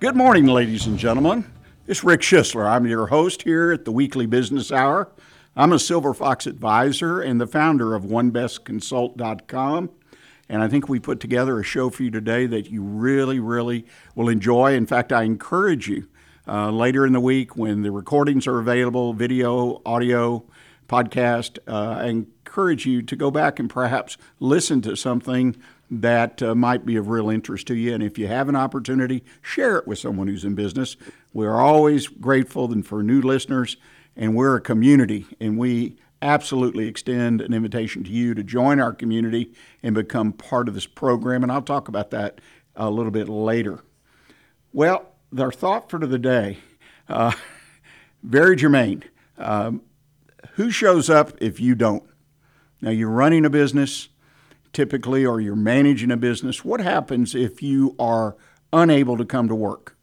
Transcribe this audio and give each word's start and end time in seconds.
Good 0.00 0.14
morning, 0.14 0.46
ladies 0.46 0.86
and 0.86 0.96
gentlemen. 0.96 1.44
It's 1.88 2.04
Rick 2.04 2.20
Schisler. 2.20 2.70
I'm 2.70 2.86
your 2.86 3.08
host 3.08 3.42
here 3.42 3.72
at 3.72 3.84
the 3.84 3.90
Weekly 3.90 4.26
Business 4.26 4.70
Hour. 4.70 5.10
I'm 5.56 5.72
a 5.72 5.78
Silver 5.80 6.14
Fox 6.14 6.46
advisor 6.46 7.20
and 7.20 7.40
the 7.40 7.48
founder 7.48 7.96
of 7.96 8.04
OneBestConsult.com. 8.04 9.90
And 10.48 10.62
I 10.62 10.68
think 10.68 10.88
we 10.88 11.00
put 11.00 11.18
together 11.18 11.58
a 11.58 11.64
show 11.64 11.90
for 11.90 12.04
you 12.04 12.12
today 12.12 12.46
that 12.46 12.70
you 12.70 12.80
really, 12.80 13.40
really 13.40 13.86
will 14.14 14.28
enjoy. 14.28 14.74
In 14.74 14.86
fact, 14.86 15.12
I 15.12 15.24
encourage 15.24 15.88
you 15.88 16.06
uh, 16.46 16.70
later 16.70 17.04
in 17.04 17.12
the 17.12 17.18
week 17.18 17.56
when 17.56 17.82
the 17.82 17.90
recordings 17.90 18.46
are 18.46 18.60
available 18.60 19.14
video, 19.14 19.82
audio, 19.84 20.44
podcast 20.88 21.58
uh, 21.68 22.00
I 22.00 22.06
encourage 22.06 22.86
you 22.86 23.02
to 23.02 23.14
go 23.14 23.30
back 23.30 23.58
and 23.58 23.68
perhaps 23.68 24.16
listen 24.40 24.80
to 24.82 24.96
something 24.96 25.54
that 25.90 26.42
uh, 26.42 26.54
might 26.54 26.84
be 26.84 26.96
of 26.96 27.08
real 27.08 27.30
interest 27.30 27.66
to 27.68 27.74
you. 27.74 27.94
And 27.94 28.02
if 28.02 28.18
you 28.18 28.26
have 28.26 28.48
an 28.48 28.56
opportunity, 28.56 29.24
share 29.40 29.76
it 29.76 29.86
with 29.86 29.98
someone 29.98 30.28
who's 30.28 30.44
in 30.44 30.54
business. 30.54 30.96
We're 31.32 31.56
always 31.56 32.08
grateful 32.08 32.82
for 32.82 33.02
new 33.02 33.22
listeners 33.22 33.76
and 34.18 34.34
we're 34.34 34.56
a 34.56 34.60
community, 34.60 35.26
and 35.40 35.56
we 35.56 35.96
absolutely 36.20 36.88
extend 36.88 37.40
an 37.40 37.54
invitation 37.54 38.02
to 38.02 38.10
you 38.10 38.34
to 38.34 38.42
join 38.42 38.80
our 38.80 38.92
community 38.92 39.54
and 39.80 39.94
become 39.94 40.32
part 40.32 40.66
of 40.66 40.74
this 40.74 40.86
program. 40.86 41.44
And 41.44 41.52
I'll 41.52 41.62
talk 41.62 41.86
about 41.86 42.10
that 42.10 42.40
a 42.74 42.90
little 42.90 43.12
bit 43.12 43.28
later. 43.28 43.84
Well, 44.72 45.12
our 45.38 45.52
thought 45.52 45.88
for 45.88 46.00
the 46.00 46.18
day, 46.18 46.58
uh, 47.08 47.32
very 48.24 48.56
germane. 48.56 49.04
Um, 49.38 49.82
who 50.54 50.72
shows 50.72 51.08
up 51.08 51.32
if 51.40 51.60
you 51.60 51.76
don't? 51.76 52.02
Now, 52.80 52.90
you're 52.90 53.08
running 53.08 53.44
a 53.44 53.50
business 53.50 54.08
typically, 54.72 55.24
or 55.24 55.40
you're 55.40 55.56
managing 55.56 56.10
a 56.10 56.16
business. 56.16 56.64
What 56.64 56.80
happens 56.80 57.34
if 57.34 57.62
you 57.62 57.94
are 57.98 58.36
unable 58.72 59.16
to 59.16 59.24
come 59.24 59.48
to 59.48 59.54
work? 59.54 59.96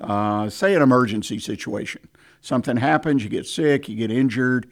Uh, 0.00 0.50
say 0.50 0.74
an 0.74 0.82
emergency 0.82 1.38
situation 1.38 2.08
something 2.46 2.76
happens, 2.76 3.24
you 3.24 3.28
get 3.28 3.46
sick, 3.46 3.88
you 3.88 3.96
get 3.96 4.10
injured, 4.10 4.70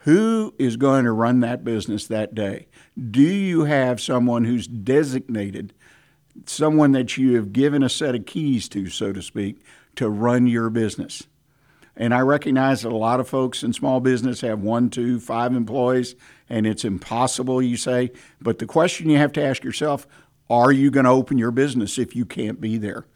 who 0.00 0.54
is 0.58 0.76
going 0.76 1.04
to 1.04 1.12
run 1.12 1.40
that 1.40 1.64
business 1.64 2.06
that 2.06 2.34
day? 2.34 2.68
Do 3.10 3.22
you 3.22 3.64
have 3.64 4.00
someone 4.00 4.44
who's 4.44 4.66
designated, 4.66 5.72
someone 6.44 6.92
that 6.92 7.16
you 7.16 7.34
have 7.36 7.52
given 7.52 7.82
a 7.82 7.88
set 7.88 8.14
of 8.14 8.26
keys 8.26 8.68
to, 8.68 8.88
so 8.88 9.12
to 9.12 9.22
speak, 9.22 9.62
to 9.96 10.08
run 10.08 10.46
your 10.46 10.70
business? 10.70 11.26
And 11.96 12.12
I 12.12 12.20
recognize 12.20 12.82
that 12.82 12.92
a 12.92 12.96
lot 12.96 13.20
of 13.20 13.28
folks 13.28 13.62
in 13.62 13.72
small 13.72 14.00
business 14.00 14.42
have 14.42 14.60
one, 14.60 14.90
two, 14.90 15.18
five 15.18 15.54
employees, 15.54 16.14
and 16.48 16.66
it's 16.66 16.84
impossible, 16.84 17.62
you 17.62 17.76
say. 17.76 18.10
But 18.40 18.58
the 18.58 18.66
question 18.66 19.08
you 19.08 19.18
have 19.18 19.32
to 19.32 19.42
ask 19.42 19.64
yourself 19.64 20.06
are 20.48 20.70
you 20.70 20.90
going 20.92 21.04
to 21.04 21.10
open 21.10 21.38
your 21.38 21.50
business 21.50 21.98
if 21.98 22.14
you 22.14 22.24
can't 22.24 22.60
be 22.60 22.78
there? 22.78 23.06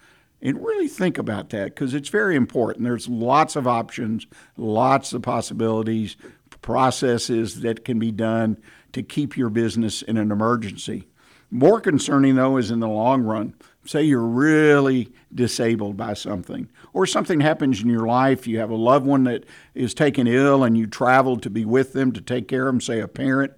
and 0.42 0.64
really 0.64 0.88
think 0.88 1.18
about 1.18 1.50
that 1.50 1.66
because 1.66 1.94
it's 1.94 2.08
very 2.08 2.36
important. 2.36 2.84
There's 2.84 3.08
lots 3.08 3.56
of 3.56 3.66
options, 3.66 4.26
lots 4.56 5.12
of 5.12 5.22
possibilities, 5.22 6.16
processes 6.62 7.60
that 7.60 7.84
can 7.84 7.98
be 7.98 8.10
done 8.10 8.58
to 8.92 9.02
keep 9.02 9.36
your 9.36 9.50
business 9.50 10.02
in 10.02 10.16
an 10.16 10.30
emergency. 10.30 11.06
More 11.50 11.80
concerning, 11.80 12.36
though, 12.36 12.56
is 12.56 12.70
in 12.70 12.80
the 12.80 12.88
long 12.88 13.22
run. 13.22 13.54
Say 13.90 14.04
you're 14.04 14.20
really 14.20 15.08
disabled 15.34 15.96
by 15.96 16.14
something, 16.14 16.70
or 16.92 17.06
something 17.06 17.40
happens 17.40 17.82
in 17.82 17.88
your 17.88 18.06
life. 18.06 18.46
You 18.46 18.60
have 18.60 18.70
a 18.70 18.76
loved 18.76 19.04
one 19.04 19.24
that 19.24 19.44
is 19.74 19.94
taken 19.94 20.28
ill 20.28 20.62
and 20.62 20.78
you 20.78 20.86
travel 20.86 21.36
to 21.38 21.50
be 21.50 21.64
with 21.64 21.92
them 21.92 22.12
to 22.12 22.20
take 22.20 22.46
care 22.46 22.68
of 22.68 22.74
them, 22.74 22.80
say 22.80 23.00
a 23.00 23.08
parent. 23.08 23.52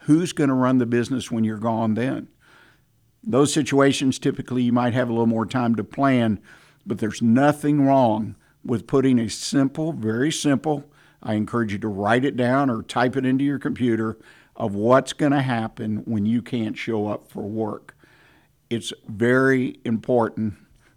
Who's 0.00 0.34
going 0.34 0.48
to 0.48 0.54
run 0.54 0.76
the 0.76 0.84
business 0.84 1.30
when 1.30 1.42
you're 1.42 1.56
gone 1.56 1.94
then? 1.94 2.28
Those 3.24 3.50
situations, 3.50 4.18
typically, 4.18 4.64
you 4.64 4.74
might 4.74 4.92
have 4.92 5.08
a 5.08 5.12
little 5.12 5.24
more 5.26 5.46
time 5.46 5.74
to 5.76 5.84
plan, 5.84 6.38
but 6.84 6.98
there's 6.98 7.22
nothing 7.22 7.80
wrong 7.80 8.36
with 8.62 8.86
putting 8.86 9.18
a 9.18 9.30
simple, 9.30 9.94
very 9.94 10.30
simple, 10.30 10.84
I 11.22 11.32
encourage 11.32 11.72
you 11.72 11.78
to 11.78 11.88
write 11.88 12.26
it 12.26 12.36
down 12.36 12.68
or 12.68 12.82
type 12.82 13.16
it 13.16 13.24
into 13.24 13.42
your 13.42 13.58
computer 13.58 14.18
of 14.54 14.74
what's 14.74 15.14
going 15.14 15.32
to 15.32 15.40
happen 15.40 16.02
when 16.04 16.26
you 16.26 16.42
can't 16.42 16.76
show 16.76 17.06
up 17.06 17.30
for 17.30 17.44
work. 17.44 17.94
It's 18.70 18.92
very 19.06 19.78
important. 19.84 20.54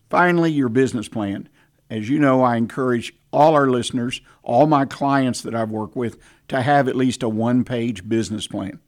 Finally, 0.10 0.52
your 0.52 0.70
business 0.70 1.08
plan. 1.08 1.48
As 1.90 2.10
you 2.10 2.20
know, 2.20 2.42
I 2.42 2.56
encourage 2.56 3.14
all 3.32 3.54
our 3.54 3.68
listeners, 3.68 4.22
all 4.44 4.68
my 4.68 4.86
clients 4.86 5.42
that 5.42 5.56
I've 5.56 5.72
worked 5.72 5.96
with, 5.96 6.18
to 6.50 6.62
have 6.62 6.88
at 6.88 6.96
least 6.96 7.24
a 7.24 7.30
one 7.30 7.64
page 7.64 8.08
business 8.08 8.48
plan. 8.48 8.80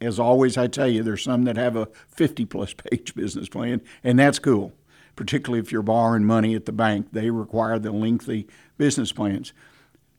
As 0.00 0.18
always, 0.18 0.56
I 0.58 0.66
tell 0.66 0.88
you, 0.88 1.02
there's 1.02 1.22
some 1.22 1.44
that 1.44 1.56
have 1.56 1.76
a 1.76 1.88
50 2.08 2.44
plus 2.46 2.74
page 2.90 3.14
business 3.14 3.48
plan, 3.48 3.80
and 4.04 4.18
that's 4.18 4.38
cool, 4.38 4.72
particularly 5.16 5.60
if 5.60 5.72
you're 5.72 5.82
borrowing 5.82 6.24
money 6.24 6.54
at 6.54 6.66
the 6.66 6.72
bank. 6.72 7.08
They 7.12 7.30
require 7.30 7.78
the 7.78 7.92
lengthy 7.92 8.46
business 8.76 9.12
plans. 9.12 9.52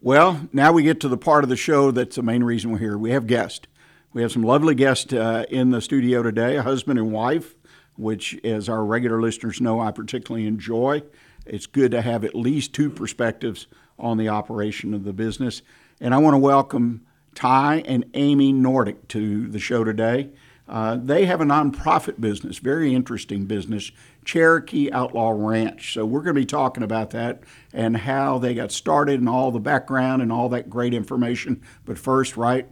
Well, 0.00 0.48
now 0.50 0.72
we 0.72 0.82
get 0.82 0.98
to 1.00 1.08
the 1.08 1.18
part 1.18 1.44
of 1.44 1.50
the 1.50 1.56
show 1.56 1.90
that's 1.90 2.16
the 2.16 2.22
main 2.22 2.42
reason 2.42 2.72
we're 2.72 2.78
here. 2.78 2.96
We 2.96 3.10
have 3.10 3.26
guests. 3.26 3.66
We 4.14 4.22
have 4.22 4.32
some 4.32 4.44
lovely 4.44 4.74
guests 4.74 5.12
uh, 5.12 5.44
in 5.50 5.72
the 5.72 5.82
studio 5.82 6.22
today, 6.22 6.56
a 6.56 6.62
husband 6.62 6.98
and 6.98 7.12
wife, 7.12 7.54
which, 7.98 8.42
as 8.42 8.66
our 8.66 8.82
regular 8.82 9.20
listeners 9.20 9.60
know, 9.60 9.78
I 9.78 9.90
particularly 9.90 10.46
enjoy. 10.46 11.02
It's 11.44 11.66
good 11.66 11.90
to 11.90 12.00
have 12.00 12.24
at 12.24 12.34
least 12.34 12.72
two 12.72 12.88
perspectives 12.88 13.66
on 13.98 14.16
the 14.16 14.30
operation 14.30 14.94
of 14.94 15.04
the 15.04 15.12
business. 15.12 15.60
And 16.02 16.12
I 16.12 16.18
want 16.18 16.34
to 16.34 16.38
welcome 16.38 17.06
Ty 17.36 17.84
and 17.86 18.04
Amy 18.14 18.52
Nordic 18.52 19.06
to 19.06 19.46
the 19.46 19.60
show 19.60 19.84
today. 19.84 20.30
Uh, 20.68 20.96
they 21.00 21.26
have 21.26 21.40
a 21.40 21.44
nonprofit 21.44 22.20
business, 22.20 22.58
very 22.58 22.92
interesting 22.92 23.44
business, 23.46 23.92
Cherokee 24.24 24.90
Outlaw 24.90 25.30
Ranch. 25.30 25.94
So 25.94 26.04
we're 26.04 26.22
going 26.22 26.34
to 26.34 26.40
be 26.40 26.44
talking 26.44 26.82
about 26.82 27.10
that 27.10 27.44
and 27.72 27.98
how 27.98 28.38
they 28.38 28.52
got 28.52 28.72
started 28.72 29.20
and 29.20 29.28
all 29.28 29.52
the 29.52 29.60
background 29.60 30.22
and 30.22 30.32
all 30.32 30.48
that 30.48 30.68
great 30.68 30.92
information. 30.92 31.62
But 31.84 32.00
first, 32.00 32.36
right, 32.36 32.66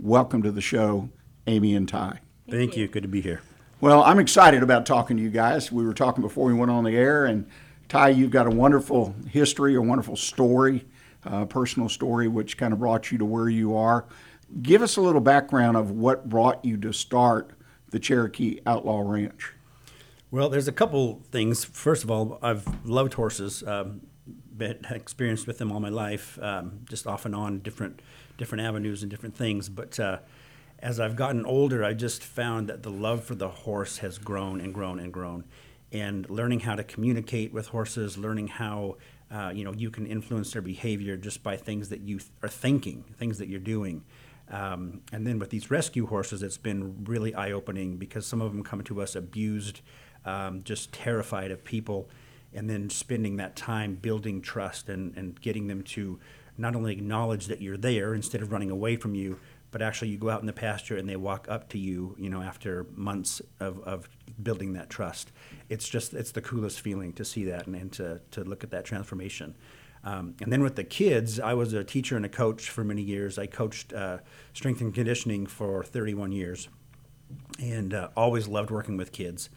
welcome 0.00 0.42
to 0.42 0.50
the 0.50 0.60
show, 0.60 1.08
Amy 1.46 1.76
and 1.76 1.88
Ty. 1.88 2.18
Thank 2.50 2.76
you. 2.76 2.88
Good 2.88 3.04
to 3.04 3.08
be 3.08 3.20
here. 3.20 3.42
Well, 3.80 4.02
I'm 4.02 4.18
excited 4.18 4.60
about 4.64 4.86
talking 4.86 5.16
to 5.18 5.22
you 5.22 5.30
guys. 5.30 5.70
We 5.70 5.84
were 5.86 5.94
talking 5.94 6.20
before 6.20 6.46
we 6.46 6.54
went 6.54 6.72
on 6.72 6.82
the 6.82 6.96
air, 6.96 7.26
and 7.26 7.48
Ty, 7.88 8.08
you've 8.08 8.32
got 8.32 8.48
a 8.48 8.50
wonderful 8.50 9.14
history, 9.28 9.76
a 9.76 9.80
wonderful 9.80 10.16
story, 10.16 10.84
uh, 11.24 11.44
personal 11.44 11.88
story, 11.88 12.28
which 12.28 12.56
kind 12.56 12.72
of 12.72 12.78
brought 12.78 13.12
you 13.12 13.18
to 13.18 13.24
where 13.24 13.48
you 13.48 13.76
are. 13.76 14.06
Give 14.60 14.82
us 14.82 14.96
a 14.96 15.00
little 15.00 15.20
background 15.20 15.76
of 15.76 15.90
what 15.90 16.28
brought 16.28 16.64
you 16.64 16.76
to 16.78 16.92
start 16.92 17.52
the 17.90 17.98
Cherokee 17.98 18.60
Outlaw 18.66 19.00
Ranch. 19.00 19.52
Well, 20.30 20.48
there's 20.48 20.68
a 20.68 20.72
couple 20.72 21.22
things. 21.30 21.64
First 21.64 22.04
of 22.04 22.10
all, 22.10 22.38
I've 22.42 22.66
loved 22.86 23.14
horses. 23.14 23.62
Um, 23.66 24.02
been 24.56 24.78
experienced 24.90 25.46
with 25.46 25.58
them 25.58 25.72
all 25.72 25.80
my 25.80 25.88
life, 25.88 26.38
um, 26.42 26.80
just 26.88 27.06
off 27.06 27.24
and 27.24 27.34
on 27.34 27.60
different 27.60 28.00
different 28.38 28.64
avenues 28.64 29.02
and 29.02 29.10
different 29.10 29.36
things. 29.36 29.68
But 29.68 29.98
uh, 30.00 30.18
as 30.78 30.98
I've 30.98 31.16
gotten 31.16 31.44
older, 31.44 31.84
I 31.84 31.94
just 31.94 32.22
found 32.22 32.68
that 32.68 32.82
the 32.82 32.90
love 32.90 33.24
for 33.24 33.34
the 33.34 33.48
horse 33.48 33.98
has 33.98 34.18
grown 34.18 34.60
and 34.60 34.74
grown 34.74 34.98
and 34.98 35.12
grown. 35.12 35.44
And 35.92 36.28
learning 36.30 36.60
how 36.60 36.74
to 36.74 36.82
communicate 36.82 37.52
with 37.52 37.68
horses, 37.68 38.16
learning 38.16 38.48
how 38.48 38.96
uh, 39.32 39.50
you 39.54 39.64
know 39.64 39.72
you 39.72 39.90
can 39.90 40.06
influence 40.06 40.52
their 40.52 40.62
behavior 40.62 41.16
just 41.16 41.42
by 41.42 41.56
things 41.56 41.88
that 41.88 42.00
you 42.00 42.18
th- 42.18 42.30
are 42.42 42.48
thinking, 42.48 43.04
things 43.18 43.38
that 43.38 43.48
you're 43.48 43.60
doing. 43.60 44.04
Um, 44.50 45.00
and 45.12 45.26
then 45.26 45.38
with 45.38 45.50
these 45.50 45.70
rescue 45.70 46.06
horses, 46.06 46.42
it's 46.42 46.58
been 46.58 47.04
really 47.04 47.34
eye 47.34 47.52
opening 47.52 47.96
because 47.96 48.26
some 48.26 48.42
of 48.42 48.52
them 48.52 48.62
come 48.62 48.82
to 48.84 49.00
us 49.00 49.16
abused, 49.16 49.80
um, 50.26 50.62
just 50.62 50.92
terrified 50.92 51.50
of 51.50 51.64
people, 51.64 52.10
and 52.52 52.68
then 52.68 52.90
spending 52.90 53.36
that 53.36 53.56
time 53.56 53.94
building 53.94 54.42
trust 54.42 54.88
and, 54.90 55.16
and 55.16 55.40
getting 55.40 55.68
them 55.68 55.82
to 55.82 56.18
not 56.58 56.76
only 56.76 56.92
acknowledge 56.92 57.46
that 57.46 57.62
you're 57.62 57.78
there 57.78 58.14
instead 58.14 58.42
of 58.42 58.52
running 58.52 58.70
away 58.70 58.96
from 58.96 59.14
you, 59.14 59.38
but 59.70 59.80
actually 59.80 60.08
you 60.08 60.18
go 60.18 60.28
out 60.28 60.40
in 60.40 60.46
the 60.46 60.52
pasture 60.52 60.98
and 60.98 61.08
they 61.08 61.16
walk 61.16 61.46
up 61.48 61.70
to 61.70 61.78
you, 61.78 62.14
you 62.18 62.28
know, 62.28 62.42
after 62.42 62.86
months 62.94 63.40
of, 63.58 63.80
of 63.84 64.06
building 64.42 64.74
that 64.74 64.90
trust. 64.90 65.32
It's 65.72 65.88
just, 65.88 66.12
it's 66.14 66.32
the 66.32 66.42
coolest 66.42 66.80
feeling 66.80 67.12
to 67.14 67.24
see 67.24 67.44
that 67.46 67.66
and, 67.66 67.74
and 67.74 67.92
to, 67.92 68.20
to 68.32 68.44
look 68.44 68.62
at 68.62 68.70
that 68.70 68.84
transformation. 68.84 69.54
Um, 70.04 70.34
and 70.40 70.52
then 70.52 70.62
with 70.62 70.76
the 70.76 70.84
kids, 70.84 71.38
I 71.38 71.54
was 71.54 71.72
a 71.72 71.84
teacher 71.84 72.16
and 72.16 72.26
a 72.26 72.28
coach 72.28 72.68
for 72.68 72.82
many 72.84 73.02
years. 73.02 73.38
I 73.38 73.46
coached 73.46 73.92
uh, 73.92 74.18
strength 74.52 74.80
and 74.80 74.92
conditioning 74.92 75.46
for 75.46 75.84
31 75.84 76.32
years 76.32 76.68
and 77.60 77.94
uh, 77.94 78.08
always 78.16 78.48
loved 78.48 78.70
working 78.70 78.96
with 78.96 79.12
kids. 79.12 79.48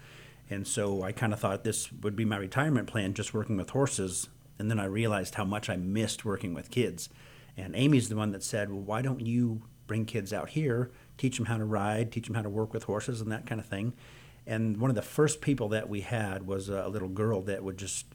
And 0.50 0.68
so 0.68 1.02
I 1.02 1.12
kind 1.12 1.34
of 1.34 1.40
thought 1.40 1.64
this 1.64 1.92
would 1.92 2.16
be 2.16 2.26
my 2.26 2.38
retirement 2.38 2.88
plan, 2.88 3.14
just 3.14 3.34
working 3.34 3.58
with 3.58 3.72
horses. 3.72 4.30
And 4.60 4.70
then 4.70 4.80
I 4.80 4.86
realized 4.86 5.36
how 5.36 5.46
much 5.46 5.70
I 5.70 5.76
missed 5.76 6.24
working 6.24 6.54
with 6.54 6.70
kids. 6.70 7.10
And 7.58 7.76
Amy's 7.76 8.10
the 8.10 8.16
one 8.16 8.32
that 8.32 8.44
said, 8.44 8.70
Well, 8.70 8.82
why 8.82 9.02
don't 9.02 9.22
you 9.22 9.64
bring 9.88 10.06
kids 10.06 10.34
out 10.34 10.50
here, 10.50 10.92
teach 11.18 11.38
them 11.38 11.48
how 11.48 11.58
to 11.58 11.66
ride, 11.66 12.12
teach 12.12 12.28
them 12.28 12.36
how 12.36 12.42
to 12.42 12.50
work 12.50 12.74
with 12.74 12.84
horses 12.84 13.22
and 13.22 13.32
that 13.32 13.48
kind 13.48 13.60
of 13.60 13.68
thing? 13.68 13.94
And 14.48 14.78
one 14.78 14.90
of 14.90 14.96
the 14.96 15.02
first 15.02 15.42
people 15.42 15.70
that 15.70 15.90
we 15.90 16.02
had 16.02 16.46
was 16.46 16.70
a 16.70 16.88
little 16.88 17.10
girl 17.10 17.42
that 17.44 17.64
would 17.64 17.78
just 17.78 18.06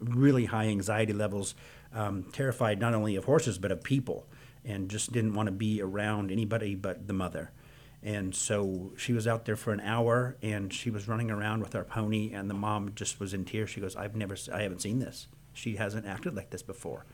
really 0.00 0.46
high 0.46 0.66
anxiety 0.66 1.12
levels, 1.12 1.54
um, 1.94 2.24
terrified 2.32 2.78
not 2.78 2.94
only 2.94 3.16
of 3.16 3.24
horses 3.24 3.58
but 3.58 3.72
of 3.72 3.82
people, 3.82 4.28
and 4.64 4.90
just 4.90 5.12
didn't 5.12 5.34
want 5.34 5.46
to 5.46 5.52
be 5.52 5.80
around 5.80 6.30
anybody 6.30 6.74
but 6.74 7.06
the 7.06 7.14
mother. 7.14 7.50
And 8.02 8.34
so 8.34 8.92
she 8.96 9.12
was 9.12 9.26
out 9.26 9.44
there 9.44 9.56
for 9.56 9.72
an 9.72 9.80
hour, 9.80 10.36
and 10.42 10.72
she 10.72 10.90
was 10.90 11.08
running 11.08 11.30
around 11.30 11.62
with 11.62 11.74
our 11.74 11.84
pony, 11.84 12.32
and 12.32 12.48
the 12.48 12.54
mom 12.54 12.92
just 12.94 13.18
was 13.18 13.34
in 13.34 13.44
tears. 13.44 13.70
She 13.70 13.80
goes, 13.80 13.96
"I've 13.96 14.14
never, 14.14 14.36
I 14.52 14.62
haven't 14.62 14.82
seen 14.82 14.98
this. 14.98 15.26
She 15.52 15.76
hasn't 15.76 16.06
acted 16.06 16.36
like 16.36 16.50
this 16.50 16.62
before." 16.62 17.06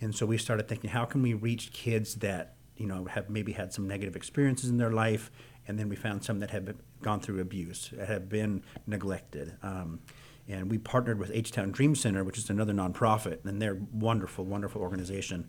And 0.00 0.14
so 0.14 0.26
we 0.26 0.38
started 0.38 0.68
thinking, 0.68 0.90
how 0.90 1.04
can 1.04 1.22
we 1.22 1.34
reach 1.34 1.72
kids 1.72 2.16
that 2.16 2.54
you 2.78 2.86
know 2.86 3.04
have 3.04 3.28
maybe 3.28 3.52
had 3.52 3.72
some 3.72 3.86
negative 3.86 4.16
experiences 4.16 4.70
in 4.70 4.78
their 4.78 4.92
life, 4.92 5.30
and 5.66 5.78
then 5.78 5.88
we 5.88 5.96
found 5.96 6.24
some 6.24 6.40
that 6.40 6.50
have 6.50 6.74
gone 7.02 7.20
through 7.20 7.40
abuse, 7.40 7.92
have 8.06 8.28
been 8.28 8.62
neglected. 8.86 9.54
Um, 9.62 10.00
and 10.48 10.70
we 10.70 10.78
partnered 10.78 11.18
with 11.18 11.30
H 11.34 11.52
Town 11.52 11.72
Dream 11.72 11.94
Center, 11.94 12.24
which 12.24 12.38
is 12.38 12.48
another 12.48 12.72
nonprofit, 12.72 13.44
and 13.44 13.60
they're 13.60 13.78
wonderful, 13.92 14.44
wonderful 14.44 14.80
organization. 14.80 15.46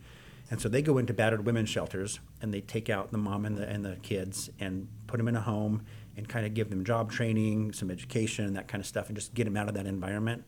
And 0.51 0.59
so 0.59 0.67
they 0.67 0.81
go 0.81 0.97
into 0.97 1.13
battered 1.13 1.45
women's 1.45 1.69
shelters 1.69 2.19
and 2.41 2.51
they 2.53 2.61
take 2.61 2.89
out 2.89 3.11
the 3.11 3.19
mom 3.19 3.45
and 3.45 3.55
the 3.55 3.67
and 3.69 3.85
the 3.85 3.97
kids 3.97 4.49
and 4.59 4.87
put 5.07 5.17
them 5.17 5.27
in 5.27 5.35
a 5.35 5.41
home 5.41 5.83
and 6.17 6.27
kind 6.27 6.45
of 6.45 6.53
give 6.53 6.69
them 6.69 6.83
job 6.83 7.11
training, 7.11 7.71
some 7.71 7.89
education, 7.89 8.53
that 8.53 8.67
kind 8.67 8.81
of 8.81 8.87
stuff, 8.87 9.07
and 9.07 9.15
just 9.15 9.33
get 9.33 9.45
them 9.45 9.55
out 9.55 9.69
of 9.69 9.75
that 9.75 9.85
environment. 9.85 10.43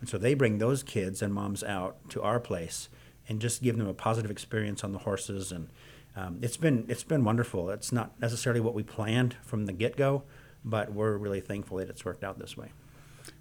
And 0.00 0.08
so 0.08 0.18
they 0.18 0.34
bring 0.34 0.58
those 0.58 0.82
kids 0.82 1.22
and 1.22 1.32
moms 1.32 1.62
out 1.62 1.96
to 2.10 2.22
our 2.22 2.40
place 2.40 2.88
and 3.28 3.40
just 3.40 3.62
give 3.62 3.78
them 3.78 3.86
a 3.86 3.94
positive 3.94 4.30
experience 4.32 4.82
on 4.82 4.92
the 4.92 4.98
horses 4.98 5.52
and 5.52 5.68
um, 6.16 6.38
it's 6.42 6.56
been 6.56 6.84
it's 6.88 7.04
been 7.04 7.24
wonderful. 7.24 7.70
It's 7.70 7.92
not 7.92 8.20
necessarily 8.20 8.60
what 8.60 8.74
we 8.74 8.82
planned 8.82 9.36
from 9.42 9.66
the 9.66 9.72
get 9.72 9.96
go, 9.96 10.24
but 10.64 10.92
we're 10.92 11.16
really 11.16 11.40
thankful 11.40 11.78
that 11.78 11.88
it's 11.88 12.04
worked 12.04 12.22
out 12.22 12.38
this 12.38 12.56
way. 12.56 12.72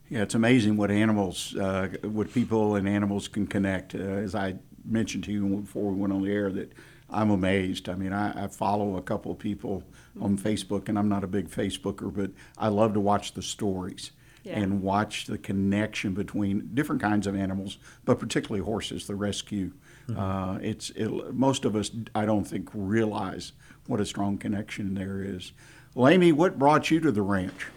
Yeah, 0.09 0.23
it's 0.23 0.35
amazing 0.35 0.75
what 0.75 0.91
animals, 0.91 1.55
uh, 1.55 1.87
what 2.03 2.33
people 2.33 2.75
and 2.75 2.87
animals 2.87 3.29
can 3.29 3.47
connect. 3.47 3.95
Uh, 3.95 3.99
as 3.99 4.35
I 4.35 4.55
mentioned 4.83 5.23
to 5.25 5.31
you 5.31 5.47
before 5.61 5.91
we 5.91 5.99
went 5.99 6.11
on 6.11 6.21
the 6.21 6.31
air, 6.31 6.51
that 6.51 6.73
I'm 7.09 7.29
amazed. 7.29 7.87
I 7.87 7.95
mean, 7.95 8.11
I, 8.11 8.45
I 8.45 8.47
follow 8.47 8.97
a 8.97 9.01
couple 9.01 9.31
of 9.31 9.39
people 9.39 9.83
on 10.19 10.37
Facebook, 10.37 10.89
and 10.89 10.99
I'm 10.99 11.07
not 11.07 11.23
a 11.23 11.27
big 11.27 11.49
Facebooker, 11.49 12.13
but 12.13 12.31
I 12.57 12.67
love 12.67 12.93
to 12.93 12.99
watch 12.99 13.33
the 13.33 13.41
stories. 13.41 14.11
Yeah. 14.43 14.57
and 14.57 14.81
watch 14.81 15.27
the 15.27 15.37
connection 15.37 16.15
between 16.15 16.71
different 16.73 16.99
kinds 16.99 17.27
of 17.27 17.35
animals, 17.35 17.77
but 18.05 18.17
particularly 18.17 18.65
horses, 18.65 19.05
the 19.05 19.13
rescue. 19.13 19.71
Mm-hmm. 20.11 20.19
Uh, 20.19 20.57
it's 20.61 20.89
it, 20.91 21.33
most 21.33 21.65
of 21.65 21.75
us, 21.75 21.91
I 22.13 22.25
don't 22.25 22.45
think, 22.45 22.69
realize 22.73 23.53
what 23.87 23.99
a 23.99 24.05
strong 24.05 24.37
connection 24.37 24.93
there 24.93 25.21
is. 25.21 25.51
Lamy, 25.95 26.31
what 26.31 26.57
brought 26.57 26.89
you 26.89 26.99
to 27.01 27.11
the 27.11 27.21
ranch? 27.21 27.67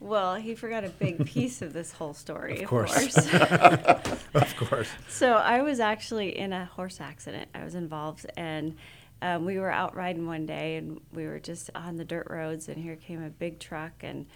Well, 0.00 0.36
he 0.36 0.54
forgot 0.54 0.84
a 0.84 0.90
big 0.90 1.26
piece 1.26 1.60
of 1.60 1.72
this 1.72 1.92
whole 1.92 2.14
story, 2.14 2.62
of 2.62 2.68
course. 2.68 3.16
Of 3.16 3.30
course. 3.30 4.24
of 4.34 4.56
course. 4.56 4.88
So 5.08 5.32
I 5.32 5.62
was 5.62 5.80
actually 5.80 6.38
in 6.38 6.52
a 6.52 6.66
horse 6.66 7.00
accident. 7.00 7.48
I 7.54 7.64
was 7.64 7.74
involved, 7.74 8.26
and 8.36 8.76
um, 9.22 9.44
we 9.44 9.58
were 9.58 9.70
out 9.70 9.96
riding 9.96 10.26
one 10.26 10.46
day, 10.46 10.76
and 10.76 11.00
we 11.12 11.26
were 11.26 11.40
just 11.40 11.70
on 11.74 11.96
the 11.96 12.04
dirt 12.04 12.28
roads, 12.30 12.68
and 12.68 12.78
here 12.78 12.94
came 12.94 13.22
a 13.22 13.30
big 13.30 13.58
truck, 13.58 13.92
and 14.02 14.26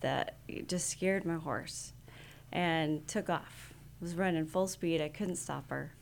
that 0.00 0.36
just 0.68 0.88
scared 0.88 1.24
my 1.24 1.36
horse, 1.36 1.92
and 2.52 3.06
took 3.08 3.28
off. 3.28 3.74
I 4.00 4.04
was 4.04 4.14
running 4.14 4.46
full 4.46 4.68
speed. 4.68 5.00
I 5.00 5.08
couldn't 5.08 5.36
stop 5.36 5.70
her, 5.70 5.92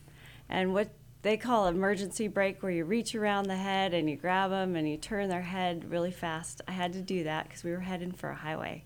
and 0.49 0.73
what 0.73 0.89
they 1.21 1.37
call 1.37 1.67
emergency 1.67 2.27
brake 2.27 2.63
where 2.63 2.71
you 2.71 2.85
reach 2.85 3.13
around 3.13 3.45
the 3.45 3.57
head 3.57 3.93
and 3.93 4.09
you 4.09 4.15
grab 4.15 4.51
them 4.51 4.75
and 4.75 4.89
you 4.89 4.97
turn 4.97 5.29
their 5.29 5.41
head 5.41 5.89
really 5.89 6.11
fast. 6.11 6.61
I 6.67 6.71
had 6.71 6.93
to 6.93 7.01
do 7.01 7.25
that 7.25 7.47
because 7.47 7.63
we 7.63 7.71
were 7.71 7.81
heading 7.81 8.13
for 8.13 8.29
a 8.29 8.35
highway 8.35 8.85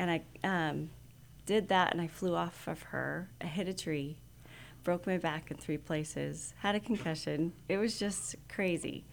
and 0.00 0.10
I 0.10 0.22
um, 0.42 0.90
did 1.44 1.68
that 1.68 1.92
and 1.92 2.00
I 2.00 2.06
flew 2.06 2.34
off 2.34 2.66
of 2.66 2.82
her. 2.84 3.28
I 3.40 3.46
hit 3.46 3.68
a 3.68 3.74
tree, 3.74 4.16
broke 4.82 5.06
my 5.06 5.18
back 5.18 5.50
in 5.50 5.58
three 5.58 5.76
places, 5.76 6.54
had 6.60 6.74
a 6.74 6.80
concussion. 6.80 7.52
It 7.68 7.76
was 7.76 7.98
just 7.98 8.36
crazy. 8.48 9.04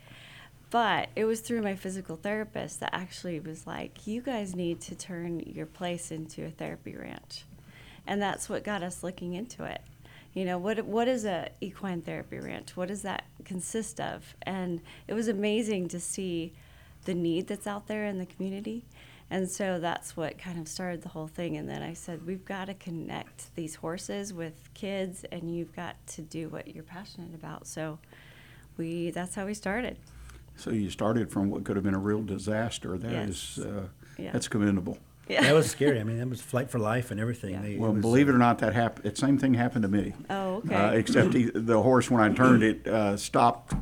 But 0.70 1.10
it 1.16 1.26
was 1.26 1.42
through 1.42 1.62
my 1.62 1.76
physical 1.76 2.16
therapist 2.16 2.80
that 2.80 2.94
actually 2.94 3.40
was 3.40 3.68
like, 3.68 4.08
you 4.08 4.22
guys 4.22 4.56
need 4.56 4.80
to 4.82 4.96
turn 4.96 5.40
your 5.40 5.66
place 5.66 6.12
into 6.12 6.46
a 6.46 6.52
therapy 6.52 6.96
ranch. 6.96 7.46
And 8.06 8.22
that's 8.22 8.48
what 8.48 8.64
got 8.64 8.84
us 8.84 9.04
looking 9.04 9.34
into 9.34 9.66
it. 9.66 9.82
You 10.38 10.46
know, 10.46 10.58
what, 10.58 10.86
what 10.86 11.08
is 11.08 11.26
a 11.26 11.50
equine 11.62 12.02
therapy 12.02 12.38
ranch? 12.38 12.78
What 12.78 12.90
does 12.90 13.02
that 13.02 13.26
consist 13.44 14.00
of? 14.00 14.36
And 14.44 14.82
it 15.08 15.14
was 15.14 15.28
amazing 15.28 15.88
to 15.90 16.00
see 16.00 16.54
the 17.06 17.14
need 17.14 17.48
that's 17.48 17.66
out 17.66 17.88
there 17.88 18.06
in 18.06 18.20
the 18.20 18.26
community 18.26 18.84
and 19.30 19.50
so 19.50 19.80
that's 19.80 20.16
what 20.16 20.38
kind 20.38 20.58
of 20.58 20.68
started 20.68 21.02
the 21.02 21.10
whole 21.10 21.28
thing. 21.28 21.58
And 21.58 21.68
then 21.68 21.84
I 21.84 21.94
said, 21.94 22.26
we've 22.26 22.46
got 22.46 22.66
to 22.66 22.74
connect 22.74 23.54
these 23.56 23.76
horses 23.76 24.34
with 24.34 24.70
kids, 24.74 25.26
and 25.32 25.54
you've 25.54 25.76
got 25.76 25.96
to 26.08 26.22
do 26.22 26.48
what 26.48 26.74
you're 26.74 26.84
passionate 26.84 27.36
about. 27.36 27.68
So 27.68 28.00
we 28.78 29.12
that's 29.12 29.36
how 29.36 29.46
we 29.46 29.54
started. 29.54 29.98
So 30.56 30.72
you 30.72 30.90
started 30.90 31.30
from 31.30 31.50
what 31.50 31.66
could 31.66 31.76
have 31.76 31.84
been 31.84 31.94
a 31.94 32.00
real 32.00 32.24
disaster. 32.24 32.98
That 32.98 33.12
yes. 33.12 33.58
is, 33.58 33.66
uh, 33.66 33.88
yeah. 34.18 34.32
that's 34.32 34.48
commendable. 34.48 34.98
Yeah. 35.30 35.42
That 35.44 35.54
was 35.54 35.70
scary. 35.70 36.00
I 36.00 36.04
mean, 36.04 36.20
that 36.20 36.30
was 36.30 36.42
flight 36.42 36.70
for 36.70 36.80
life 36.80 37.12
and 37.12 37.20
everything. 37.20 37.54
Yeah. 37.54 37.62
They, 37.62 37.76
well, 37.78 37.92
it 37.96 38.02
believe 38.02 38.30
it 38.30 38.36
or 38.36 38.38
not, 38.38 38.60
that 38.60 38.74
happened. 38.74 39.12
The 39.12 39.16
same 39.20 39.38
thing 39.38 39.54
happened 39.54 39.84
to 39.84 39.88
me. 39.90 40.14
Oh, 40.30 40.56
okay. 40.58 40.76
Uh, 40.76 40.92
except 40.92 41.34
he, 41.34 41.52
the 41.54 41.82
horse, 41.82 42.10
when 42.10 42.22
I 42.22 42.34
turned 42.34 42.64
it, 42.64 42.88
uh, 42.88 43.18
stopped 43.18 43.74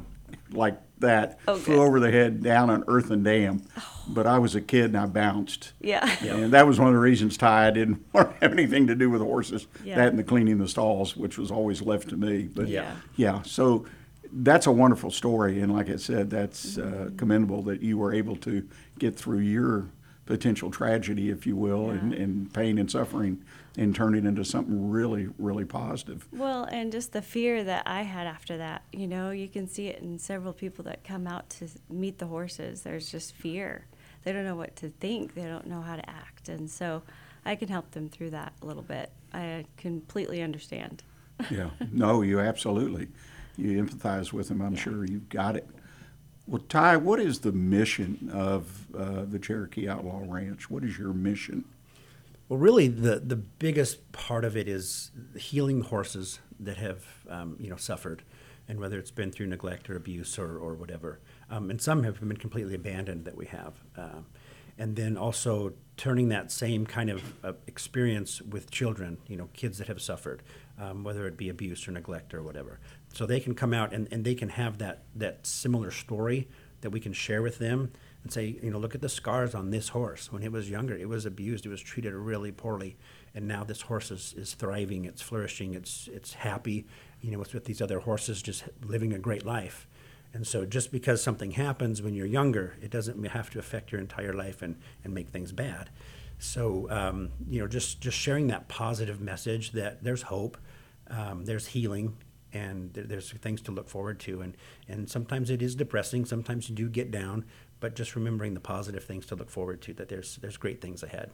like 0.51 0.79
that, 0.99 1.39
Oh, 1.47 1.55
flew 1.57 1.75
good. 1.75 1.81
over 1.87 1.99
the 1.99 2.11
head 2.11 2.41
down 2.41 2.69
an 2.69 2.83
earthen 2.87 3.21
dam. 3.23 3.61
But 4.07 4.25
I 4.27 4.39
was 4.39 4.55
a 4.55 4.61
kid 4.61 4.85
and 4.85 4.97
I 4.97 5.05
bounced. 5.07 5.73
Yeah. 5.81 6.07
And 6.23 6.53
that 6.53 6.65
was 6.67 6.79
one 6.79 6.87
of 6.89 6.93
the 6.93 6.99
reasons, 6.99 7.37
Ty, 7.37 7.67
I 7.67 7.71
didn't 7.71 8.03
want 8.13 8.31
to 8.31 8.37
have 8.41 8.51
anything 8.53 8.87
to 8.87 8.95
do 8.95 9.09
with 9.09 9.21
horses. 9.21 9.67
Yeah. 9.83 9.95
That 9.97 10.09
and 10.09 10.19
the 10.19 10.23
cleaning 10.23 10.57
the 10.57 10.67
stalls, 10.67 11.15
which 11.17 11.37
was 11.37 11.51
always 11.51 11.81
left 11.81 12.09
to 12.09 12.17
me. 12.17 12.43
But 12.53 12.67
Yeah. 12.69 12.95
yeah, 13.15 13.41
so 13.43 13.85
that's 14.31 14.67
a 14.67 14.71
wonderful 14.71 15.11
story. 15.11 15.59
And 15.61 15.73
like 15.73 15.89
I 15.89 15.95
said, 15.97 16.29
that's 16.29 16.77
uh, 16.77 17.09
commendable 17.17 17.61
that 17.63 17.81
you 17.81 17.97
were 17.97 18.13
able 18.13 18.35
to 18.37 18.67
get 18.99 19.15
through 19.15 19.39
your 19.39 19.87
potential 20.25 20.71
tragedy, 20.71 21.29
if 21.29 21.45
you 21.45 21.55
will, 21.55 21.89
and, 21.91 22.13
and 22.13 22.51
pain 22.53 22.77
and 22.77 22.89
suffering 22.89 23.43
and 23.77 23.93
turn 23.95 24.15
it 24.15 24.25
into 24.25 24.43
something 24.43 24.89
really, 24.89 25.29
really 25.37 25.65
positive. 25.65 26.27
Well, 26.31 26.63
and 26.63 26.91
just 26.91 27.11
the 27.13 27.21
fear 27.21 27.63
that 27.63 27.83
I 27.85 28.01
had 28.03 28.25
after 28.25 28.57
that, 28.57 28.83
you 28.91 29.07
know, 29.07 29.29
you 29.31 29.47
can 29.47 29.67
see 29.67 29.87
it 29.87 30.01
in 30.01 30.17
several 30.17 30.53
people 30.53 30.83
that 30.85 31.03
come 31.03 31.27
out 31.27 31.49
to 31.51 31.67
meet 31.89 32.17
the 32.17 32.25
horses. 32.27 32.81
There's 32.81 33.11
just 33.11 33.33
fear. 33.35 33.85
They 34.23 34.31
don't 34.33 34.45
know 34.45 34.55
what 34.55 34.75
to 34.77 34.89
think, 34.89 35.35
they 35.35 35.43
don't 35.45 35.67
know 35.67 35.81
how 35.81 35.95
to 35.97 36.09
act. 36.09 36.49
And 36.49 36.69
so 36.71 37.03
I 37.45 37.55
can 37.55 37.67
help 37.67 37.91
them 37.91 38.09
through 38.09 38.31
that 38.31 38.53
a 38.61 38.65
little 38.65 38.81
bit. 38.81 39.11
I 39.33 39.65
completely 39.77 40.41
understand. 40.41 41.03
Yeah, 41.51 41.69
no, 41.91 42.21
you 42.23 42.39
absolutely. 42.39 43.09
You 43.57 43.83
empathize 43.83 44.33
with 44.33 44.47
them. 44.47 44.61
I'm 44.61 44.73
Yeah. 44.75 44.79
sure 44.79 45.05
you've 45.05 45.29
got 45.29 45.55
it. 45.55 45.67
Well, 46.47 46.61
Ty, 46.69 46.97
what 46.97 47.19
is 47.19 47.39
the 47.39 47.51
mission 47.51 48.29
of 48.31 48.85
uh, 48.95 49.25
the 49.25 49.39
Cherokee 49.39 49.89
Outlaw 49.89 50.21
Ranch? 50.27 50.69
What 50.69 50.83
is 50.83 50.97
your 50.99 51.11
mission? 51.11 51.65
Well, 52.47 52.59
really, 52.59 52.87
the, 52.87 53.19
the 53.19 53.35
biggest 53.35 54.11
part 54.11 54.45
of 54.45 54.55
it 54.55 54.67
is 54.67 55.09
healing 55.35 55.81
horses 55.81 56.39
that 56.59 56.77
have, 56.77 57.03
um, 57.27 57.57
you 57.59 57.69
know, 57.69 57.77
suffered, 57.77 58.21
and 58.67 58.79
whether 58.79 58.99
it's 58.99 59.09
been 59.09 59.31
through 59.31 59.47
neglect 59.47 59.89
or 59.89 59.95
abuse 59.95 60.37
or, 60.37 60.59
or 60.59 60.75
whatever. 60.75 61.19
Um, 61.49 61.71
and 61.71 61.81
some 61.81 62.03
have 62.03 62.19
been 62.19 62.37
completely 62.37 62.75
abandoned 62.75 63.25
that 63.25 63.35
we 63.35 63.47
have. 63.47 63.73
Um, 63.97 64.27
and 64.77 64.95
then 64.95 65.17
also 65.17 65.73
turning 65.97 66.29
that 66.29 66.51
same 66.51 66.85
kind 66.85 67.09
of 67.09 67.33
uh, 67.43 67.53
experience 67.65 68.41
with 68.41 68.69
children, 68.69 69.17
you 69.27 69.37
know, 69.37 69.49
kids 69.53 69.77
that 69.79 69.87
have 69.87 70.01
suffered, 70.01 70.43
um, 70.79 71.03
whether 71.03 71.25
it 71.25 71.37
be 71.37 71.49
abuse 71.49 71.87
or 71.87 71.91
neglect 71.91 72.33
or 72.33 72.43
whatever. 72.43 72.79
So 73.15 73.25
they 73.25 73.39
can 73.39 73.55
come 73.55 73.73
out 73.73 73.93
and, 73.93 74.09
and 74.11 74.25
they 74.25 74.35
can 74.35 74.49
have 74.49 74.79
that, 74.79 75.03
that 75.15 75.47
similar 75.47 75.89
story 75.89 76.49
that 76.81 76.89
we 76.89 76.99
can 76.99 77.13
share 77.13 77.41
with 77.41 77.59
them 77.59 77.93
and 78.23 78.31
say, 78.31 78.59
you 78.61 78.69
know, 78.69 78.77
look 78.77 78.93
at 78.93 78.99
the 78.99 79.07
scars 79.07 79.55
on 79.55 79.69
this 79.69 79.87
horse. 79.87 80.33
When 80.33 80.43
it 80.43 80.51
was 80.51 80.69
younger, 80.69 80.97
it 80.97 81.07
was 81.07 81.25
abused, 81.25 81.65
it 81.65 81.69
was 81.69 81.79
treated 81.79 82.13
really 82.13 82.51
poorly, 82.51 82.97
and 83.33 83.47
now 83.47 83.63
this 83.63 83.83
horse 83.83 84.11
is, 84.11 84.33
is 84.37 84.53
thriving, 84.53 85.05
it's 85.05 85.21
flourishing, 85.21 85.75
it's 85.75 86.09
it's 86.11 86.33
happy. 86.33 86.87
You 87.21 87.31
know, 87.31 87.41
it's 87.41 87.53
with 87.53 87.63
these 87.63 87.81
other 87.81 87.99
horses 87.99 88.41
just 88.41 88.65
living 88.83 89.13
a 89.13 89.17
great 89.17 89.45
life. 89.45 89.87
And 90.33 90.45
so, 90.45 90.65
just 90.65 90.91
because 90.91 91.23
something 91.23 91.51
happens 91.51 92.01
when 92.01 92.15
you're 92.15 92.25
younger, 92.25 92.75
it 92.81 92.91
doesn't 92.91 93.23
have 93.27 93.49
to 93.51 93.59
affect 93.59 93.93
your 93.93 94.01
entire 94.01 94.33
life 94.33 94.61
and, 94.61 94.75
and 95.05 95.13
make 95.13 95.29
things 95.29 95.53
bad. 95.53 95.89
So, 96.37 96.89
um, 96.89 97.29
you 97.49 97.61
know, 97.61 97.67
just 97.67 98.01
just 98.01 98.17
sharing 98.17 98.47
that 98.47 98.67
positive 98.67 99.21
message 99.21 99.71
that 99.71 100.03
there's 100.03 100.23
hope, 100.23 100.57
um, 101.09 101.45
there's 101.45 101.67
healing, 101.67 102.17
and 102.55 102.93
there, 102.93 103.03
there's 103.03 103.31
things 103.31 103.61
to 103.61 103.71
look 103.71 103.89
forward 103.89 104.19
to. 104.21 104.41
And, 104.41 104.55
and 104.87 105.09
sometimes 105.09 105.49
it 105.49 105.61
is 105.61 105.75
depressing. 105.75 106.25
Sometimes 106.25 106.69
you 106.69 106.75
do 106.75 106.87
get 106.87 107.11
down, 107.11 107.45
but 107.81 107.95
just 107.95 108.15
remembering 108.15 108.53
the 108.53 108.59
positive 108.61 109.03
things 109.03 109.25
to 109.27 109.35
look 109.35 109.49
forward 109.49 109.81
to. 109.83 109.93
That 109.93 110.09
there's 110.09 110.37
there's 110.37 110.57
great 110.57 110.81
things 110.81 111.03
ahead. 111.03 111.31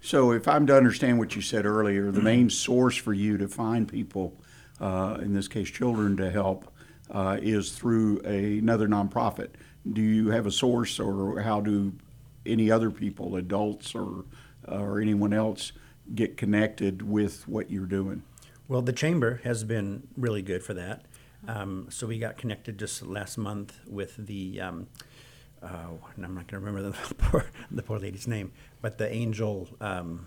So, 0.00 0.32
if 0.32 0.48
I'm 0.48 0.66
to 0.66 0.76
understand 0.76 1.20
what 1.20 1.36
you 1.36 1.42
said 1.42 1.64
earlier, 1.64 2.10
the 2.10 2.20
main 2.20 2.50
source 2.66 2.96
for 2.96 3.14
you 3.14 3.38
to 3.38 3.46
find 3.46 3.86
people, 3.86 4.36
uh, 4.80 5.18
in 5.22 5.32
this 5.32 5.46
case 5.46 5.70
children, 5.70 6.16
to 6.16 6.28
help, 6.30 6.70
uh, 7.10 7.38
is 7.40 7.72
through 7.72 8.20
a, 8.24 8.58
another 8.58 8.88
nonprofit. 8.88 9.50
Do 9.90 10.02
you 10.02 10.30
have 10.30 10.46
a 10.46 10.50
source, 10.50 10.98
or 10.98 11.40
how 11.40 11.60
do 11.60 11.92
any 12.44 12.68
other 12.68 12.90
people, 12.90 13.36
adults 13.36 13.94
or 13.94 14.24
or 14.66 15.00
anyone 15.00 15.32
else, 15.32 15.72
get 16.14 16.36
connected 16.36 17.02
with 17.02 17.46
what 17.46 17.70
you're 17.70 17.86
doing? 17.86 18.22
Well, 18.72 18.80
the 18.80 18.94
chamber 18.94 19.38
has 19.44 19.64
been 19.64 20.08
really 20.16 20.40
good 20.40 20.62
for 20.62 20.72
that. 20.72 21.04
Um, 21.46 21.88
so 21.90 22.06
we 22.06 22.18
got 22.18 22.38
connected 22.38 22.78
just 22.78 23.02
last 23.02 23.36
month 23.36 23.78
with 23.86 24.16
the, 24.16 24.62
um, 24.62 24.86
uh, 25.62 25.88
and 26.16 26.24
I'm 26.24 26.34
not 26.34 26.46
going 26.46 26.62
to 26.62 26.66
remember 26.70 26.82
the 27.08 27.14
poor, 27.16 27.44
the 27.70 27.82
poor 27.82 27.98
lady's 27.98 28.26
name, 28.26 28.50
but 28.80 28.96
the 28.96 29.12
Angel. 29.12 29.68
Um, 29.78 30.24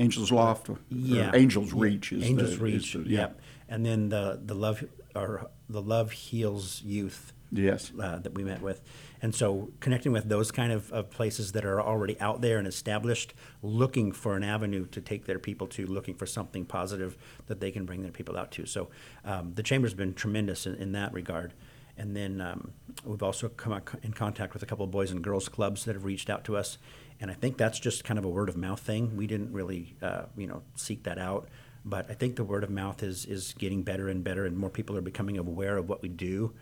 Angels 0.00 0.32
Loft, 0.32 0.70
or 0.70 0.78
yeah, 0.88 1.30
Angels 1.34 1.72
yeah, 1.72 1.80
Reach 1.80 2.10
is 2.10 2.24
Angels 2.24 2.58
the, 2.58 2.64
Reach. 2.64 2.94
the- 2.94 3.08
yep. 3.08 3.40
And 3.68 3.86
then 3.86 4.08
the 4.08 4.40
the 4.44 4.54
love 4.54 4.82
or 5.14 5.48
the 5.68 5.82
Love 5.82 6.10
Heals 6.10 6.82
Youth. 6.82 7.32
Yes. 7.52 7.92
Uh, 8.00 8.18
that 8.18 8.34
we 8.34 8.42
met 8.44 8.62
with, 8.62 8.80
and 9.20 9.34
so 9.34 9.70
connecting 9.80 10.10
with 10.10 10.28
those 10.28 10.50
kind 10.50 10.72
of, 10.72 10.90
of 10.90 11.10
places 11.10 11.52
that 11.52 11.64
are 11.64 11.80
already 11.80 12.18
out 12.18 12.40
there 12.40 12.58
and 12.58 12.66
established, 12.66 13.34
looking 13.62 14.10
for 14.10 14.36
an 14.36 14.42
avenue 14.42 14.86
to 14.86 15.00
take 15.00 15.26
their 15.26 15.38
people 15.38 15.66
to, 15.68 15.86
looking 15.86 16.14
for 16.14 16.26
something 16.26 16.64
positive 16.64 17.16
that 17.46 17.60
they 17.60 17.70
can 17.70 17.84
bring 17.84 18.02
their 18.02 18.10
people 18.10 18.38
out 18.38 18.50
to. 18.52 18.64
So 18.64 18.88
um, 19.24 19.52
the 19.54 19.62
chamber's 19.62 19.94
been 19.94 20.14
tremendous 20.14 20.66
in, 20.66 20.76
in 20.76 20.92
that 20.92 21.12
regard. 21.12 21.52
And 21.98 22.16
then 22.16 22.40
um, 22.40 22.72
we've 23.04 23.22
also 23.22 23.48
come 23.50 23.80
in 24.02 24.12
contact 24.12 24.54
with 24.54 24.62
a 24.62 24.66
couple 24.66 24.84
of 24.84 24.90
boys 24.90 25.10
and 25.10 25.22
girls 25.22 25.48
clubs 25.48 25.84
that 25.84 25.94
have 25.94 26.04
reached 26.04 26.30
out 26.30 26.42
to 26.44 26.56
us, 26.56 26.78
and 27.20 27.30
I 27.30 27.34
think 27.34 27.58
that's 27.58 27.78
just 27.78 28.02
kind 28.02 28.18
of 28.18 28.24
a 28.24 28.30
word 28.30 28.48
of 28.48 28.56
mouth 28.56 28.80
thing. 28.80 29.14
We 29.14 29.26
didn't 29.26 29.52
really, 29.52 29.94
uh, 30.00 30.22
you 30.36 30.46
know, 30.46 30.62
seek 30.74 31.02
that 31.04 31.18
out, 31.18 31.48
but 31.84 32.10
I 32.10 32.14
think 32.14 32.36
the 32.36 32.44
word 32.44 32.64
of 32.64 32.70
mouth 32.70 33.02
is 33.02 33.26
is 33.26 33.54
getting 33.58 33.82
better 33.82 34.08
and 34.08 34.24
better, 34.24 34.46
and 34.46 34.56
more 34.56 34.70
people 34.70 34.96
are 34.96 35.02
becoming 35.02 35.36
aware 35.36 35.76
of 35.76 35.88
what 35.88 36.00
we 36.00 36.08
do, 36.08 36.54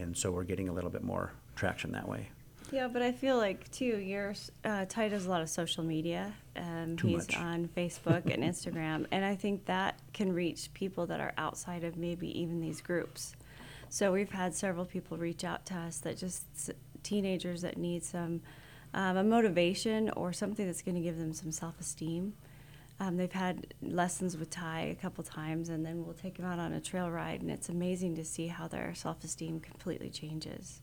and 0.00 0.16
so 0.16 0.30
we're 0.30 0.44
getting 0.44 0.68
a 0.68 0.72
little 0.72 0.90
bit 0.90 1.02
more 1.02 1.32
traction 1.56 1.92
that 1.92 2.08
way. 2.08 2.28
Yeah, 2.72 2.86
but 2.86 3.02
I 3.02 3.10
feel 3.10 3.36
like 3.36 3.68
too, 3.72 3.98
you're 3.98 4.34
uh, 4.64 4.84
Ty 4.88 5.08
does 5.08 5.26
a 5.26 5.30
lot 5.30 5.42
of 5.42 5.48
social 5.48 5.82
media. 5.82 6.32
Um, 6.56 6.96
Too 6.96 7.08
he's 7.08 7.28
much. 7.28 7.36
on 7.36 7.68
Facebook 7.76 8.32
and 8.32 8.42
Instagram, 8.44 9.06
and 9.10 9.24
I 9.24 9.34
think 9.34 9.66
that 9.66 9.98
can 10.12 10.32
reach 10.32 10.72
people 10.72 11.06
that 11.06 11.20
are 11.20 11.32
outside 11.36 11.82
of 11.84 11.96
maybe 11.96 12.28
even 12.40 12.60
these 12.60 12.80
groups. 12.80 13.34
So 13.88 14.12
we've 14.12 14.30
had 14.30 14.54
several 14.54 14.84
people 14.84 15.16
reach 15.16 15.42
out 15.42 15.66
to 15.66 15.74
us 15.74 15.98
that 15.98 16.16
just 16.16 16.44
s- 16.54 16.70
teenagers 17.02 17.62
that 17.62 17.76
need 17.76 18.04
some 18.04 18.40
um, 18.94 19.16
a 19.16 19.24
motivation 19.24 20.10
or 20.10 20.32
something 20.32 20.66
that's 20.66 20.82
going 20.82 20.94
to 20.96 21.00
give 21.00 21.18
them 21.18 21.32
some 21.32 21.50
self-esteem. 21.50 22.34
Um, 23.00 23.16
they've 23.16 23.32
had 23.32 23.72
lessons 23.80 24.36
with 24.36 24.50
Ty 24.50 24.80
a 24.82 24.94
couple 24.94 25.24
times, 25.24 25.70
and 25.70 25.84
then 25.84 26.04
we'll 26.04 26.14
take 26.14 26.36
them 26.36 26.44
out 26.44 26.58
on 26.58 26.74
a 26.74 26.80
trail 26.80 27.10
ride, 27.10 27.40
and 27.40 27.50
it's 27.50 27.70
amazing 27.70 28.14
to 28.16 28.24
see 28.24 28.46
how 28.46 28.68
their 28.68 28.94
self-esteem 28.94 29.60
completely 29.60 30.10
changes. 30.10 30.82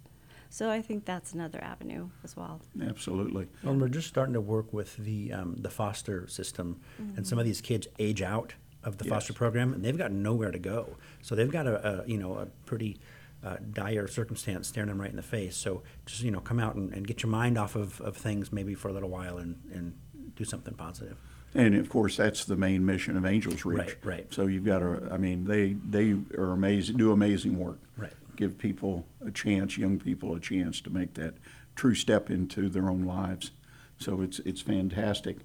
So 0.50 0.72
I 0.72 0.82
think 0.82 1.06
that's 1.06 1.34
another 1.34 1.64
avenue 1.64 2.10
as 2.24 2.36
well. 2.36 2.62
Absolutely. 2.82 3.48
Well, 3.64 3.74
and 3.74 3.82
we're 3.82 3.90
just 3.90 4.08
starting 4.08 4.34
to 4.34 4.42
work 4.42 4.74
with 4.74 4.98
the 4.98 5.32
um, 5.34 5.58
the 5.60 5.70
foster 5.70 6.28
system, 6.28 6.80
and 7.16 7.28
some 7.28 7.38
of 7.38 7.46
these 7.46 7.62
kids 7.62 7.88
age 8.00 8.22
out 8.22 8.54
of 8.84 8.98
the 8.98 9.06
Yes. 9.06 9.14
foster 9.14 9.34
program, 9.34 9.74
and 9.74 9.84
they've 9.84 9.98
got 9.98 10.12
nowhere 10.12 10.52
to 10.52 10.60
go. 10.60 10.96
So 11.22 11.36
they've 11.36 11.52
got 11.52 11.68
a, 11.68 12.02
a 12.02 12.08
you 12.08 12.18
know 12.18 12.36
a 12.36 12.46
pretty 12.66 12.98
uh, 13.44 13.58
dire 13.74 14.08
circumstance 14.08 14.70
staring 14.70 14.88
them 14.90 15.00
right 15.00 15.10
in 15.10 15.18
the 15.18 15.22
face. 15.22 15.56
So 15.56 15.84
just 16.06 16.24
you 16.24 16.32
know 16.32 16.40
come 16.40 16.60
out 16.60 16.76
and, 16.76 16.94
and 16.94 17.06
get 17.06 17.22
your 17.22 17.30
mind 17.30 17.58
off 17.60 17.76
of, 17.76 18.00
of 18.02 18.16
things 18.18 18.52
maybe 18.52 18.74
for 18.74 18.88
a 18.88 18.94
little 18.94 19.10
while 19.10 19.38
and, 19.38 19.60
and 19.74 19.94
do 20.36 20.46
something 20.46 20.74
positive. 20.74 21.18
And 21.56 21.76
of 21.76 21.90
course, 21.90 22.18
that's 22.18 22.46
the 22.46 22.56
main 22.56 22.86
mission 22.86 23.18
of 23.18 23.26
Angels 23.26 23.66
Reach. 23.66 23.80
Right, 23.80 23.98
right. 24.04 24.34
So 24.34 24.48
you've 24.48 24.66
got 24.66 24.80
to, 24.80 25.10
I 25.12 25.18
mean, 25.18 25.46
they, 25.46 25.74
they 25.74 26.16
are 26.38 26.52
amazing, 26.52 26.98
do 26.98 27.12
amazing 27.12 27.58
work. 27.58 27.80
Right. 27.98 28.14
Give 28.36 28.58
people 28.58 29.06
a 29.26 29.32
chance, 29.32 29.78
young 29.78 29.98
people 29.98 30.36
a 30.36 30.40
chance 30.40 30.82
to 30.82 30.90
make 30.90 31.16
that 31.16 31.36
true 31.76 31.96
step 31.96 32.30
into 32.30 32.70
their 32.70 32.90
own 32.90 33.04
lives. 33.04 33.52
So 33.98 34.22
it's, 34.22 34.40
it's 34.40 34.62
fantastic. 34.62 35.38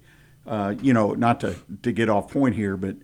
Uh, 0.45 0.75
you 0.81 0.93
know, 0.93 1.13
not 1.13 1.39
to, 1.39 1.55
to 1.81 1.91
get 1.91 2.09
off 2.09 2.31
point 2.31 2.55
here, 2.55 2.77
but 2.77 2.97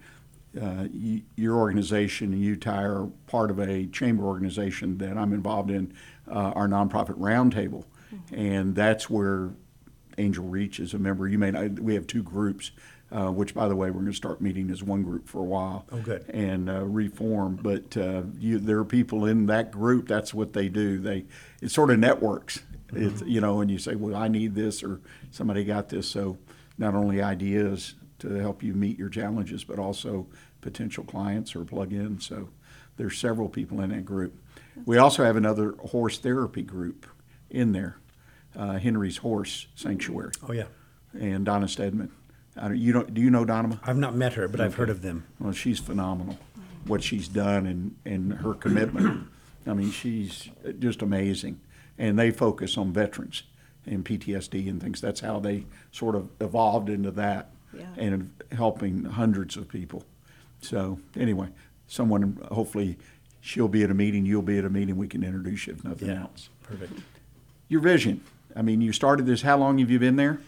uh, 0.59 0.87
y- 0.93 1.23
your 1.35 1.55
organization 1.55 2.33
and 2.33 2.41
you, 2.41 2.55
Ty, 2.55 2.83
are 2.83 3.07
part 3.27 3.49
of 3.49 3.59
a 3.59 3.87
chamber 3.87 4.25
organization 4.25 4.97
that 4.99 5.17
I'm 5.17 5.33
involved 5.33 5.71
in, 5.71 5.93
uh, 6.27 6.51
our 6.55 6.67
nonprofit 6.67 7.17
roundtable. 7.17 7.85
And 8.31 8.75
that's 8.75 9.09
where 9.09 9.51
Angel 10.19 10.45
Reach 10.45 10.79
is 10.79 10.93
a 10.93 10.99
member. 10.99 11.27
You 11.27 11.37
may 11.39 11.51
not, 11.51 11.79
we 11.79 11.93
have 11.95 12.05
two 12.05 12.21
groups, 12.21 12.71
uh, 13.11 13.31
which, 13.31 13.53
by 13.53 13.67
the 13.67 13.75
way, 13.75 13.89
we're 13.89 14.01
going 14.01 14.11
to 14.11 14.13
start 14.13 14.41
meeting 14.41 14.69
as 14.69 14.83
one 14.83 15.03
group 15.03 15.27
for 15.27 15.39
a 15.39 15.45
while. 15.45 15.85
Oh, 15.91 15.97
good. 15.97 16.29
And 16.29 16.69
uh, 16.69 16.85
reform. 16.85 17.57
But 17.61 17.97
uh, 17.97 18.23
you, 18.37 18.59
there 18.59 18.79
are 18.79 18.85
people 18.85 19.25
in 19.25 19.47
that 19.47 19.71
group. 19.71 20.07
That's 20.07 20.33
what 20.33 20.53
they 20.53 20.69
do. 20.69 20.99
They 20.99 21.25
it 21.61 21.71
sort 21.71 21.89
of 21.89 21.99
networks. 21.99 22.61
It's, 22.91 23.21
you 23.21 23.39
know, 23.39 23.61
and 23.61 23.69
you 23.69 23.77
say, 23.77 23.95
well, 23.95 24.15
I 24.15 24.27
need 24.27 24.55
this, 24.55 24.83
or 24.83 24.99
somebody 25.29 25.63
got 25.63 25.89
this. 25.89 26.07
So 26.07 26.37
not 26.77 26.95
only 26.95 27.21
ideas 27.21 27.93
to 28.17 28.33
help 28.33 28.63
you 28.63 28.73
meet 28.73 28.97
your 28.97 29.09
challenges, 29.09 29.63
but 29.63 29.77
also 29.77 30.25
potential 30.61 31.03
clients 31.03 31.55
or 31.55 31.63
plug-ins. 31.63 32.25
So 32.25 32.49
there's 32.97 33.17
several 33.17 33.47
people 33.47 33.79
in 33.81 33.91
that 33.91 34.05
group. 34.05 34.35
We 34.85 34.97
also 34.97 35.23
have 35.23 35.35
another 35.35 35.75
horse 35.91 36.17
therapy 36.17 36.63
group 36.63 37.05
in 37.49 37.73
there, 37.73 37.98
uh, 38.55 38.77
Henry's 38.77 39.17
Horse 39.17 39.67
Sanctuary, 39.75 40.31
Oh 40.47 40.51
yeah, 40.53 40.65
and 41.13 41.45
Donna 41.45 41.67
Stedman. 41.67 42.11
I 42.57 42.67
don't, 42.69 42.77
you 42.77 42.91
don't, 42.91 43.13
do 43.13 43.21
you 43.21 43.29
know 43.29 43.45
Donna? 43.45 43.79
I've 43.83 43.97
not 43.97 44.15
met 44.15 44.33
her, 44.33 44.47
but 44.47 44.59
I've 44.59 44.75
heard 44.75 44.89
of 44.89 45.01
them. 45.01 45.25
Well, 45.39 45.53
she's 45.53 45.79
phenomenal. 45.79 46.37
What 46.85 47.03
she's 47.03 47.27
done 47.27 47.65
and, 47.65 47.95
and 48.05 48.33
her 48.33 48.53
commitment 48.53 49.27
I 49.67 49.73
mean, 49.73 49.91
she's 49.91 50.49
just 50.79 51.01
amazing. 51.01 51.59
And 51.97 52.17
they 52.17 52.31
focus 52.31 52.77
on 52.77 52.91
veterans 52.91 53.43
and 53.85 54.03
PTSD 54.03 54.67
and 54.69 54.81
things. 54.81 54.99
That's 54.99 55.19
how 55.19 55.39
they 55.39 55.65
sort 55.91 56.15
of 56.15 56.29
evolved 56.41 56.89
into 56.89 57.11
that 57.11 57.51
Yeah. 57.73 57.85
and 57.97 58.31
helping 58.51 59.03
hundreds 59.03 59.57
of 59.57 59.67
people. 59.67 60.05
So, 60.61 60.99
anyway, 61.15 61.49
someone, 61.87 62.39
hopefully, 62.51 62.97
she'll 63.41 63.67
be 63.67 63.83
at 63.83 63.91
a 63.91 63.93
meeting, 63.93 64.25
you'll 64.25 64.41
be 64.41 64.57
at 64.57 64.65
a 64.65 64.69
meeting, 64.69 64.97
we 64.97 65.07
can 65.07 65.23
introduce 65.23 65.67
you 65.67 65.73
if 65.73 65.83
nothing 65.83 66.07
Yeah. 66.09 66.21
else. 66.23 66.49
Perfect. 66.63 66.93
Your 67.67 67.81
vision. 67.81 68.21
I 68.55 68.61
mean, 68.61 68.81
you 68.81 68.91
started 68.93 69.25
this, 69.25 69.41
how 69.41 69.57
long 69.57 69.77
have 69.77 69.89
you 69.91 69.99
been 69.99 70.15
there? 70.15 70.39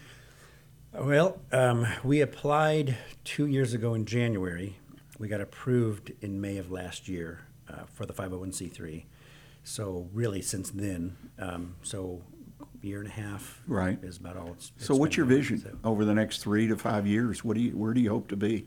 Well, 0.92 1.40
um, 1.52 1.86
we 2.04 2.20
applied 2.20 2.96
two 3.24 3.46
years 3.46 3.72
ago 3.72 3.94
in 3.94 4.04
January. 4.04 4.78
We 5.18 5.28
got 5.28 5.40
approved 5.40 6.12
in 6.20 6.40
May 6.40 6.58
of 6.58 6.70
last 6.70 7.08
year 7.08 7.40
uh, 7.68 7.84
for 7.92 8.04
the 8.04 8.12
501c3. 8.12 9.04
So 9.64 10.08
really, 10.12 10.42
since 10.42 10.70
then, 10.70 11.16
um, 11.38 11.76
so 11.82 12.22
year 12.82 12.98
and 12.98 13.06
a 13.08 13.12
half 13.12 13.62
Right. 13.68 13.98
is 14.02 14.16
about 14.18 14.36
all. 14.36 14.48
It's, 14.52 14.72
So, 14.78 14.96
what's 14.96 15.16
your 15.16 15.24
vision 15.24 15.58
so. 15.60 15.70
over 15.84 16.04
the 16.04 16.14
next 16.14 16.38
three 16.42 16.66
to 16.66 16.76
five 16.76 17.06
years? 17.06 17.44
What 17.44 17.56
do 17.56 17.62
you, 17.62 17.70
where 17.70 17.94
do 17.94 18.00
you 18.00 18.10
hope 18.10 18.28
to 18.28 18.36
be? 18.36 18.66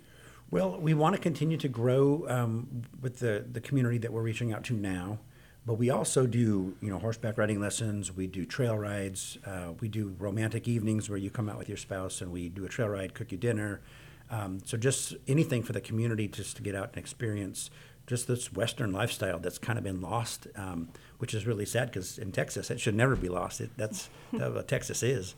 Well, 0.49 0.79
we 0.79 0.93
want 0.93 1.15
to 1.15 1.21
continue 1.21 1.57
to 1.57 1.67
grow 1.67 2.25
um, 2.29 2.83
with 3.01 3.19
the, 3.19 3.45
the 3.51 3.59
community 3.59 3.97
that 3.99 4.13
we're 4.13 4.21
reaching 4.21 4.53
out 4.53 4.63
to 4.65 4.73
now, 4.73 5.19
but 5.65 5.75
we 5.75 5.89
also 5.89 6.27
do 6.27 6.75
you 6.81 6.89
know 6.89 6.99
horseback 6.99 7.37
riding 7.37 7.59
lessons. 7.59 8.11
We 8.11 8.27
do 8.27 8.45
trail 8.45 8.77
rides. 8.77 9.37
Uh, 9.45 9.73
we 9.79 9.87
do 9.87 10.15
romantic 10.19 10.67
evenings 10.67 11.09
where 11.09 11.17
you 11.17 11.29
come 11.29 11.49
out 11.49 11.57
with 11.57 11.67
your 11.67 11.77
spouse 11.77 12.21
and 12.21 12.31
we 12.31 12.49
do 12.49 12.65
a 12.65 12.69
trail 12.69 12.89
ride, 12.89 13.13
cook 13.13 13.31
you 13.31 13.37
dinner. 13.37 13.81
Um, 14.29 14.59
so 14.63 14.77
just 14.77 15.15
anything 15.27 15.63
for 15.63 15.73
the 15.73 15.81
community 15.81 16.27
just 16.27 16.55
to 16.57 16.63
get 16.63 16.75
out 16.75 16.89
and 16.89 16.97
experience 16.97 17.69
just 18.07 18.27
this 18.27 18.53
Western 18.53 18.91
lifestyle 18.91 19.39
that's 19.39 19.57
kind 19.57 19.77
of 19.77 19.83
been 19.83 20.01
lost, 20.01 20.47
um, 20.55 20.89
which 21.17 21.33
is 21.33 21.47
really 21.47 21.65
sad 21.65 21.87
because 21.87 22.19
in 22.19 22.31
Texas 22.31 22.69
it 22.69 22.79
should 22.79 22.95
never 22.95 23.15
be 23.15 23.29
lost. 23.29 23.61
It, 23.61 23.71
that's 23.77 24.09
that's 24.33 24.53
what 24.53 24.67
Texas 24.67 25.03
is 25.03 25.35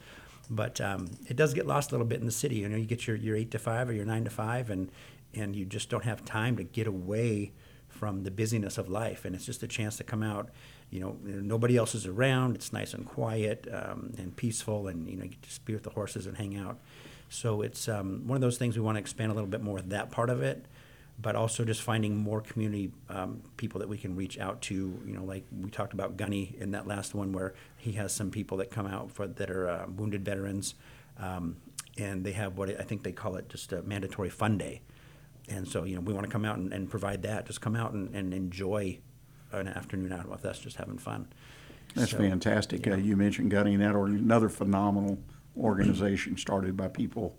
but 0.50 0.80
um, 0.80 1.10
it 1.28 1.36
does 1.36 1.54
get 1.54 1.68
lost 1.68 1.92
a 1.92 1.94
little 1.94 2.08
bit 2.08 2.20
in 2.20 2.26
the 2.26 2.32
city. 2.32 2.56
You 2.56 2.70
know, 2.70 2.78
you 2.78 2.86
get 2.86 3.08
your, 3.08 3.16
your 3.16 3.36
eight 3.36 3.52
to 3.52 3.60
five 3.60 3.90
or 3.90 3.94
your 3.94 4.06
nine 4.06 4.24
to 4.24 4.30
five, 4.30 4.70
and 4.70 4.90
and 5.34 5.56
you 5.56 5.66
just 5.66 5.90
don't 5.90 6.06
have 6.06 6.24
time 6.26 6.56
to 6.58 6.64
get 6.64 6.88
away 6.88 7.52
from 7.98 8.24
the 8.24 8.32
busyness 8.32 8.78
of 8.78 8.90
life. 8.90 9.26
And 9.26 9.36
it's 9.36 9.46
just 9.46 9.64
a 9.64 9.68
chance 9.68 9.98
to 9.98 10.04
come 10.04 10.24
out. 10.24 10.50
You 10.90 11.00
know, 11.02 11.18
nobody 11.24 11.76
else 11.76 11.96
is 11.96 12.06
around. 12.06 12.56
It's 12.56 12.72
nice 12.72 12.94
and 12.94 13.06
quiet 13.06 13.68
um, 13.72 14.14
and 14.18 14.36
peaceful, 14.36 14.88
and 14.88 15.10
you 15.10 15.18
know, 15.18 15.24
you 15.24 15.32
get 15.32 15.42
to 15.42 15.50
just 15.50 15.66
be 15.66 15.74
with 15.74 15.84
the 15.84 15.90
horses 15.90 16.26
and 16.28 16.38
hang 16.38 16.56
out. 16.58 16.78
So 17.30 17.62
it's 17.62 17.90
um, 17.90 18.26
one 18.26 18.38
of 18.38 18.42
those 18.42 18.58
things 18.58 18.78
we 18.78 18.82
want 18.82 18.96
to 18.96 19.02
expand 19.02 19.32
a 19.32 19.36
little 19.36 19.50
bit 19.50 19.62
more 19.62 19.82
that 19.82 20.12
part 20.12 20.30
of 20.30 20.42
it 20.42 20.66
but 21.20 21.36
also 21.36 21.66
just 21.66 21.82
finding 21.82 22.16
more 22.16 22.42
community 22.42 22.92
um, 23.10 23.42
people 23.58 23.80
that 23.80 23.90
we 23.90 23.98
can 23.98 24.16
reach 24.16 24.38
out 24.40 24.62
to. 24.62 24.76
You 25.06 25.14
know, 25.14 25.24
like 25.24 25.44
we 25.60 25.70
talked 25.70 25.94
about 25.94 26.16
Gunny 26.16 26.56
in 26.60 26.72
that 26.72 26.88
last 26.88 27.16
one, 27.16 27.32
where 27.32 27.54
he 27.76 27.94
has 27.94 28.14
some 28.14 28.30
people 28.30 28.58
that 28.58 28.70
come 28.70 28.86
out 28.86 29.12
for 29.12 29.28
that 29.28 29.50
are 29.50 29.70
uh, 29.70 29.86
wounded 29.88 30.24
veterans, 30.24 30.76
um, 31.20 31.58
and 31.98 32.24
they 32.24 32.34
have 32.34 32.58
what 32.58 32.70
I 32.70 32.84
think 32.84 33.04
they 33.04 33.12
call 33.12 33.36
it 33.36 33.50
just 33.50 33.74
a 33.74 33.82
mandatory 33.82 34.30
fun 34.30 34.58
day. 34.58 34.82
And 35.50 35.68
so, 35.68 35.84
you 35.84 35.96
know, 35.96 36.02
we 36.02 36.14
want 36.14 36.26
to 36.26 36.32
come 36.32 36.46
out 36.46 36.58
and, 36.58 36.74
and 36.74 36.90
provide 36.90 37.22
that. 37.24 37.46
Just 37.46 37.62
come 37.62 37.76
out 37.76 37.94
and, 37.94 38.14
and 38.14 38.34
enjoy 38.34 39.00
an 39.52 39.68
afternoon 39.68 40.12
out 40.12 40.28
with 40.28 40.46
us, 40.46 40.60
just 40.60 40.76
having 40.76 40.98
fun. 40.98 41.28
That's 41.96 42.12
So, 42.12 42.18
fantastic. 42.18 42.86
Uh, 42.88 42.96
you 42.96 43.16
mentioned 43.16 43.52
Gunny, 43.52 43.74
and 43.74 43.82
that 43.84 43.96
or 43.96 44.08
another 44.08 44.50
phenomenal 44.50 45.20
organization 45.58 46.38
started 46.38 46.76
by 46.76 46.88
people 46.90 47.36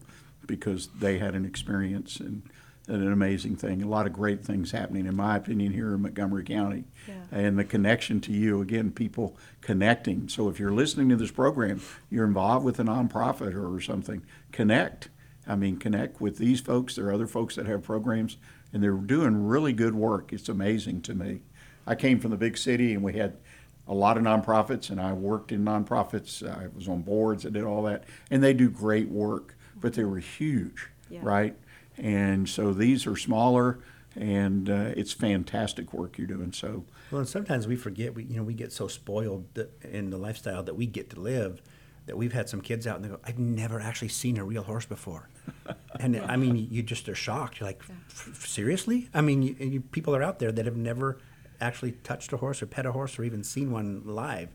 because 0.47 0.88
they 0.99 1.19
had 1.19 1.35
an 1.35 1.45
experience 1.45 2.19
and, 2.19 2.43
and 2.88 3.03
an 3.03 3.12
amazing 3.12 3.57
thing. 3.57 3.83
A 3.83 3.87
lot 3.87 4.07
of 4.07 4.15
great 4.15 4.43
things 4.43 4.71
happening, 4.71 5.07
in 5.07 5.15
my 5.15 5.37
opinion, 5.37 5.73
here 5.73 5.95
in 5.95 6.00
Montgomery 6.00 6.45
County. 6.45 6.85
Yeah. 7.07 7.15
And 7.31 7.59
the 7.59 7.65
connection 7.65 8.21
to 8.23 8.33
you, 8.33 8.62
again, 8.62 8.91
people 8.91 9.37
connecting. 9.61 10.29
So 10.29 10.49
if 10.49 10.59
you're 10.59 10.73
listening 10.73 11.11
to 11.11 11.17
this 11.17 11.31
program, 11.31 11.83
you're 12.11 12.25
involved 12.25 12.65
with 12.65 12.81
a 12.81 12.85
nonprofit 12.85 13.55
or 13.55 13.79
something, 13.83 14.25
connect. 14.50 15.11
I 15.49 15.57
mean, 15.57 15.78
connect 15.78 16.21
with 16.21 16.37
these 16.37 16.61
folks. 16.61 16.95
There 16.95 17.07
are 17.07 17.12
other 17.12 17.26
folks 17.26 17.57
that 17.57 17.67
have 17.67 17.83
programs, 17.83 18.37
and 18.73 18.83
they're 18.83 18.93
doing 18.93 19.47
really 19.47 19.73
good 19.73 19.95
work. 19.95 20.33
It's 20.33 20.49
amazing 20.49 21.00
to 21.02 21.14
me. 21.14 21.40
I 21.87 21.95
came 21.95 22.21
from 22.21 22.31
the 22.31 22.37
big 22.37 22.59
city, 22.59 22.93
and 22.93 23.02
we 23.02 23.14
had 23.14 23.38
a 23.87 23.95
lot 23.95 24.19
of 24.19 24.23
nonprofits, 24.23 24.90
and 24.90 25.00
I 25.00 25.14
worked 25.14 25.50
in 25.50 25.64
nonprofits. 25.64 26.47
I 26.47 26.67
was 26.76 26.87
on 26.87 27.01
boards. 27.01 27.46
I 27.46 27.49
did 27.49 27.64
all 27.64 27.83
that, 27.85 28.05
and 28.31 28.42
they 28.44 28.53
do 28.53 28.68
great 28.68 29.09
work, 29.09 29.57
but 29.81 29.94
they 29.94 30.05
were 30.05 30.18
huge, 30.18 30.88
Yeah. 31.09 31.20
right? 31.22 31.57
And 31.96 32.46
so 32.46 32.75
these 32.75 33.07
are 33.07 33.16
smaller, 33.16 33.79
and 34.14 34.68
uh, 34.68 34.92
it's 34.96 35.12
fantastic 35.14 35.94
work 35.94 36.18
you're 36.18 36.27
doing. 36.27 36.53
So 36.53 36.85
Well, 37.11 37.20
and 37.20 37.29
sometimes 37.29 37.66
we 37.66 37.75
forget. 37.77 38.14
We 38.14 38.25
you 38.25 38.37
know 38.37 38.42
we 38.42 38.53
get 38.55 38.70
so 38.70 38.87
spoiled 38.87 39.46
that, 39.55 39.83
in 39.83 40.11
the 40.11 40.18
lifestyle 40.18 40.62
that 40.64 40.75
we 40.77 40.85
get 40.87 41.09
to 41.11 41.20
live 41.20 41.62
that 42.09 42.16
we've 42.16 42.33
had 42.33 42.49
some 42.49 42.61
kids 42.61 42.87
out 42.87 42.97
and 42.97 43.05
they 43.05 43.09
go, 43.09 43.21
"I've 43.25 43.38
never 43.38 43.79
actually 43.81 44.09
seen 44.09 44.37
a 44.38 44.44
real 44.44 44.64
horse 44.64 44.87
before," 44.87 45.29
and 46.01 46.16
I 46.16 46.37
mean, 46.37 46.57
you 46.71 46.83
just 46.83 47.09
are 47.09 47.14
shocked. 47.14 47.61
You're 47.61 47.68
like, 47.68 47.83
"F- 48.11 48.44
"Seriously?" 48.44 49.09
I 49.14 49.21
mean, 49.21 49.42
you, 49.42 49.55
you, 49.59 49.81
people 49.81 50.16
are 50.16 50.23
out 50.23 50.38
there 50.40 50.51
that 50.51 50.64
have 50.66 50.77
never 50.77 51.18
actually 51.61 51.92
touched 51.92 52.33
a 52.33 52.37
horse 52.38 52.62
or 52.62 52.66
pet 52.66 52.87
a 52.87 52.92
horse 52.92 53.18
or 53.18 53.25
even 53.25 53.44
seen 53.44 53.71
one 53.71 54.03
live. 54.05 54.49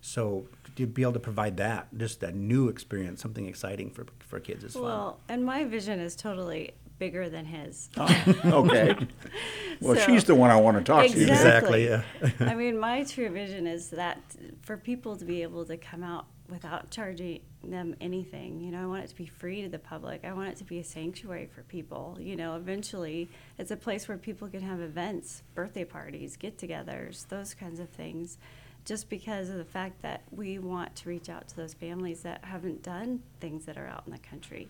So 0.00 0.48
to 0.76 0.86
be 0.86 1.02
able 1.02 1.14
to 1.14 1.18
provide 1.20 1.56
that, 1.56 1.88
just 1.96 2.22
a 2.22 2.32
new 2.32 2.68
experience, 2.68 3.22
something 3.22 3.46
exciting 3.46 3.90
for 3.90 4.06
for 4.18 4.38
kids 4.40 4.64
is 4.64 4.74
fun. 4.74 4.82
Well, 4.82 5.20
and 5.28 5.44
my 5.44 5.64
vision 5.64 6.00
is 6.00 6.14
totally 6.16 6.74
bigger 6.98 7.28
than 7.28 7.44
his. 7.44 7.88
okay, 7.98 8.96
well, 9.80 9.94
So- 9.96 10.00
she's 10.06 10.24
the 10.24 10.34
one 10.34 10.50
I 10.50 10.56
want 10.56 10.76
to 10.78 10.82
talk 10.82 11.06
to. 11.06 11.20
Exactly, 11.20 11.84
yeah. 11.86 12.02
I 12.40 12.54
mean, 12.54 12.78
my 12.78 13.04
true 13.04 13.28
vision 13.28 13.66
is 13.66 13.90
that 13.90 14.18
for 14.62 14.76
people 14.76 15.16
to 15.16 15.24
be 15.24 15.42
able 15.42 15.64
to 15.66 15.76
come 15.76 16.02
out 16.02 16.26
without 16.48 16.90
charging 16.90 17.40
them 17.62 17.94
anything, 18.00 18.60
you 18.60 18.70
know, 18.70 18.82
I 18.82 18.86
want 18.86 19.04
it 19.04 19.08
to 19.08 19.16
be 19.16 19.26
free 19.26 19.62
to 19.62 19.68
the 19.68 19.78
public. 19.78 20.24
I 20.24 20.32
want 20.32 20.48
it 20.50 20.56
to 20.56 20.64
be 20.64 20.78
a 20.78 20.84
sanctuary 20.84 21.48
for 21.52 21.62
people. 21.62 22.16
You 22.20 22.36
know, 22.36 22.56
eventually 22.56 23.28
it's 23.58 23.70
a 23.70 23.76
place 23.76 24.08
where 24.08 24.18
people 24.18 24.48
can 24.48 24.62
have 24.62 24.80
events, 24.80 25.42
birthday 25.54 25.84
parties, 25.84 26.36
get 26.36 26.58
togethers, 26.58 27.26
those 27.28 27.54
kinds 27.54 27.80
of 27.80 27.88
things. 27.88 28.38
Just 28.84 29.08
because 29.08 29.48
of 29.48 29.56
the 29.56 29.64
fact 29.64 30.02
that 30.02 30.22
we 30.30 30.60
want 30.60 30.94
to 30.96 31.08
reach 31.08 31.28
out 31.28 31.48
to 31.48 31.56
those 31.56 31.74
families 31.74 32.22
that 32.22 32.44
haven't 32.44 32.84
done 32.84 33.22
things 33.40 33.64
that 33.64 33.76
are 33.76 33.88
out 33.88 34.04
in 34.06 34.12
the 34.12 34.18
country. 34.18 34.68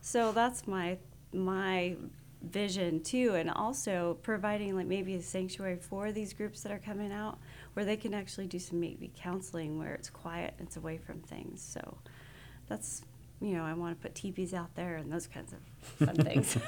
So 0.00 0.32
that's 0.32 0.66
my 0.66 0.96
my 1.34 1.96
vision 2.42 3.02
too, 3.02 3.34
and 3.34 3.50
also 3.50 4.18
providing 4.22 4.74
like 4.74 4.86
maybe 4.86 5.14
a 5.14 5.22
sanctuary 5.22 5.76
for 5.76 6.12
these 6.12 6.32
groups 6.32 6.62
that 6.62 6.72
are 6.72 6.78
coming 6.78 7.12
out, 7.12 7.38
where 7.74 7.84
they 7.84 7.96
can 7.96 8.14
actually 8.14 8.46
do 8.46 8.58
some 8.58 8.80
maybe 8.80 9.10
counseling 9.16 9.78
where 9.78 9.94
it's 9.94 10.10
quiet, 10.10 10.54
and 10.58 10.66
it's 10.68 10.76
away 10.76 10.98
from 10.98 11.20
things. 11.20 11.62
So 11.62 11.98
that's 12.68 13.02
you 13.40 13.54
know 13.56 13.64
I 13.64 13.72
want 13.74 13.96
to 13.98 14.02
put 14.02 14.14
teepees 14.14 14.54
out 14.54 14.74
there 14.76 14.96
and 14.96 15.12
those 15.12 15.26
kinds 15.26 15.52
of 15.52 15.58
fun 16.06 16.16
things. 16.24 16.56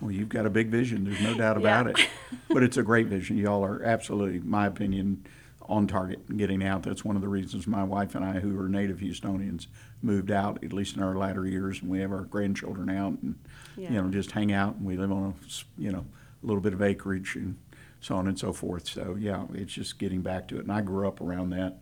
Well, 0.00 0.10
you've 0.12 0.30
got 0.30 0.46
a 0.46 0.50
big 0.50 0.68
vision. 0.68 1.04
There's 1.04 1.20
no 1.20 1.34
doubt 1.34 1.60
Yeah. 1.60 1.80
about 1.82 1.86
it. 2.00 2.08
But 2.48 2.62
it's 2.62 2.78
a 2.78 2.82
great 2.82 3.08
vision. 3.08 3.36
Y'all 3.36 3.62
are 3.62 3.82
absolutely, 3.82 4.38
my 4.40 4.66
opinion, 4.66 5.26
on 5.68 5.86
target 5.86 6.20
and 6.28 6.38
getting 6.38 6.64
out. 6.64 6.82
That's 6.84 7.04
one 7.04 7.16
of 7.16 7.22
the 7.22 7.28
reasons 7.28 7.66
my 7.66 7.84
wife 7.84 8.14
and 8.14 8.24
I, 8.24 8.40
who 8.40 8.58
are 8.58 8.66
native 8.66 9.00
Houstonians, 9.00 9.66
moved 10.00 10.30
out, 10.30 10.64
at 10.64 10.72
least 10.72 10.96
in 10.96 11.02
our 11.02 11.16
latter 11.16 11.44
years, 11.46 11.82
and 11.82 11.90
we 11.90 12.00
have 12.00 12.12
our 12.12 12.22
grandchildren 12.22 12.88
out 12.88 13.18
and, 13.22 13.38
you 13.76 13.90
know, 13.90 14.08
just 14.08 14.30
hang 14.30 14.52
out. 14.52 14.76
And 14.76 14.86
we 14.86 14.96
live 14.96 15.12
on 15.12 15.34
a, 15.38 15.80
you 15.82 15.92
know, 15.92 16.06
a 16.42 16.46
little 16.46 16.62
bit 16.62 16.72
of 16.72 16.80
acreage 16.80 17.36
and 17.36 17.58
so 18.00 18.16
on 18.16 18.26
and 18.28 18.38
so 18.38 18.52
forth. 18.52 18.88
So, 18.88 19.16
yeah, 19.18 19.44
it's 19.54 19.72
just 19.72 19.98
getting 19.98 20.22
back 20.22 20.48
to 20.48 20.56
it. 20.56 20.62
And 20.62 20.72
I 20.72 20.80
grew 20.80 21.06
up 21.06 21.20
around 21.20 21.50
that. 21.50 21.78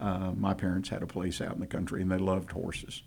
Uh, 0.00 0.32
my 0.36 0.54
parents 0.54 0.88
had 0.90 1.02
a 1.02 1.06
place 1.06 1.40
out 1.40 1.54
in 1.54 1.60
the 1.60 1.66
country 1.66 2.02
and 2.02 2.10
they 2.10 2.18
loved 2.18 2.52
horses. 2.52 3.02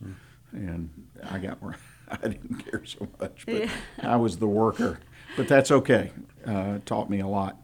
And 0.51 0.89
I 1.29 1.37
got 1.37 1.61
where 1.61 1.75
I 2.09 2.17
didn't 2.27 2.65
care 2.65 2.83
so 2.85 3.07
much, 3.19 3.45
but 3.45 3.55
Yeah. 3.55 3.69
I 4.01 4.15
was 4.15 4.37
the 4.37 4.47
worker. 4.47 4.99
But 5.37 5.47
that's 5.47 5.69
okay. 5.71 6.11
Uh, 6.45 6.79
taught 6.85 7.09
me 7.09 7.19
a 7.19 7.27
lot. 7.27 7.61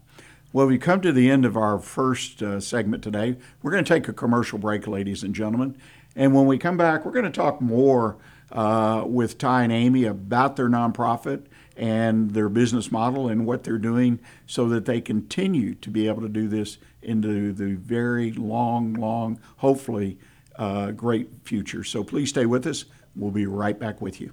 Well, 0.52 0.66
we 0.66 0.78
come 0.78 1.00
to 1.02 1.12
the 1.12 1.28
end 1.28 1.44
of 1.44 1.56
our 1.56 1.78
first 1.78 2.42
uh, 2.42 2.60
segment 2.60 3.02
today. 3.02 3.36
We're 3.62 3.72
going 3.72 3.84
to 3.84 3.92
take 3.92 4.08
a 4.08 4.12
commercial 4.12 4.58
break, 4.58 4.86
ladies 4.86 5.22
and 5.24 5.34
gentlemen. 5.34 5.76
And 6.14 6.32
when 6.34 6.46
we 6.46 6.56
come 6.56 6.76
back, 6.76 7.04
we're 7.04 7.12
going 7.12 7.24
to 7.26 7.30
talk 7.30 7.60
more 7.60 8.16
uh, 8.52 9.02
with 9.04 9.36
Ty 9.36 9.64
and 9.64 9.72
Amy 9.72 10.04
about 10.04 10.56
their 10.56 10.68
nonprofit 10.68 11.46
and 11.76 12.30
their 12.30 12.48
business 12.48 12.90
model 12.90 13.28
and 13.28 13.46
what 13.46 13.64
they're 13.64 13.78
doing 13.78 14.18
so 14.46 14.68
that 14.68 14.86
they 14.86 15.00
continue 15.00 15.74
to 15.74 15.90
be 15.90 16.08
able 16.08 16.22
to 16.22 16.28
do 16.28 16.48
this 16.48 16.78
into 17.02 17.52
the 17.52 17.74
very 17.74 18.32
long, 18.32 18.94
long, 18.94 19.38
hopefully, 19.58 20.18
uh, 20.56 20.90
great 20.90 21.28
future. 21.44 21.84
So 21.84 22.02
please 22.02 22.30
stay 22.30 22.46
with 22.46 22.66
us. 22.66 22.86
We'll 23.14 23.30
be 23.30 23.46
right 23.46 23.78
back 23.78 24.00
with 24.00 24.20
you. 24.20 24.32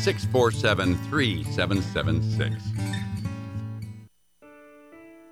647 0.00 0.96
3776. 1.10 2.62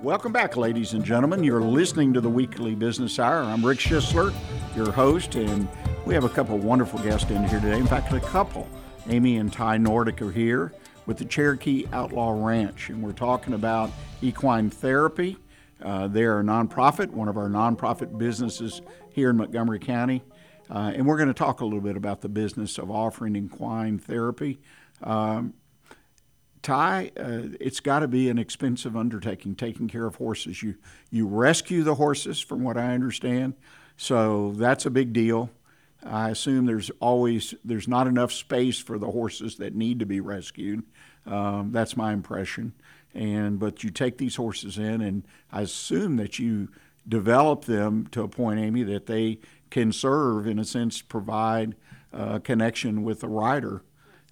Welcome 0.01 0.32
back, 0.32 0.58
ladies 0.58 0.93
and 0.93 1.06
gentlemen. 1.06 1.43
You're 1.43 1.62
listening 1.62 2.12
to 2.13 2.21
the 2.21 2.30
Weekly 2.30 2.73
Business 2.73 3.19
Hour. 3.19 3.43
I'm 3.43 3.63
Rick 3.63 3.77
Schisler, 3.77 4.34
your 4.75 4.91
host, 4.91 5.36
and 5.36 5.67
we 6.08 6.15
have 6.15 6.23
a 6.23 6.30
couple 6.30 6.58
wonderful 6.58 6.97
guests 6.99 7.30
in 7.30 7.47
here 7.47 7.60
today. 7.60 7.77
In 7.77 7.86
fact, 7.86 8.12
a 8.12 8.19
couple. 8.19 8.67
Amy 9.10 9.38
and 9.38 9.54
Ty 9.54 9.77
Nordic 9.77 10.19
are 10.23 10.32
here 10.32 10.73
with 11.12 11.17
the 11.17 11.26
Cherokee 11.26 11.86
Outlaw 11.91 12.32
Ranch, 12.32 12.88
and 12.88 13.04
we're 13.04 13.12
talking 13.12 13.54
about 13.54 13.91
equine 14.21 14.69
therapy. 14.69 15.36
Uh, 15.84 16.08
they're 16.08 16.39
a 16.39 16.41
nonprofit, 16.41 17.10
one 17.10 17.28
of 17.28 17.36
our 17.36 17.50
nonprofit 17.50 18.17
businesses 18.17 18.82
here 19.10 19.30
in 19.30 19.36
Montgomery 19.36 19.80
County. 19.80 20.24
Uh, 20.69 20.93
and 20.95 21.06
we're 21.06 21.17
going 21.17 21.28
to 21.28 21.34
talk 21.34 21.60
a 21.60 21.65
little 21.65 21.82
bit 21.82 21.97
about 21.97 22.21
the 22.21 22.30
business 22.30 22.78
of 22.78 22.89
offering 22.89 23.36
equine 23.36 24.00
therapy. 24.00 24.62
Um, 25.04 25.54
Ty, 26.62 27.12
uh, 27.19 27.58
it's 27.60 27.82
got 27.82 28.00
to 28.00 28.08
be 28.08 28.30
an 28.30 28.39
expensive 28.39 28.95
undertaking 28.95 29.56
taking 29.56 29.89
care 29.89 30.06
of 30.06 30.15
horses. 30.15 30.63
You 30.63 30.76
you 31.10 31.28
rescue 31.28 31.84
the 31.84 31.95
horses, 31.95 32.39
from 32.39 32.63
what 32.63 32.78
I 32.78 32.93
understand, 32.93 33.56
so 33.97 34.54
that's 34.56 34.86
a 34.86 34.89
big 34.89 35.12
deal. 35.12 35.50
I 36.04 36.30
assume 36.30 36.65
there's 36.65 36.89
always 37.00 37.54
there's 37.63 37.88
not 37.88 38.08
enough 38.08 38.32
space 38.32 38.80
for 38.80 38.97
the 38.97 39.12
horses 39.12 39.58
that 39.58 39.76
need 39.76 40.00
to 40.00 40.06
be 40.06 40.19
rescued. 40.19 40.84
Um, 41.26 41.72
that's 41.72 41.96
my 41.96 42.14
impression. 42.14 42.74
And 43.14 43.60
but 43.60 43.84
you 43.84 43.90
take 43.90 44.18
these 44.18 44.36
horses 44.36 44.78
in, 44.78 45.02
and 45.02 45.24
I 45.52 45.62
assume 45.62 46.18
that 46.18 46.40
you 46.40 46.70
develop 47.08 47.66
them 47.66 48.08
to 48.12 48.22
a 48.22 48.28
point, 48.28 48.60
Amy, 48.60 48.84
that 48.84 49.08
they 49.08 49.40
can 49.70 49.92
serve, 49.92 50.48
in 50.48 50.60
a 50.60 50.66
sense, 50.66 51.02
provide 51.02 51.76
a 52.14 52.40
connection 52.40 53.04
with 53.04 53.22
the 53.22 53.28
rider 53.28 53.84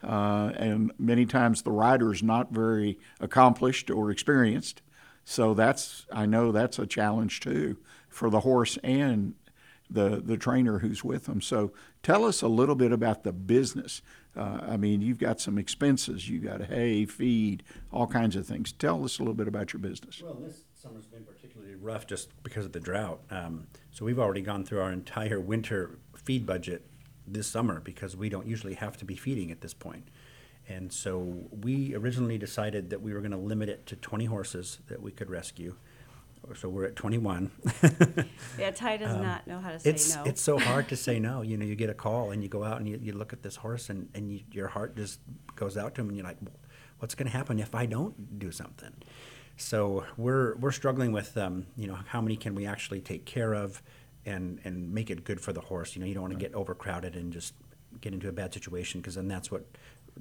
uh, 0.04 0.52
and 0.56 0.92
many 0.98 1.26
times 1.26 1.62
the 1.62 1.72
rider 1.72 2.14
is 2.14 2.24
not 2.24 2.52
very 2.52 3.00
accomplished 3.20 3.90
or 3.90 4.12
experienced. 4.12 4.82
So 5.26 5.54
that's 5.54 6.06
I 6.12 6.26
know 6.26 6.52
that's 6.52 6.80
a 6.80 6.88
challenge 6.88 7.40
too 7.42 7.78
for 8.08 8.30
the 8.30 8.40
horse 8.42 8.78
and 8.84 9.36
the 9.90 10.22
the 10.24 10.38
trainer 10.38 10.80
who's 10.80 11.04
with 11.04 11.26
them. 11.26 11.42
So 11.42 11.74
tell 12.02 12.26
us 12.26 12.42
a 12.42 12.48
little 12.48 12.76
bit 12.76 12.92
about 12.92 13.24
the 13.24 13.34
business. 13.34 14.02
Uh, 14.40 14.62
I 14.70 14.78
mean, 14.78 15.02
you've 15.02 15.20
got 15.20 15.42
some 15.42 15.58
expenses. 15.58 16.30
You've 16.30 16.46
got 16.46 16.62
hay, 16.62 17.06
feed, 17.06 17.62
all 17.92 18.08
kinds 18.08 18.38
of 18.38 18.48
things. 18.48 18.72
Tell 18.72 19.04
us 19.04 19.20
a 19.20 19.22
little 19.22 19.34
bit 19.34 19.50
about 19.50 19.74
your 19.74 19.82
business. 19.82 20.22
Well, 20.24 20.36
this 20.36 20.64
summer's 20.74 21.08
been 21.08 21.26
particularly 21.26 21.76
rough 21.76 22.08
just 22.08 22.30
because 22.42 22.66
of 22.66 22.72
the 22.72 22.80
drought. 22.80 23.20
Um, 23.30 23.68
so 23.92 24.06
we've 24.06 24.20
already 24.20 24.42
gone 24.42 24.64
through 24.64 24.80
our 24.80 24.94
entire 24.94 25.42
winter 25.42 26.00
feed 26.16 26.46
budget 26.46 26.86
this 27.28 27.48
summer 27.48 27.82
because 27.82 28.16
we 28.16 28.30
don't 28.30 28.48
usually 28.48 28.76
have 28.76 28.96
to 28.98 29.06
be 29.06 29.18
feeding 29.18 29.52
at 29.52 29.60
this 29.60 29.74
point. 29.74 30.08
And 30.70 30.94
so 30.94 31.50
we 31.52 31.94
originally 31.96 32.38
decided 32.38 32.92
that 32.92 33.02
we 33.02 33.12
were 33.12 33.20
going 33.20 33.32
to 33.32 33.38
limit 33.38 33.68
it 33.68 33.86
to 33.88 33.98
20 33.98 34.26
horses 34.26 34.80
that 34.88 35.02
we 35.02 35.12
could 35.12 35.30
rescue. 35.30 35.76
So 36.56 36.70
we're 36.70 36.86
at 36.86 36.96
21. 36.96 37.52
Yeah, 38.58 38.72
Ty 38.72 38.98
does 38.98 39.16
not 39.16 39.48
know 39.48 39.60
how 39.60 39.72
to 39.72 39.80
say 39.80 39.90
Um, 39.90 39.96
it's 39.96 40.16
no. 40.16 40.24
it's 40.24 40.42
so 40.42 40.58
hard 40.60 40.88
to 40.90 40.96
say 40.96 41.20
no. 41.30 41.42
You 41.42 41.58
know, 41.58 41.66
you 41.66 41.76
get 41.76 41.90
a 41.90 41.94
call 41.94 42.32
and 42.32 42.42
you 42.44 42.50
go 42.50 42.64
out 42.64 42.78
and 42.80 42.88
you, 42.88 43.00
you 43.02 43.14
look 43.14 43.34
at 43.34 43.42
this 43.44 43.56
horse 43.58 43.90
and, 43.90 44.10
and 44.14 44.32
you, 44.32 44.42
your 44.52 44.68
heart 44.68 44.96
just 44.96 45.20
goes 45.56 45.78
out 45.78 45.96
to 45.96 46.02
him 46.02 46.10
and 46.10 46.18
you're 46.18 46.26
like, 46.26 46.38
what's 47.00 47.16
going 47.16 47.30
to 47.30 47.36
happen 47.36 47.60
if 47.60 47.74
I 47.76 47.86
don't 47.86 48.40
do 48.40 48.52
something? 48.52 48.94
So 49.58 50.06
we're 50.18 50.56
we're 50.56 50.72
struggling 50.72 51.12
with 51.12 51.36
um, 51.38 51.66
you 51.76 51.88
know 51.88 51.98
how 52.08 52.22
many 52.22 52.38
can 52.38 52.56
we 52.56 52.66
actually 52.66 53.02
take 53.02 53.26
care 53.26 53.54
of 53.54 53.82
and 54.26 54.60
and 54.64 54.94
make 54.94 55.10
it 55.10 55.24
good 55.24 55.42
for 55.42 55.52
the 55.54 55.62
horse. 55.62 55.96
You 55.96 56.02
know, 56.02 56.06
you 56.08 56.14
don't 56.14 56.24
want 56.24 56.34
to 56.34 56.40
get 56.40 56.54
overcrowded 56.54 57.16
and 57.16 57.34
just 57.34 57.54
get 58.02 58.14
into 58.14 58.30
a 58.30 58.32
bad 58.32 58.54
situation 58.54 59.02
because 59.02 59.16
then 59.16 59.28
that's 59.28 59.52
what 59.52 59.66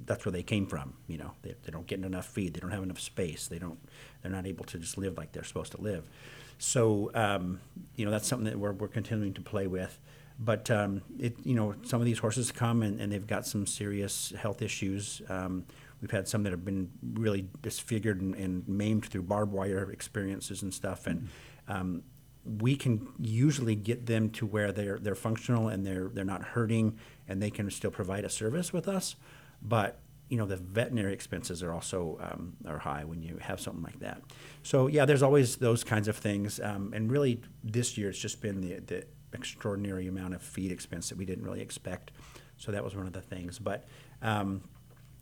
that's 0.05 0.25
where 0.25 0.31
they 0.31 0.43
came 0.43 0.65
from. 0.65 0.93
You 1.07 1.17
know, 1.17 1.31
they, 1.41 1.55
they 1.63 1.71
don't 1.71 1.87
get 1.87 2.03
enough 2.03 2.27
feed, 2.27 2.53
they 2.53 2.59
don't 2.59 2.71
have 2.71 2.83
enough 2.83 2.99
space, 2.99 3.47
they 3.47 3.59
don't 3.59 3.79
they're 4.21 4.31
not 4.31 4.45
able 4.45 4.65
to 4.65 4.77
just 4.77 4.97
live 4.97 5.17
like 5.17 5.31
they're 5.31 5.43
supposed 5.43 5.71
to 5.73 5.81
live. 5.81 6.09
So 6.57 7.11
um, 7.13 7.61
you 7.95 8.05
know 8.05 8.11
that's 8.11 8.27
something 8.27 8.45
that 8.45 8.57
we're 8.57 8.73
we're 8.73 8.87
continuing 8.87 9.33
to 9.33 9.41
play 9.41 9.67
with. 9.67 9.99
But 10.39 10.71
um, 10.71 11.01
it 11.17 11.35
you 11.43 11.55
know 11.55 11.75
some 11.83 12.01
of 12.01 12.05
these 12.05 12.19
horses 12.19 12.51
come 12.51 12.81
and, 12.81 12.99
and 12.99 13.11
they've 13.11 13.27
got 13.27 13.45
some 13.45 13.65
serious 13.65 14.33
health 14.37 14.61
issues. 14.61 15.21
Um, 15.29 15.65
we've 16.01 16.11
had 16.11 16.27
some 16.27 16.43
that 16.43 16.51
have 16.51 16.65
been 16.65 16.89
really 17.13 17.47
disfigured 17.61 18.21
and, 18.21 18.35
and 18.35 18.67
maimed 18.67 19.05
through 19.05 19.23
barbed 19.23 19.51
wire 19.51 19.91
experiences 19.91 20.61
and 20.61 20.73
stuff, 20.73 21.07
and 21.07 21.27
um, 21.67 22.03
we 22.45 22.75
can 22.75 23.07
usually 23.19 23.75
get 23.75 24.05
them 24.05 24.29
to 24.31 24.45
where 24.45 24.71
they're 24.71 24.97
they're 24.99 25.15
functional 25.15 25.67
and 25.67 25.85
they're 25.85 26.09
they're 26.13 26.25
not 26.25 26.41
hurting 26.43 26.97
and 27.27 27.41
they 27.41 27.49
can 27.49 27.69
still 27.69 27.91
provide 27.91 28.25
a 28.25 28.29
service 28.29 28.73
with 28.73 28.87
us. 28.87 29.15
But 29.61 29.99
you 30.29 30.37
know 30.37 30.45
the 30.45 30.57
veterinary 30.57 31.13
expenses 31.13 31.63
are 31.63 31.73
also 31.73 32.19
um, 32.21 32.55
are 32.67 32.77
high 32.77 33.03
when 33.03 33.21
you 33.21 33.37
have 33.41 33.59
something 33.59 33.83
like 33.83 33.99
that. 33.99 34.21
So 34.63 34.87
yeah, 34.87 35.05
there's 35.05 35.23
always 35.23 35.57
those 35.57 35.83
kinds 35.83 36.07
of 36.07 36.15
things. 36.15 36.59
Um, 36.59 36.93
and 36.93 37.11
really, 37.11 37.41
this 37.63 37.97
year 37.97 38.09
it's 38.09 38.19
just 38.19 38.41
been 38.41 38.61
the 38.61 38.79
the 38.79 39.05
extraordinary 39.33 40.07
amount 40.07 40.33
of 40.33 40.41
feed 40.41 40.71
expense 40.71 41.09
that 41.09 41.17
we 41.17 41.25
didn't 41.25 41.43
really 41.43 41.61
expect. 41.61 42.11
So 42.57 42.71
that 42.71 42.83
was 42.83 42.95
one 42.95 43.07
of 43.07 43.13
the 43.13 43.21
things. 43.21 43.57
But 43.59 43.85
um, 44.21 44.61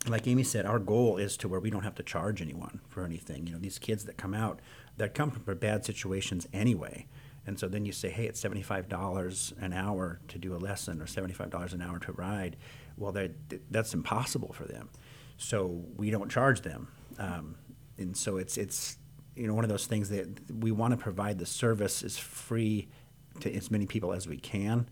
like 0.08 0.28
Amy 0.28 0.44
said, 0.44 0.66
our 0.66 0.80
goal 0.80 1.18
is 1.18 1.38
to 1.38 1.48
where 1.48 1.60
we 1.60 1.70
don't 1.70 1.84
have 1.84 1.96
to 1.96 2.04
charge 2.04 2.42
anyone 2.42 2.82
for 2.88 3.04
anything. 3.04 3.48
You 3.48 3.54
know, 3.54 3.60
these 3.60 3.80
kids 3.80 4.06
that 4.06 4.18
come 4.18 4.34
out, 4.34 4.60
that 4.98 5.14
come 5.14 5.32
from 5.32 5.58
bad 5.58 5.86
situations 5.86 6.48
anyway. 6.54 7.08
And 7.46 7.58
so 7.58 7.68
then 7.68 7.86
you 7.86 7.94
say, 7.94 8.10
hey, 8.10 8.26
it's 8.26 8.44
$75 8.44 9.62
an 9.62 9.74
hour 9.74 10.20
to 10.28 10.38
do 10.38 10.54
a 10.54 10.58
lesson 10.58 11.02
or 11.02 11.06
$75 11.06 11.74
an 11.74 11.82
hour 11.82 12.00
to 12.00 12.12
ride. 12.12 12.58
Well, 12.98 13.12
that, 13.14 13.32
that's 13.72 13.94
impossible 13.94 14.54
for 14.54 14.66
them. 14.66 14.90
So 15.38 15.84
we 15.96 16.10
don't 16.10 16.30
charge 16.30 16.62
them. 16.62 16.88
Um, 17.20 17.56
and 17.98 18.18
so 18.18 18.38
it's, 18.38 18.58
it's, 18.58 18.98
you 19.36 19.48
know, 19.48 19.54
one 19.54 19.64
of 19.64 19.70
those 19.70 19.86
things 19.86 20.10
that 20.10 20.28
we 20.52 20.72
want 20.72 20.92
to 20.92 20.98
provide 20.98 21.38
the 21.38 21.46
service 21.46 22.04
is 22.04 22.18
free 22.18 22.88
to 23.42 23.54
as 23.54 23.70
many 23.70 23.86
people 23.86 24.14
as 24.14 24.28
we 24.28 24.38
can 24.38 24.90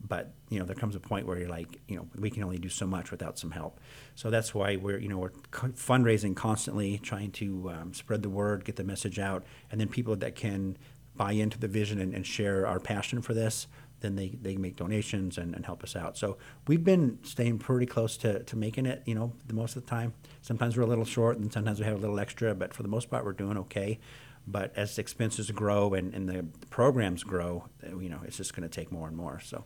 but 0.00 0.32
you 0.50 0.58
know 0.58 0.64
there 0.64 0.76
comes 0.76 0.94
a 0.94 1.00
point 1.00 1.26
where 1.26 1.38
you're 1.38 1.48
like 1.48 1.80
you 1.88 1.96
know 1.96 2.06
we 2.16 2.30
can 2.30 2.42
only 2.42 2.58
do 2.58 2.68
so 2.68 2.86
much 2.86 3.10
without 3.10 3.38
some 3.38 3.50
help 3.50 3.80
so 4.14 4.30
that's 4.30 4.54
why 4.54 4.76
we're 4.76 4.98
you 4.98 5.08
know 5.08 5.18
we're 5.18 5.30
fundraising 5.30 6.34
constantly 6.34 6.98
trying 6.98 7.30
to 7.30 7.70
um, 7.70 7.94
spread 7.94 8.22
the 8.22 8.28
word 8.28 8.64
get 8.64 8.76
the 8.76 8.84
message 8.84 9.18
out 9.18 9.44
and 9.70 9.80
then 9.80 9.88
people 9.88 10.16
that 10.16 10.34
can 10.34 10.76
buy 11.14 11.32
into 11.32 11.58
the 11.58 11.68
vision 11.68 11.98
and, 11.98 12.14
and 12.14 12.26
share 12.26 12.66
our 12.66 12.78
passion 12.78 13.22
for 13.22 13.34
this 13.34 13.66
then 14.06 14.16
they, 14.16 14.28
they 14.40 14.56
make 14.56 14.76
donations 14.76 15.36
and, 15.36 15.54
and 15.54 15.66
help 15.66 15.82
us 15.82 15.96
out 15.96 16.16
so 16.16 16.38
we've 16.66 16.84
been 16.84 17.18
staying 17.22 17.58
pretty 17.58 17.86
close 17.86 18.16
to, 18.16 18.42
to 18.44 18.56
making 18.56 18.86
it 18.86 19.02
you 19.04 19.14
know 19.14 19.32
the 19.48 19.54
most 19.54 19.76
of 19.76 19.84
the 19.84 19.90
time 19.90 20.14
sometimes 20.40 20.76
we're 20.76 20.84
a 20.84 20.86
little 20.86 21.04
short 21.04 21.36
and 21.36 21.52
sometimes 21.52 21.78
we 21.80 21.84
have 21.84 21.96
a 21.96 22.00
little 22.00 22.20
extra 22.20 22.54
but 22.54 22.72
for 22.72 22.82
the 22.82 22.88
most 22.88 23.10
part 23.10 23.24
we're 23.24 23.32
doing 23.32 23.58
okay 23.58 23.98
but 24.46 24.72
as 24.76 24.98
expenses 24.98 25.50
grow 25.50 25.94
and, 25.94 26.14
and 26.14 26.28
the 26.28 26.46
programs 26.70 27.24
grow, 27.24 27.64
uh, 27.84 27.98
you 27.98 28.08
know, 28.08 28.20
it's 28.24 28.36
just 28.36 28.54
going 28.54 28.68
to 28.68 28.74
take 28.74 28.92
more 28.92 29.08
and 29.08 29.16
more. 29.16 29.40
So 29.40 29.64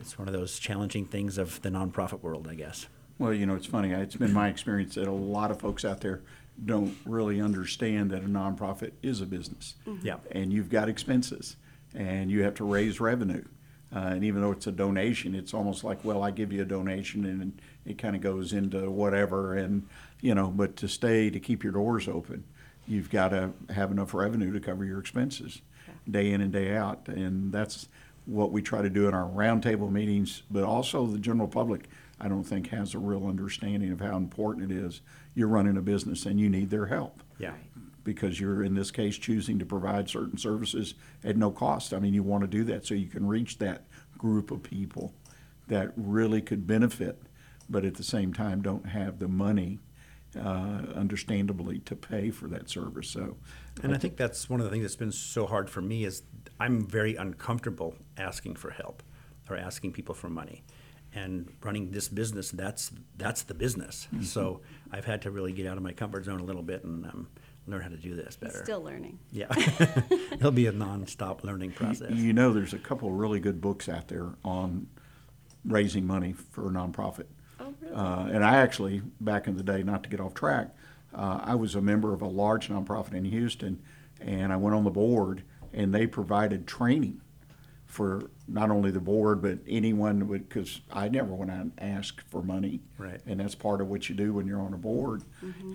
it's 0.00 0.18
one 0.18 0.28
of 0.28 0.34
those 0.34 0.58
challenging 0.58 1.04
things 1.04 1.36
of 1.38 1.60
the 1.62 1.68
nonprofit 1.68 2.22
world, 2.22 2.48
I 2.50 2.54
guess. 2.54 2.86
Well, 3.18 3.34
you 3.34 3.44
know, 3.44 3.54
it's 3.54 3.66
funny. 3.66 3.90
It's 3.92 4.16
been 4.16 4.32
my 4.32 4.48
experience 4.48 4.94
that 4.94 5.06
a 5.06 5.12
lot 5.12 5.50
of 5.50 5.60
folks 5.60 5.84
out 5.84 6.00
there 6.00 6.22
don't 6.64 6.96
really 7.04 7.40
understand 7.40 8.10
that 8.10 8.22
a 8.22 8.26
nonprofit 8.26 8.92
is 9.02 9.20
a 9.20 9.26
business. 9.26 9.74
Yeah. 10.02 10.16
And 10.30 10.52
you've 10.52 10.70
got 10.70 10.88
expenses, 10.88 11.56
and 11.94 12.30
you 12.30 12.42
have 12.42 12.54
to 12.56 12.64
raise 12.64 13.00
revenue. 13.00 13.44
Uh, 13.94 13.98
and 13.98 14.24
even 14.24 14.40
though 14.40 14.52
it's 14.52 14.66
a 14.66 14.72
donation, 14.72 15.34
it's 15.34 15.52
almost 15.52 15.84
like, 15.84 16.02
well, 16.02 16.22
I 16.22 16.30
give 16.30 16.50
you 16.50 16.62
a 16.62 16.64
donation, 16.64 17.26
and 17.26 17.60
it 17.84 17.98
kind 17.98 18.16
of 18.16 18.22
goes 18.22 18.54
into 18.54 18.90
whatever, 18.90 19.54
and 19.54 19.86
you 20.22 20.34
know. 20.34 20.46
But 20.46 20.76
to 20.76 20.88
stay 20.88 21.28
to 21.28 21.38
keep 21.38 21.62
your 21.62 21.74
doors 21.74 22.08
open, 22.08 22.44
you've 22.86 23.10
got 23.10 23.28
to 23.28 23.52
have 23.68 23.90
enough 23.90 24.14
revenue 24.14 24.50
to 24.52 24.60
cover 24.60 24.84
your 24.84 24.98
expenses 24.98 25.60
day 26.10 26.32
in 26.32 26.40
and 26.40 26.52
day 26.52 26.74
out. 26.74 27.06
And 27.08 27.52
that's 27.52 27.88
what 28.26 28.52
we 28.52 28.62
try 28.62 28.82
to 28.82 28.90
do 28.90 29.08
in 29.08 29.14
our 29.14 29.28
roundtable 29.28 29.90
meetings, 29.90 30.42
but 30.50 30.64
also 30.64 31.06
the 31.06 31.18
general 31.18 31.48
public, 31.48 31.88
I 32.20 32.28
don't 32.28 32.44
think 32.44 32.68
has 32.68 32.94
a 32.94 32.98
real 32.98 33.26
understanding 33.26 33.90
of 33.92 34.00
how 34.00 34.16
important 34.16 34.70
it 34.70 34.74
is. 34.74 35.00
You're 35.34 35.48
running 35.48 35.76
a 35.76 35.82
business 35.82 36.26
and 36.26 36.38
you 36.38 36.48
need 36.48 36.70
their 36.70 36.86
help 36.86 37.22
Yeah. 37.38 37.52
Because 38.04 38.40
you're 38.40 38.62
in 38.62 38.74
this 38.74 38.90
case 38.90 39.16
choosing 39.16 39.58
to 39.58 39.66
provide 39.66 40.08
certain 40.08 40.38
services 40.38 40.94
at 41.24 41.36
no 41.36 41.50
cost. 41.50 41.94
I 41.94 41.98
mean, 41.98 42.14
you 42.14 42.22
want 42.22 42.42
to 42.42 42.48
do 42.48 42.64
that 42.64 42.86
so 42.86 42.94
you 42.94 43.08
can 43.08 43.26
reach 43.26 43.58
that 43.58 43.84
group 44.18 44.50
of 44.50 44.62
people 44.62 45.14
that 45.68 45.92
really 45.96 46.40
could 46.42 46.66
benefit, 46.66 47.22
but 47.68 47.84
at 47.84 47.94
the 47.94 48.02
same 48.02 48.32
time 48.32 48.62
don't 48.62 48.86
have 48.86 49.18
the 49.18 49.28
money, 49.28 49.80
uh, 50.36 50.82
understandably, 50.94 51.78
to 51.80 51.94
pay 51.96 52.30
for 52.30 52.48
that 52.48 52.68
service. 52.68 53.08
So, 53.08 53.36
And 53.82 53.94
I 53.94 53.98
think 53.98 54.16
that's 54.16 54.50
one 54.50 54.60
of 54.60 54.64
the 54.64 54.70
things 54.70 54.82
that's 54.82 54.96
been 54.96 55.12
so 55.12 55.46
hard 55.46 55.70
for 55.70 55.80
me 55.80 56.04
is 56.04 56.22
I'm 56.58 56.86
very 56.86 57.16
uncomfortable 57.16 57.94
asking 58.16 58.56
for 58.56 58.70
help 58.70 59.02
or 59.48 59.56
asking 59.56 59.92
people 59.92 60.14
for 60.14 60.28
money. 60.28 60.62
And 61.14 61.52
running 61.62 61.90
this 61.90 62.08
business, 62.08 62.50
that's 62.50 62.90
that's 63.18 63.42
the 63.42 63.52
business. 63.52 64.08
So 64.22 64.62
I've 64.90 65.04
had 65.04 65.20
to 65.22 65.30
really 65.30 65.52
get 65.52 65.66
out 65.66 65.76
of 65.76 65.82
my 65.82 65.92
comfort 65.92 66.24
zone 66.24 66.40
a 66.40 66.44
little 66.44 66.62
bit 66.62 66.84
and 66.84 67.04
um, 67.04 67.28
learn 67.66 67.82
how 67.82 67.88
to 67.88 67.96
do 67.96 68.14
this 68.14 68.36
better. 68.36 68.62
Still 68.62 68.82
learning. 68.82 69.18
Yeah, 69.30 69.46
it'll 70.32 70.50
be 70.50 70.66
a 70.66 70.72
non-stop 70.72 71.44
learning 71.44 71.72
process. 71.72 72.12
you 72.12 72.32
know, 72.32 72.52
there's 72.52 72.74
a 72.74 72.78
couple 72.78 73.08
of 73.08 73.14
really 73.14 73.40
good 73.40 73.60
books 73.60 73.88
out 73.88 74.08
there 74.08 74.30
on 74.44 74.88
raising 75.64 76.06
money 76.06 76.32
for 76.32 76.68
a 76.68 76.70
nonprofit. 76.70 77.26
Oh, 77.60 77.74
really? 77.80 77.94
Uh, 77.94 78.26
and 78.26 78.44
I 78.44 78.56
actually, 78.56 79.02
back 79.20 79.46
in 79.46 79.56
the 79.56 79.62
day, 79.62 79.82
not 79.82 80.02
to 80.02 80.08
get 80.08 80.20
off 80.20 80.34
track, 80.34 80.74
uh, 81.14 81.40
I 81.42 81.54
was 81.54 81.74
a 81.74 81.80
member 81.80 82.12
of 82.12 82.22
a 82.22 82.26
large 82.26 82.68
nonprofit 82.68 83.14
in 83.14 83.24
Houston, 83.26 83.82
and 84.20 84.52
I 84.52 84.56
went 84.56 84.74
on 84.74 84.84
the 84.84 84.90
board, 84.90 85.44
and 85.72 85.94
they 85.94 86.06
provided 86.06 86.66
training 86.66 87.20
for 87.92 88.30
not 88.48 88.70
only 88.70 88.90
the 88.90 88.98
board 89.00 89.42
but 89.42 89.58
anyone 89.68 90.26
would 90.26 90.48
because 90.48 90.80
I 90.90 91.10
never 91.10 91.34
went 91.34 91.50
out 91.50 91.60
and 91.60 91.72
asked 91.76 92.22
for 92.30 92.42
money, 92.42 92.80
Right. 92.96 93.20
And 93.26 93.38
that's 93.38 93.54
part 93.54 93.82
of 93.82 93.88
what 93.88 94.08
you 94.08 94.14
do 94.14 94.32
when 94.32 94.46
you're 94.46 94.62
on 94.62 94.72
a 94.72 94.78
board, 94.78 95.24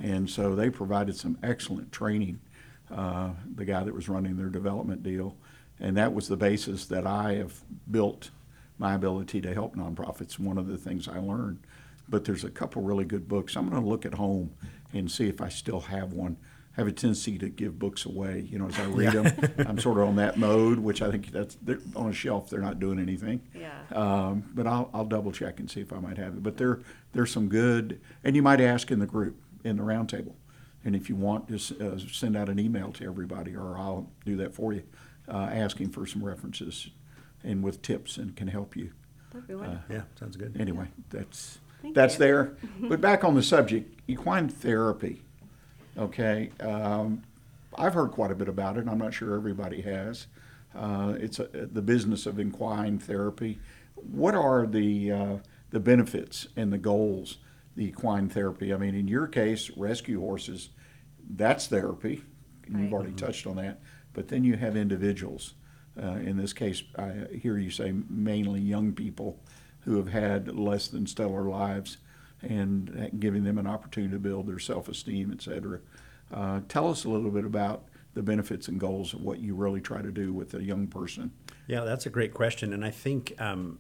and 0.01 0.27
so 0.27 0.56
they 0.56 0.71
provided 0.71 1.15
some 1.15 1.38
excellent 1.43 1.91
training. 1.91 2.39
Uh, 2.89 3.32
the 3.56 3.65
guy 3.65 3.84
that 3.84 3.93
was 3.93 4.10
running 4.10 4.36
their 4.36 4.49
development 4.49 5.03
deal, 5.03 5.36
and 5.80 5.95
that 5.95 6.12
was 6.13 6.27
the 6.27 6.38
basis 6.38 6.86
that 6.88 7.06
I 7.06 7.36
have 7.36 7.53
built 7.91 8.32
my 8.80 8.95
ability 8.95 9.39
to 9.41 9.53
help 9.53 9.75
nonprofits. 9.75 10.39
One 10.39 10.58
of 10.58 10.67
the 10.67 10.77
things 10.77 11.08
I 11.08 11.19
learned, 11.19 11.60
but 12.10 12.25
there's 12.25 12.43
a 12.45 12.49
couple 12.49 12.82
really 12.82 13.06
good 13.06 13.27
books. 13.27 13.56
I'm 13.56 13.69
going 13.69 13.82
to 13.84 13.88
look 13.88 14.06
at 14.06 14.15
home 14.15 14.51
and 14.93 15.12
see 15.12 15.27
if 15.27 15.39
I 15.39 15.49
still 15.49 15.82
have 15.82 16.13
one. 16.13 16.38
I 16.78 16.82
have 16.82 16.88
a 16.88 16.92
tendency 16.92 17.40
to 17.40 17.50
give 17.50 17.80
books 17.80 18.06
away, 18.06 18.48
you 18.52 18.60
know, 18.60 18.68
as 18.68 18.78
I 18.78 18.86
read 18.86 19.13
them. 19.13 19.52
I'm 19.68 19.80
sort 19.80 19.98
of 19.98 20.08
on 20.08 20.16
that 20.18 20.38
mode, 20.38 20.78
which 20.78 21.02
I 21.02 21.10
think 21.10 21.32
that's 21.32 21.58
they're 21.63 21.80
on 21.96 22.10
a 22.10 22.13
shelf. 22.13 22.52
They're 22.52 22.62
not 22.62 22.80
doing 22.80 23.00
anything. 23.00 23.42
Yeah. 23.56 23.72
Um, 23.92 24.44
but 24.54 24.68
I'll, 24.68 24.88
I'll 24.94 25.06
double 25.06 25.32
check 25.32 25.60
and 25.60 25.70
see 25.70 25.82
if 25.82 25.92
I 25.92 26.00
might 26.00 26.18
have 26.18 26.34
it. 26.36 26.44
But 26.44 26.58
there 26.58 26.82
there's 27.13 27.32
some 27.32 27.50
good, 27.50 28.00
and 28.24 28.36
you 28.36 28.44
might 28.44 28.62
ask 28.62 28.92
in 28.92 29.00
the 29.00 29.08
group 29.08 29.42
in 29.63 29.78
the 29.78 29.84
roundtable, 29.84 30.36
and 30.86 30.96
if 30.96 31.10
you 31.10 31.16
want, 31.16 31.50
just 31.50 31.72
uh, 31.82 31.98
send 31.98 32.38
out 32.38 32.48
an 32.48 32.60
email 32.60 32.92
to 32.94 33.06
everybody, 33.06 33.56
or 33.56 33.76
I'll 33.76 34.12
do 34.24 34.36
that 34.38 34.54
for 34.54 34.72
you, 34.72 34.84
uh, 35.28 35.50
asking 35.52 35.90
for 35.90 36.06
some 36.06 36.24
references, 36.24 36.92
and 37.44 37.63
with 37.63 37.82
tips 37.82 38.18
and 38.18 38.36
can 38.36 38.50
help 38.50 38.76
you. 38.76 38.92
That'd 39.34 39.48
be 39.48 39.56
wonderful. 39.56 39.96
yeah, 39.96 40.04
sounds 40.20 40.38
good. 40.38 40.56
Anyway, 40.60 40.90
that's 41.10 41.58
Thank 41.82 41.96
that's 41.96 42.13
you. 42.13 42.20
there. 42.20 42.58
but 42.82 43.02
back 43.02 43.24
on 43.24 43.34
the 43.34 43.42
subject, 43.42 44.00
equine 44.08 44.48
therapy. 44.48 45.24
Okay, 45.97 46.51
um, 46.60 47.23
I've 47.75 47.93
heard 47.93 48.12
quite 48.12 48.31
a 48.31 48.36
bit 48.36 48.47
about 48.47 48.77
it. 48.77 48.88
I'm 48.88 48.99
not 48.99 49.13
sure 49.13 49.36
everybody 49.36 49.81
has. 49.81 50.27
Uh, 50.75 51.15
it's 51.19 51.39
a, 51.39 51.45
the 51.45 51.81
business 51.81 52.25
of 52.25 52.39
equine 52.39 52.99
therapy. 52.99 53.60
What 53.95 54.36
are 54.36 54.67
the 54.67 55.12
uh, 55.12 55.38
the 55.71 55.79
benefits 55.79 56.47
and 56.55 56.71
the 56.71 56.77
goals? 56.77 57.38
The 57.75 57.86
equine 57.88 58.29
therapy. 58.29 58.73
I 58.73 58.77
mean, 58.77 58.95
in 58.95 59.07
your 59.07 59.27
case, 59.27 59.71
rescue 59.75 60.19
horses, 60.19 60.69
that's 61.36 61.67
therapy. 61.67 62.21
and 62.65 62.73
You've 62.81 62.91
Right. 62.91 62.93
already 62.93 63.13
touched 63.13 63.47
on 63.47 63.55
that. 63.57 63.79
But 64.13 64.27
then 64.27 64.43
you 64.43 64.55
have 64.57 64.75
individuals. 64.75 65.53
Uh, 66.01 66.13
in 66.23 66.38
this 66.38 66.53
case, 66.53 66.83
I 66.97 67.25
hear 67.41 67.57
you 67.57 67.69
say 67.71 67.93
mainly 68.10 68.62
young 68.62 68.93
people 68.93 69.39
who 69.81 69.97
have 69.97 70.10
had 70.10 70.55
less 70.55 70.88
than 70.88 71.07
stellar 71.07 71.43
lives 71.43 71.97
and 72.41 73.12
giving 73.19 73.43
them 73.43 73.58
an 73.58 73.67
opportunity 73.67 74.13
to 74.13 74.19
build 74.19 74.47
their 74.47 74.60
self-esteem, 74.60 75.32
et 75.32 75.41
cetera. 75.41 75.80
Uh, 76.34 76.62
tell 76.67 76.89
us 76.89 77.06
a 77.06 77.10
little 77.10 77.32
bit 77.32 77.45
about 77.45 77.86
the 78.13 78.21
benefits 78.21 78.67
and 78.67 78.80
goals 78.80 79.13
of 79.13 79.21
what 79.21 79.39
you 79.39 79.56
really 79.56 79.82
try 79.82 80.02
to 80.02 80.12
do 80.12 80.34
with 80.34 80.54
a 80.54 80.63
young 80.63 80.88
person. 80.88 81.32
Yeah, 81.67 81.84
that's 81.84 82.06
a 82.06 82.10
great 82.10 82.34
question, 82.34 82.73
and 82.73 82.84
I 82.84 82.91
think 82.91 83.34
um, 83.39 83.80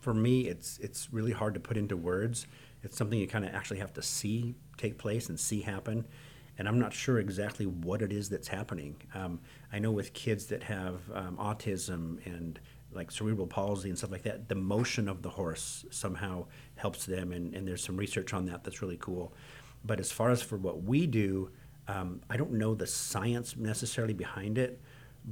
for 0.00 0.14
me, 0.14 0.48
it's 0.48 0.78
it's 0.78 1.12
really 1.12 1.32
hard 1.32 1.54
to 1.54 1.60
put 1.60 1.76
into 1.76 1.96
words. 1.96 2.46
It's 2.82 2.96
something 2.96 3.18
you 3.18 3.26
kind 3.26 3.44
of 3.44 3.54
actually 3.54 3.80
have 3.80 3.92
to 3.94 4.02
see 4.02 4.54
take 4.76 4.98
place 4.98 5.28
and 5.28 5.38
see 5.38 5.62
happen. 5.62 6.06
And 6.58 6.66
I'm 6.66 6.78
not 6.78 6.94
sure 6.94 7.18
exactly 7.18 7.66
what 7.66 8.00
it 8.00 8.12
is 8.12 8.30
that's 8.30 8.48
happening. 8.48 8.96
Um, 9.14 9.40
I 9.72 9.78
know 9.78 9.90
with 9.90 10.14
kids 10.14 10.46
that 10.46 10.62
have 10.62 11.00
um, 11.12 11.36
autism 11.36 12.24
and 12.24 12.58
like 12.96 13.10
cerebral 13.10 13.46
palsy 13.46 13.88
and 13.88 13.98
stuff 13.98 14.10
like 14.10 14.22
that, 14.22 14.48
the 14.48 14.54
motion 14.54 15.08
of 15.08 15.22
the 15.22 15.30
horse 15.30 15.84
somehow 15.90 16.46
helps 16.76 17.06
them, 17.06 17.32
and, 17.32 17.54
and 17.54 17.66
there's 17.66 17.84
some 17.84 17.96
research 17.96 18.34
on 18.34 18.46
that 18.46 18.64
that's 18.64 18.82
really 18.82 18.98
cool. 18.98 19.32
But 19.84 20.00
as 20.00 20.10
far 20.10 20.30
as 20.30 20.42
for 20.42 20.56
what 20.56 20.82
we 20.82 21.06
do, 21.06 21.50
um, 21.88 22.20
I 22.28 22.36
don't 22.36 22.52
know 22.52 22.74
the 22.74 22.86
science 22.86 23.56
necessarily 23.56 24.14
behind 24.14 24.58
it, 24.58 24.80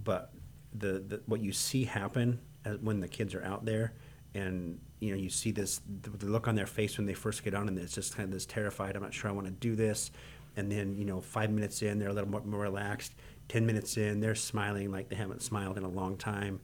but 0.04 0.32
the, 0.72 1.04
the 1.06 1.22
what 1.26 1.40
you 1.40 1.52
see 1.52 1.84
happen 1.84 2.40
when 2.80 3.00
the 3.00 3.08
kids 3.08 3.34
are 3.34 3.44
out 3.44 3.64
there, 3.64 3.92
and 4.34 4.80
you 5.00 5.10
know 5.10 5.16
you 5.20 5.28
see 5.28 5.50
this 5.50 5.80
the, 6.02 6.26
look 6.26 6.48
on 6.48 6.54
their 6.54 6.66
face 6.66 6.96
when 6.96 7.06
they 7.06 7.14
first 7.14 7.44
get 7.44 7.54
on, 7.54 7.68
and 7.68 7.78
it's 7.78 7.94
just 7.94 8.16
kind 8.16 8.26
of 8.28 8.32
this 8.32 8.46
terrified. 8.46 8.96
I'm 8.96 9.02
not 9.02 9.14
sure 9.14 9.30
I 9.30 9.34
want 9.34 9.46
to 9.46 9.52
do 9.52 9.74
this, 9.74 10.10
and 10.56 10.70
then 10.70 10.96
you 10.96 11.04
know 11.04 11.20
five 11.20 11.50
minutes 11.50 11.82
in 11.82 11.98
they're 11.98 12.08
a 12.08 12.12
little 12.12 12.30
more, 12.30 12.42
more 12.42 12.60
relaxed. 12.60 13.14
Ten 13.48 13.66
minutes 13.66 13.96
in 13.96 14.20
they're 14.20 14.34
smiling 14.34 14.90
like 14.90 15.08
they 15.08 15.16
haven't 15.16 15.42
smiled 15.42 15.76
in 15.76 15.84
a 15.84 15.88
long 15.88 16.16
time, 16.16 16.60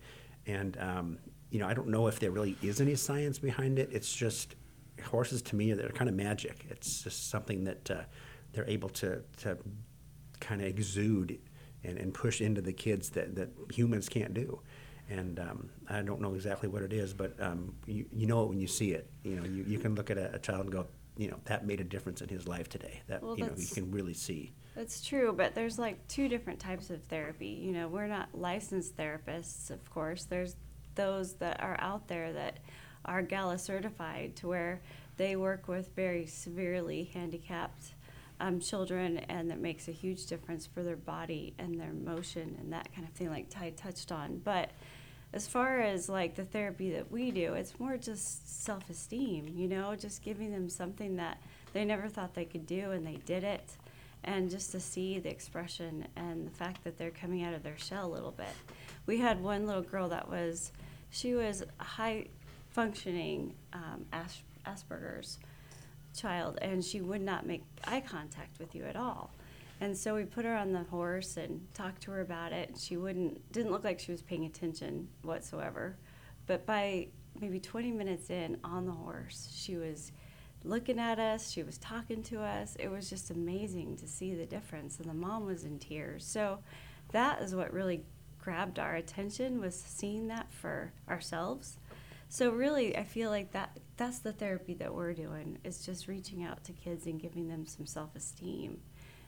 and 0.51 0.77
um, 0.79 1.19
you 1.51 1.59
know 1.59 1.67
I 1.67 1.75
don't 1.75 1.89
know 1.89 2.07
if 2.07 2.19
there 2.19 2.31
really 2.31 2.57
is 2.63 2.81
any 2.81 2.95
science 2.95 3.39
behind 3.39 3.79
it. 3.79 3.91
It's 3.93 4.13
just 4.13 4.57
horses 5.05 5.41
to 5.43 5.57
me 5.57 5.73
they're 5.73 5.89
kind 5.89 6.11
of 6.11 6.17
magic. 6.17 6.67
It's 6.71 7.03
just 7.03 7.31
something 7.31 7.65
that 7.65 7.91
uh, 7.91 8.03
they're 8.53 8.69
able 8.69 8.89
to 8.91 9.23
to 9.39 9.59
kind 10.41 10.61
of 10.61 10.67
exude 10.67 11.39
and, 11.85 11.99
and 11.99 12.13
push 12.13 12.41
into 12.41 12.61
the 12.61 12.73
kids 12.73 13.11
that, 13.11 13.35
that 13.37 13.51
humans 13.73 14.09
can't 14.09 14.35
do. 14.35 14.61
And 15.09 15.41
um, 15.41 15.71
I 15.89 16.03
don't 16.03 16.21
know 16.21 16.35
exactly 16.35 16.69
what 16.69 16.83
it 16.83 16.93
is, 16.93 17.13
but 17.13 17.35
um, 17.41 17.75
you, 17.87 18.07
you 18.13 18.27
know 18.27 18.45
it 18.45 18.49
when 18.49 18.61
you 18.61 18.69
see 18.69 18.93
it. 18.93 19.11
You 19.25 19.37
know, 19.37 19.45
you, 19.45 19.65
you 19.67 19.79
can 19.79 19.95
look 19.95 20.11
at 20.11 20.19
a, 20.19 20.35
a 20.35 20.39
child 20.39 20.63
and 20.63 20.73
go, 20.73 20.87
you 21.17 21.29
know, 21.29 21.39
that 21.45 21.67
made 21.67 21.81
a 21.81 21.85
difference 21.85 22.21
in 22.21 22.29
his 22.29 22.47
life 22.47 22.69
today. 22.69 23.03
That 23.09 23.23
Well, 23.23 23.37
you 23.37 23.45
know 23.45 23.53
you 23.57 23.67
can 23.67 23.91
really 23.91 24.15
see. 24.15 24.53
That's 24.75 25.05
true, 25.05 25.35
but 25.37 25.55
there's 25.55 25.79
like 25.79 26.07
two 26.09 26.29
different 26.29 26.61
types 26.61 26.91
of 26.91 27.03
therapy. 27.05 27.49
You 27.49 27.73
know, 27.73 27.89
we're 27.89 28.07
not 28.07 28.29
licensed 28.35 28.97
therapists, 28.97 29.71
of 29.71 29.91
course. 29.91 30.25
There's 30.25 30.57
those 30.95 31.35
that 31.35 31.61
are 31.61 31.77
out 31.81 32.09
there 32.09 32.33
that 32.33 32.59
are 33.05 33.23
EAGALA 33.23 33.59
certified 33.59 34.37
to 34.37 34.49
where 34.49 34.81
they 35.17 35.37
work 35.37 35.69
with 35.69 35.91
very 35.97 36.27
severely 36.27 37.11
handicapped 37.13 37.95
um, 38.41 38.61
children, 38.61 39.19
and 39.29 39.51
that 39.51 39.59
makes 39.61 39.89
a 39.89 39.93
huge 39.93 40.27
difference 40.27 40.67
for 40.67 40.83
their 40.83 40.97
body 40.97 41.53
and 41.59 41.79
their 41.79 41.93
motion 41.93 42.57
and 42.61 42.73
that 42.73 42.89
kind 42.95 43.07
of 43.07 43.13
thing, 43.15 43.29
like 43.29 43.51
Ty 43.51 43.71
touched 43.71 44.13
on. 44.13 44.41
But 44.43 44.71
as 45.33 45.47
far 45.47 45.81
as 45.81 46.09
like 46.09 46.35
the 46.37 46.45
therapy 46.45 46.93
that 46.93 47.11
we 47.11 47.31
do, 47.31 47.55
it's 47.55 47.79
more 47.79 47.97
just 47.97 48.65
self 48.65 48.89
esteem, 48.89 49.53
you 49.55 49.69
know, 49.69 49.95
just 49.95 50.23
giving 50.23 50.53
them 50.53 50.69
something 50.69 51.17
that 51.17 51.41
they 51.73 51.85
never 51.85 52.09
thought 52.09 52.35
they 52.35 52.45
could 52.45 52.67
do 52.67 52.93
and 52.93 53.07
they 53.07 53.19
did 53.27 53.45
it. 53.45 53.77
And 54.25 54.51
just 54.51 54.73
to 54.73 54.81
see 54.81 55.19
the 55.19 55.31
expression 55.31 56.07
and 56.17 56.47
the 56.47 56.51
fact 56.51 56.85
that 56.85 56.99
they're 56.99 57.11
coming 57.11 57.43
out 57.43 57.55
of 57.55 57.63
their 57.63 57.79
shell 57.79 58.07
a 58.07 58.13
little 58.13 58.33
bit. 58.33 58.55
We 59.07 59.19
had 59.19 59.43
one 59.43 59.67
little 59.67 59.83
girl 59.83 60.09
that 60.11 60.29
was, 60.29 60.73
she 61.11 61.35
was 61.35 61.65
a 61.81 61.85
high 61.85 62.27
functioning 62.69 63.55
um, 63.73 64.05
As- 64.13 64.43
Asperger's 64.67 65.39
child, 66.15 66.59
and 66.61 66.85
she 66.85 67.01
would 67.01 67.23
not 67.23 67.47
make 67.47 67.63
eye 67.85 68.01
contact 68.01 68.59
with 68.59 68.75
you 68.75 68.85
at 68.85 68.97
all. 68.97 69.33
And 69.81 69.97
so 69.97 70.15
we 70.15 70.25
put 70.25 70.45
her 70.45 70.55
on 70.55 70.73
the 70.73 70.83
horse 70.85 71.39
and 71.39 71.67
talked 71.73 72.03
to 72.03 72.11
her 72.11 72.21
about 72.21 72.53
it. 72.53 72.77
She 72.79 72.99
wouldn't 72.99 73.51
didn't 73.51 73.73
look 73.73 73.85
like 73.85 73.99
she 73.99 74.13
was 74.13 74.21
paying 74.21 74.45
attention 74.45 75.09
whatsoever. 75.23 75.97
But 76.47 76.67
by 76.67 77.09
maybe 77.41 77.61
20 77.61 77.91
minutes 77.93 78.29
in 78.29 78.59
on 78.63 78.85
the 78.85 78.93
horse, 78.93 79.51
she 79.55 79.77
was 79.77 80.13
looking 80.65 80.99
at 80.99 81.19
us, 81.19 81.51
she 81.51 81.63
was 81.63 81.79
talking 81.79 82.23
to 82.25 82.41
us. 82.43 82.77
It 82.79 82.89
was 82.89 83.09
just 83.09 83.31
amazing 83.31 83.97
to 83.97 84.07
see 84.07 84.35
the 84.35 84.47
difference 84.47 84.99
and 84.99 85.09
the 85.09 85.15
mom 85.15 85.47
was 85.47 85.65
in 85.65 85.79
tears. 85.79 86.25
So 86.25 86.59
that 87.13 87.43
is 87.43 87.55
what 87.55 87.73
really 87.73 88.03
grabbed 88.39 88.79
our 88.79 88.97
attention 88.97 89.61
was 89.61 89.75
seeing 89.79 90.29
that 90.29 90.53
for 90.53 90.93
ourselves. 91.09 91.79
So 92.29 92.51
really, 92.51 92.97
I 92.97 93.03
feel 93.05 93.31
like 93.31 93.53
that 93.53 93.79
that's 93.97 94.21
the 94.21 94.33
therapy 94.33 94.75
that 94.75 94.95
we're 94.95 95.13
doing 95.15 95.59
is 95.65 95.85
just 95.85 96.09
reaching 96.09 96.45
out 96.45 96.65
to 96.65 96.73
kids 96.73 97.07
and 97.07 97.21
giving 97.21 97.49
them 97.49 97.67
some 97.67 97.87
self-esteem 97.87 98.81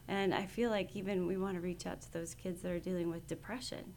And 0.09 0.35
I 0.35 0.47
feel 0.47 0.71
like 0.71 0.97
even 0.97 1.27
we 1.27 1.37
want 1.37 1.57
to 1.57 1.61
reach 1.61 1.87
out 1.87 2.01
to 2.03 2.13
those 2.13 2.35
kids 2.35 2.63
that 2.63 2.73
are 2.73 2.79
dealing 2.81 3.11
with 3.11 3.27
depression, 3.27 3.95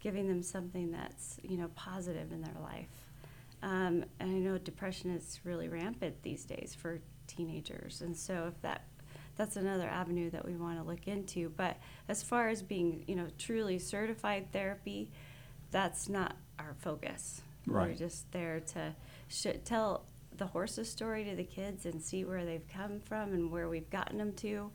giving 0.00 0.28
them 0.28 0.42
something 0.42 0.90
that's 0.92 1.38
you 1.42 1.56
know 1.56 1.68
positive 1.74 2.32
in 2.32 2.42
their 2.42 2.56
life. 2.62 3.07
Um, 3.62 4.04
and 4.20 4.30
I 4.30 4.38
know 4.38 4.58
depression 4.58 5.10
is 5.10 5.40
really 5.44 5.68
rampant 5.68 6.22
these 6.22 6.44
days 6.44 6.76
for 6.78 7.00
teenagers, 7.26 8.02
and 8.02 8.16
so 8.16 8.46
if 8.48 8.60
that 8.62 8.84
that's 9.36 9.56
another 9.56 9.88
avenue 9.88 10.30
that 10.30 10.44
we 10.44 10.56
want 10.56 10.78
to 10.78 10.84
look 10.84 11.06
into. 11.06 11.48
But 11.50 11.78
as 12.08 12.22
far 12.22 12.48
as 12.48 12.62
being 12.62 13.04
you 13.06 13.16
know 13.16 13.28
truly 13.38 13.78
certified 13.78 14.52
therapy, 14.52 15.10
that's 15.70 16.08
not 16.08 16.36
our 16.58 16.74
focus. 16.78 17.42
We're 17.88 17.94
just 17.94 18.30
there 18.32 18.60
to 18.60 18.94
sh- 19.28 19.58
tell 19.64 20.04
the 20.36 20.46
horse's 20.46 20.88
story 20.90 21.24
to 21.24 21.34
the 21.34 21.44
kids 21.44 21.84
and 21.84 22.00
see 22.00 22.24
where 22.24 22.44
they've 22.44 22.66
come 22.72 23.00
from 23.00 23.32
and 23.34 23.50
where 23.50 23.68
we've 23.68 23.90
gotten 23.90 24.18
them 24.18 24.32
to, 24.34 24.70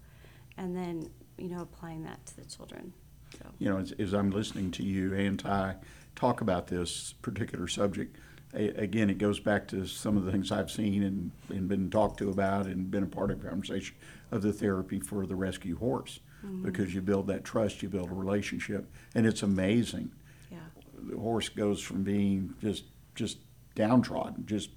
and 0.57 0.75
then 0.75 1.09
you 1.37 1.49
know 1.49 1.61
applying 1.61 2.03
that 2.03 2.25
to 2.27 2.35
the 2.35 2.45
children. 2.45 2.93
So 3.37 3.45
you 3.59 3.69
know, 3.69 3.77
as, 3.77 3.91
as 3.93 4.13
I'm 4.13 4.31
listening 4.31 4.71
to 4.71 4.83
you 4.83 5.13
and 5.13 5.39
Ty 5.39 5.75
talk 6.15 6.41
about 6.41 6.67
this 6.67 7.13
particular 7.21 7.67
subject, 7.67 8.17
a, 8.55 8.67
again, 8.69 9.09
it 9.09 9.17
goes 9.17 9.39
back 9.39 9.67
to 9.69 9.85
some 9.85 10.17
of 10.17 10.25
the 10.25 10.31
things 10.31 10.51
I've 10.51 10.71
seen 10.71 11.03
and, 11.03 11.31
and 11.49 11.67
been 11.67 11.89
talked 11.89 12.19
to 12.19 12.29
about 12.29 12.65
and 12.65 12.89
been 12.89 13.03
a 13.03 13.07
part 13.07 13.31
of 13.31 13.43
conversation 13.43 13.95
of 14.31 14.41
the 14.41 14.53
therapy 14.53 14.99
for 14.99 15.25
the 15.25 15.35
rescue 15.35 15.77
horse. 15.77 16.19
Mm-hmm. 16.45 16.63
Because 16.63 16.93
you 16.93 17.01
build 17.01 17.27
that 17.27 17.45
trust, 17.45 17.81
you 17.81 17.89
build 17.89 18.09
a 18.11 18.13
relationship, 18.13 18.91
and 19.15 19.25
it's 19.25 19.43
amazing. 19.43 20.11
yeah, 20.51 20.57
The 21.01 21.17
horse 21.17 21.47
goes 21.47 21.81
from 21.81 22.03
being 22.03 22.53
just 22.61 22.83
just 23.15 23.37
downtrodden, 23.75 24.45
just 24.45 24.71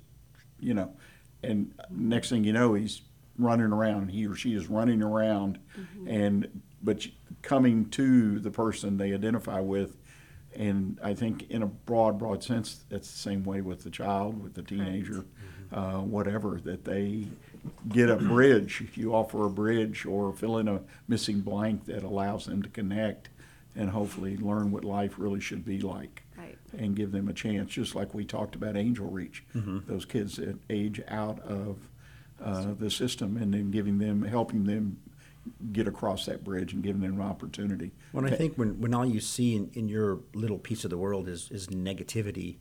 you 0.60 0.74
know, 0.74 0.92
and 1.42 1.74
next 1.90 2.28
thing 2.28 2.44
you 2.44 2.52
know, 2.52 2.74
he's 2.74 3.02
running 3.36 3.72
around. 3.72 4.10
He 4.10 4.28
or 4.28 4.36
she 4.36 4.54
is 4.54 4.68
running 4.68 5.02
around, 5.02 5.58
mm-hmm. 5.76 6.08
and 6.08 6.62
but 6.82 7.04
coming 7.42 7.90
to 7.90 8.38
the 8.38 8.50
person 8.50 8.96
they 8.96 9.12
identify 9.12 9.58
with, 9.58 9.96
and 10.56 10.98
I 11.02 11.14
think 11.14 11.50
in 11.50 11.62
a 11.62 11.66
broad, 11.66 12.18
broad 12.18 12.42
sense, 12.42 12.84
that's 12.88 13.10
the 13.10 13.18
same 13.18 13.44
way 13.44 13.60
with 13.60 13.82
the 13.84 13.90
child, 13.90 14.42
with 14.42 14.54
the 14.54 14.62
teenager, 14.62 15.24
uh, 15.72 15.98
whatever. 15.98 16.60
That 16.62 16.84
they 16.84 17.26
get 17.88 18.08
a 18.08 18.16
bridge. 18.16 18.84
You 18.94 19.14
offer 19.14 19.44
a 19.44 19.50
bridge 19.50 20.06
or 20.06 20.32
fill 20.32 20.58
in 20.58 20.68
a 20.68 20.80
missing 21.08 21.40
blank 21.40 21.86
that 21.86 22.02
allows 22.02 22.46
them 22.46 22.62
to 22.62 22.68
connect, 22.68 23.28
and 23.74 23.90
hopefully 23.90 24.36
learn 24.36 24.70
what 24.70 24.84
life 24.84 25.14
really 25.18 25.40
should 25.40 25.64
be 25.64 25.80
like 25.80 26.22
right. 26.38 26.58
and 26.78 26.96
give 26.96 27.12
them 27.12 27.28
a 27.28 27.32
chance, 27.32 27.70
just 27.70 27.94
like 27.94 28.14
we 28.14 28.24
talked 28.24 28.54
about 28.54 28.76
Angel 28.76 29.06
Reach. 29.06 29.44
Those 29.86 30.04
kids 30.04 30.36
that 30.36 30.58
age 30.70 31.00
out 31.08 31.40
of 31.40 31.76
uh, 32.42 32.74
the 32.78 32.90
system 32.90 33.36
and 33.36 33.52
then 33.52 33.70
giving 33.70 33.98
them, 33.98 34.22
helping 34.22 34.64
them 34.64 34.98
get 35.72 35.86
across 35.86 36.26
that 36.26 36.44
bridge 36.44 36.72
and 36.72 36.82
give 36.82 37.00
them 37.00 37.18
an 37.18 37.20
opportunity. 37.20 37.92
When 38.12 38.26
I 38.26 38.30
think 38.30 38.56
when, 38.56 38.80
when 38.80 38.94
all 38.94 39.06
you 39.06 39.20
see 39.20 39.56
in, 39.56 39.70
in 39.74 39.88
your 39.88 40.20
little 40.34 40.58
piece 40.58 40.84
of 40.84 40.90
the 40.90 40.98
world 40.98 41.28
is, 41.28 41.50
is 41.50 41.68
negativity, 41.68 42.56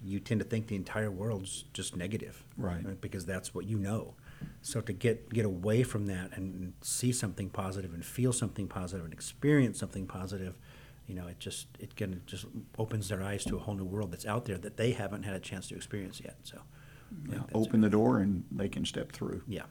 you 0.00 0.18
tend 0.20 0.40
to 0.40 0.46
think 0.46 0.66
the 0.66 0.76
entire 0.76 1.10
world's 1.10 1.64
just 1.72 1.96
negative. 1.96 2.44
Right. 2.56 2.84
Uh, 2.84 2.90
because 3.00 3.24
that's 3.24 3.54
what 3.54 3.66
you 3.66 3.78
know. 3.78 4.14
So 4.60 4.80
to 4.80 4.92
get, 4.92 5.32
get 5.32 5.44
away 5.44 5.84
from 5.84 6.06
that 6.06 6.36
and 6.36 6.72
see 6.80 7.12
something 7.12 7.48
positive 7.48 7.94
and 7.94 8.04
feel 8.04 8.32
something 8.32 8.66
positive 8.66 9.04
and 9.04 9.14
experience 9.14 9.78
something 9.78 10.06
positive, 10.06 10.58
you 11.06 11.14
know, 11.14 11.26
it 11.26 11.38
just 11.38 11.66
it 11.78 11.96
kind 11.96 12.14
of 12.14 12.26
just 12.26 12.46
opens 12.78 13.08
their 13.08 13.22
eyes 13.22 13.44
to 13.44 13.56
a 13.56 13.58
whole 13.58 13.74
new 13.74 13.84
world 13.84 14.12
that's 14.12 14.26
out 14.26 14.44
there 14.44 14.58
that 14.58 14.76
they 14.76 14.92
haven't 14.92 15.24
had 15.24 15.34
a 15.34 15.40
chance 15.40 15.68
to 15.68 15.76
experience 15.76 16.20
yet. 16.20 16.36
So 16.42 16.60
Yeah, 17.26 17.32
think 17.34 17.46
that's- 17.48 17.66
open 17.66 17.80
the 17.80 17.90
door 17.90 18.18
and 18.18 18.44
they 18.50 18.68
can 18.68 18.84
step 18.84 19.12
through. 19.12 19.42
Yeah. 19.46 19.62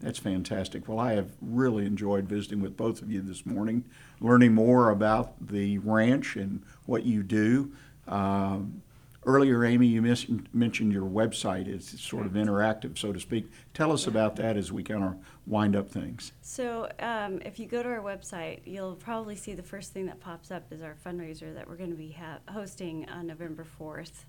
That's 0.00 0.18
fantastic. 0.18 0.88
Well, 0.88 0.98
I 0.98 1.14
have 1.14 1.30
really 1.40 1.86
enjoyed 1.86 2.28
visiting 2.28 2.60
with 2.60 2.76
both 2.76 3.02
of 3.02 3.10
you 3.10 3.20
this 3.22 3.46
morning, 3.46 3.84
learning 4.20 4.54
more 4.54 4.90
about 4.90 5.34
the 5.46 5.78
ranch 5.78 6.36
and 6.36 6.62
what 6.84 7.04
you 7.04 7.22
do. 7.22 7.72
Um, 8.06 8.82
earlier, 9.24 9.64
Amy, 9.64 9.86
you 9.88 10.02
mis- 10.02 10.26
mentioned 10.52 10.92
your 10.92 11.06
website 11.08 11.66
is 11.66 11.86
sort 12.00 12.26
of 12.26 12.32
interactive, 12.32 12.98
so 12.98 13.12
to 13.12 13.18
speak. 13.18 13.50
Tell 13.74 13.90
us 13.90 14.06
about 14.06 14.36
that 14.36 14.56
as 14.56 14.70
we 14.70 14.82
kind 14.84 15.02
of 15.02 15.16
wind 15.46 15.74
up 15.74 15.88
things. 15.90 16.32
So 16.42 16.88
um, 17.00 17.40
if 17.44 17.58
you 17.58 17.66
go 17.66 17.82
to 17.82 17.88
our 17.88 18.02
website, 18.02 18.60
you'll 18.66 18.94
probably 18.96 19.34
see 19.34 19.54
the 19.54 19.62
first 19.62 19.92
thing 19.92 20.06
that 20.06 20.20
pops 20.20 20.50
up 20.50 20.70
is 20.72 20.82
our 20.82 20.94
fundraiser 21.04 21.52
that 21.54 21.66
we're 21.68 21.76
going 21.76 21.90
to 21.90 21.96
be 21.96 22.12
ha- 22.12 22.38
hosting 22.48 23.08
on 23.08 23.26
November 23.26 23.64
4th. 23.80 24.24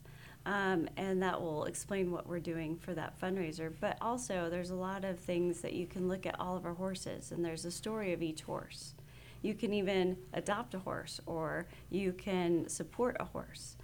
Um, 0.47 0.87
and 0.95 1.21
that 1.23 1.41
will 1.41 1.65
explain 1.65 2.09
what 2.09 2.25
we're 2.25 2.39
doing 2.39 2.77
for 2.77 2.93
that 2.93 3.19
fundraiser. 3.19 3.73
But 3.81 3.97
also, 3.99 4.49
there's 4.49 4.69
a 4.69 4.75
lot 4.75 5.03
of 5.03 5.19
things 5.19 5.59
that 5.59 5.73
you 5.73 5.85
can 5.85 6.07
look 6.07 6.25
at 6.25 6.39
all 6.39 6.55
of 6.55 6.65
our 6.65 6.73
horses, 6.73 7.33
and 7.33 7.43
there's 7.43 7.65
a 7.65 7.71
story 7.71 8.13
of 8.13 8.23
each 8.23 8.43
horse. 8.43 8.93
You 9.41 9.53
can 9.53 9.73
even 9.73 10.15
adopt 10.33 10.73
a 10.73 10.79
horse, 10.79 11.19
or 11.25 11.67
you 11.89 12.13
can 12.13 12.69
support 12.69 13.17
a 13.19 13.25
horse 13.25 13.75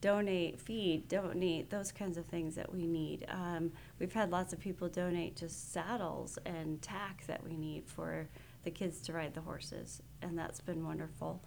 donate, 0.00 0.58
feed, 0.58 1.06
donate, 1.08 1.68
those 1.68 1.92
kinds 1.92 2.16
of 2.16 2.24
things 2.24 2.54
that 2.54 2.72
we 2.72 2.86
need. 2.86 3.26
Um, 3.28 3.70
we've 3.98 4.14
had 4.14 4.30
lots 4.30 4.54
of 4.54 4.58
people 4.58 4.88
donate 4.88 5.36
just 5.36 5.72
saddles 5.72 6.38
and 6.46 6.80
tack 6.80 7.24
that 7.26 7.44
we 7.44 7.54
need 7.54 7.86
for 7.86 8.26
the 8.64 8.70
kids 8.70 9.02
to 9.02 9.12
ride 9.12 9.34
the 9.34 9.42
horses, 9.42 10.02
and 10.22 10.38
that's 10.38 10.60
been 10.60 10.86
wonderful. 10.86 11.42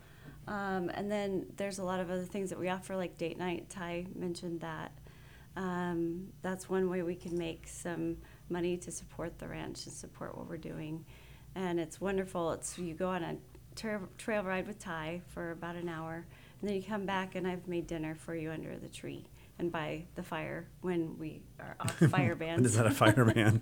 Um, 0.48 0.90
and 0.94 1.12
then 1.12 1.46
there's 1.58 1.80
a 1.80 1.84
lot 1.84 2.00
of 2.00 2.10
other 2.10 2.26
things 2.26 2.50
that 2.50 2.60
we 2.60 2.70
offer, 2.70 2.96
like 2.96 3.18
date 3.18 3.38
night. 3.38 3.70
Ty 3.70 4.06
mentioned 4.16 4.62
that. 4.62 4.92
Um, 5.56 6.30
that's 6.42 6.70
one 6.70 6.90
way 6.90 7.04
we 7.04 7.16
can 7.16 7.38
make 7.38 7.68
some 7.68 8.18
money 8.50 8.76
to 8.78 8.92
support 8.92 9.38
the 9.40 9.48
ranch 9.48 9.86
and 9.86 9.94
support 9.94 10.38
what 10.38 10.50
we're 10.50 10.58
doing. 10.58 11.06
And 11.56 11.80
it's 11.80 12.02
wonderful. 12.02 12.52
It's 12.54 12.78
you 12.78 12.94
go 12.94 13.10
on 13.10 13.24
a 13.24 13.38
trail, 13.76 14.02
trail 14.18 14.44
ride 14.44 14.68
with 14.68 14.80
Ty 14.80 15.22
for 15.28 15.52
about 15.52 15.76
an 15.76 15.88
hour, 15.88 16.26
and 16.60 16.70
then 16.70 16.76
you 16.76 16.84
come 16.84 17.06
back 17.06 17.36
and 17.36 17.48
I've 17.48 17.68
made 17.68 17.88
dinner 17.88 18.16
for 18.16 18.36
you 18.36 18.52
under 18.52 18.78
the 18.78 18.88
tree 18.88 19.28
and 19.60 19.72
by 19.72 20.04
the 20.16 20.24
fire 20.24 20.68
when 20.82 21.18
we 21.18 21.42
are 21.60 21.76
off 21.80 21.96
fire 22.10 22.36
bands. 22.36 22.66
is 22.66 22.76
that 22.76 22.88
a 22.88 22.92
fire 22.92 23.14
fireman? 23.14 23.62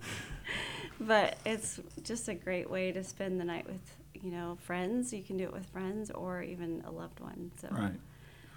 but 1.00 1.36
it's 1.44 1.80
just 2.02 2.28
a 2.28 2.34
great 2.34 2.70
way 2.70 2.92
to 2.92 3.04
spend 3.04 3.40
the 3.40 3.44
night 3.44 3.66
with 3.66 3.80
you 4.22 4.30
know 4.30 4.56
friends. 4.60 5.12
You 5.12 5.22
can 5.22 5.36
do 5.36 5.44
it 5.44 5.52
with 5.52 5.66
friends 5.66 6.10
or 6.10 6.42
even 6.42 6.82
a 6.86 6.90
loved 6.90 7.20
one. 7.20 7.50
So 7.60 7.68
Right. 7.70 7.92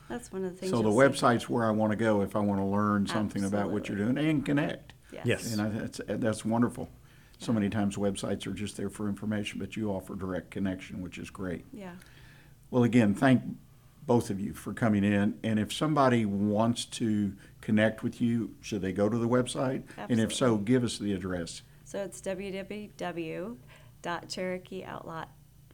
that's 0.10 0.32
one 0.32 0.43
of 0.45 0.51
the 0.51 0.58
things. 0.58 0.71
So 0.71 0.78
the 0.82 0.89
you'll 0.89 0.99
see. 1.01 1.08
website's 1.19 1.49
where 1.49 1.65
I 1.65 1.71
want 1.71 1.91
to 1.91 1.95
go 1.97 2.21
if 2.21 2.36
I 2.36 2.39
want 2.39 2.60
to 2.62 2.65
learn 2.65 3.08
something 3.08 3.43
about 3.43 3.71
what 3.71 3.88
you're 3.89 3.97
doing 3.97 4.17
and 4.17 4.45
connect. 4.45 4.93
Yes. 5.12 5.25
Yes. 5.25 5.54
And 5.54 5.62
I, 5.62 5.69
that's, 5.69 6.01
that's 6.08 6.45
wonderful. 6.45 6.89
So 7.38 7.51
many 7.51 7.69
times 7.69 7.97
websites 7.97 8.47
are 8.47 8.54
just 8.54 8.78
there 8.78 8.89
for 8.89 9.10
information, 9.10 9.60
but 9.60 9.75
you 9.75 9.89
offer 9.91 10.15
direct 10.15 10.51
connection, 10.51 11.01
which 11.01 11.17
is 11.17 11.30
great. 11.30 11.65
Yeah. 11.73 11.91
Well, 12.71 12.84
again, 12.84 13.13
thank 13.13 13.41
both 14.06 14.30
of 14.30 14.39
you 14.39 14.54
for 14.54 14.73
coming 14.73 15.04
in. 15.04 15.38
And 15.43 15.60
if 15.60 15.73
somebody 15.73 16.25
wants 16.25 16.86
to 16.86 17.34
connect 17.62 18.04
with 18.04 18.21
you, 18.21 18.56
should 18.62 18.82
they 18.82 18.93
go 18.93 19.10
to 19.10 19.17
the 19.17 19.28
website? 19.28 19.84
Absolutely. 19.97 20.13
And 20.13 20.19
if 20.21 20.34
so, 20.34 20.58
give 20.58 20.84
us 20.84 20.97
the 20.97 21.13
address. 21.13 21.62
So 21.84 22.04
it's 22.04 22.21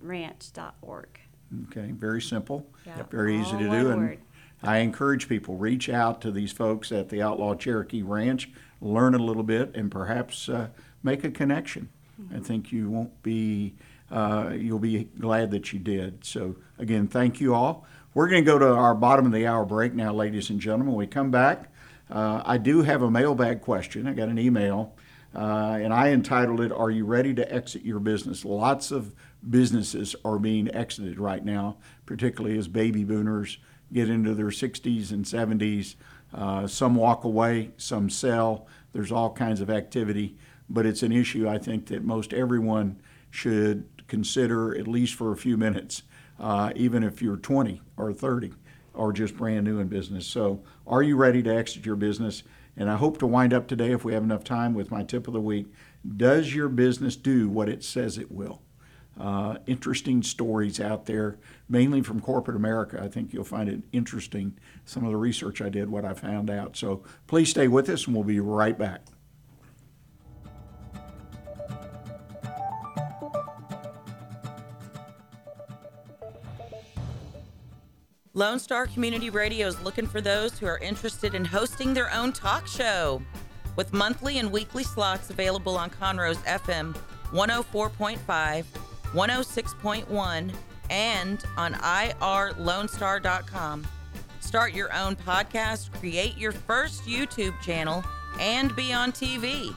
www.cherokeeoutlaw.ranch.org. 0.03 1.07
Okay, 1.69 1.91
very 1.91 2.21
simple, 2.21 2.65
Yeah. 2.85 3.03
very 3.11 3.35
easy 3.37 3.53
All 3.53 3.59
to 3.59 3.67
one 3.67 3.79
do. 3.83 3.91
And 3.91 4.01
word. 4.01 4.19
I 4.63 4.77
encourage 4.77 5.27
people, 5.27 5.57
reach 5.57 5.89
out 5.89 6.21
to 6.21 6.31
these 6.31 6.51
folks 6.51 6.91
at 6.91 7.09
the 7.09 7.21
Outlaw 7.21 7.55
Cherokee 7.55 8.03
Ranch, 8.03 8.49
learn 8.79 9.15
a 9.15 9.19
little 9.19 9.43
bit, 9.43 9.75
and 9.75 9.91
perhaps 9.91 10.47
uh, 10.47 10.67
make 11.03 11.23
a 11.23 11.31
connection. 11.31 11.89
I 12.19 12.21
Mm-hmm. 12.35 12.41
think 12.43 12.71
you 12.71 12.89
won't 12.89 13.23
be, 13.23 13.73
uh, 14.11 14.51
you'll 14.55 14.77
be 14.79 15.05
glad 15.19 15.49
that 15.51 15.73
you 15.73 15.79
did. 15.79 16.23
So 16.23 16.55
again, 16.77 17.07
thank 17.07 17.41
you 17.41 17.55
all. 17.55 17.85
We're 18.13 18.27
going 18.29 18.43
to 18.45 18.51
go 18.51 18.59
to 18.59 18.67
our 18.73 18.93
bottom 18.93 19.25
of 19.25 19.31
the 19.31 19.47
hour 19.47 19.65
break 19.65 19.93
now, 19.95 20.13
ladies 20.13 20.49
and 20.51 20.59
gentlemen. 20.59 20.89
When 20.89 20.97
we 20.97 21.07
come 21.07 21.31
back, 21.31 21.73
uh, 22.11 22.43
I 22.45 22.57
do 22.59 22.83
have 22.83 23.01
a 23.01 23.09
mailbag 23.09 23.61
question. 23.61 24.05
I 24.05 24.13
got 24.13 24.29
an 24.29 24.37
email, 24.37 24.93
uh, 25.35 25.79
and 25.81 25.91
I 25.93 26.09
entitled 26.11 26.61
it, 26.61 26.71
Are 26.71 26.91
You 26.91 27.05
Ready 27.05 27.33
to 27.33 27.51
Exit 27.53 27.83
Your 27.83 27.99
Business? 27.99 28.45
Lots 28.45 28.91
of 28.91 29.15
businesses 29.49 30.15
are 30.23 30.39
being 30.39 30.73
exited 30.73 31.19
right 31.19 31.43
now, 31.43 31.77
particularly 32.05 32.57
as 32.57 32.67
baby 32.67 33.03
boomers 33.03 33.57
get 33.91 34.09
into 34.09 34.33
their 34.33 34.47
60s 34.47 35.11
and 35.11 35.25
70s. 35.25 35.95
Uh, 36.33 36.67
some 36.67 36.95
walk 36.95 37.23
away, 37.23 37.71
some 37.77 38.09
sell. 38.09 38.67
There's 38.93 39.11
all 39.11 39.31
kinds 39.33 39.61
of 39.61 39.69
activity, 39.69 40.37
but 40.69 40.85
it's 40.85 41.03
an 41.03 41.11
issue 41.11 41.47
I 41.47 41.57
think 41.57 41.87
that 41.87 42.03
most 42.03 42.33
everyone 42.33 43.01
should 43.29 43.87
consider 44.07 44.77
at 44.77 44.87
least 44.87 45.15
for 45.15 45.31
a 45.31 45.37
few 45.37 45.57
minutes, 45.57 46.03
uh, 46.39 46.71
even 46.75 47.03
if 47.03 47.21
you're 47.21 47.37
20 47.37 47.81
or 47.97 48.13
30 48.13 48.53
or 48.93 49.13
just 49.13 49.37
brand 49.37 49.65
new 49.65 49.79
in 49.79 49.87
business. 49.87 50.25
So, 50.25 50.63
are 50.85 51.01
you 51.01 51.15
ready 51.15 51.41
to 51.43 51.55
exit 51.55 51.85
your 51.85 51.95
business? 51.95 52.43
And 52.75 52.89
I 52.89 52.95
hope 52.95 53.19
to 53.19 53.27
wind 53.27 53.53
up 53.53 53.67
today, 53.67 53.91
if 53.91 54.03
we 54.03 54.13
have 54.13 54.23
enough 54.23 54.43
time, 54.43 54.73
with 54.73 54.91
my 54.91 55.03
tip 55.03 55.27
of 55.27 55.33
the 55.33 55.41
week. 55.41 55.67
Does 56.17 56.55
your 56.55 56.69
business 56.69 57.15
do 57.15 57.49
what 57.49 57.69
it 57.69 57.83
says 57.83 58.17
it 58.17 58.31
will? 58.31 58.61
Uh, 59.19 59.57
interesting 59.67 60.23
stories 60.23 60.79
out 60.79 61.05
there, 61.05 61.37
mainly 61.67 62.01
from 62.01 62.21
corporate 62.21 62.55
America. 62.55 62.99
I 63.03 63.07
think 63.07 63.33
you'll 63.33 63.43
find 63.43 63.69
it 63.69 63.81
interesting, 63.91 64.57
some 64.85 65.03
of 65.03 65.11
the 65.11 65.17
research 65.17 65.61
I 65.61 65.69
did, 65.69 65.89
what 65.89 66.05
I 66.05 66.13
found 66.13 66.49
out. 66.49 66.77
So 66.77 67.03
please 67.27 67.49
stay 67.49 67.67
with 67.67 67.89
us, 67.89 68.07
and 68.07 68.15
we'll 68.15 68.23
be 68.23 68.39
right 68.39 68.77
back. 68.77 69.01
Lone 78.33 78.59
Star 78.59 78.87
Community 78.87 79.29
Radio 79.29 79.67
is 79.67 79.79
looking 79.81 80.07
for 80.07 80.21
those 80.21 80.57
who 80.57 80.65
are 80.65 80.77
interested 80.77 81.35
in 81.35 81.43
hosting 81.43 81.93
their 81.93 82.11
own 82.13 82.31
talk 82.31 82.65
show. 82.65 83.21
With 83.75 83.91
monthly 83.91 84.39
and 84.39 84.51
weekly 84.51 84.83
slots 84.83 85.29
available 85.29 85.77
on 85.77 85.89
Conroe's 85.89 86.37
FM 86.37 86.95
104.5 87.33 88.65
106.1, 89.13 90.53
and 90.89 91.43
on 91.57 91.73
irlonestar.com. 91.73 93.87
Start 94.39 94.73
your 94.73 94.91
own 94.93 95.15
podcast, 95.15 95.91
create 95.99 96.37
your 96.37 96.51
first 96.51 97.05
YouTube 97.05 97.59
channel, 97.61 98.03
and 98.39 98.75
be 98.75 98.91
on 98.91 99.11
TV. 99.11 99.73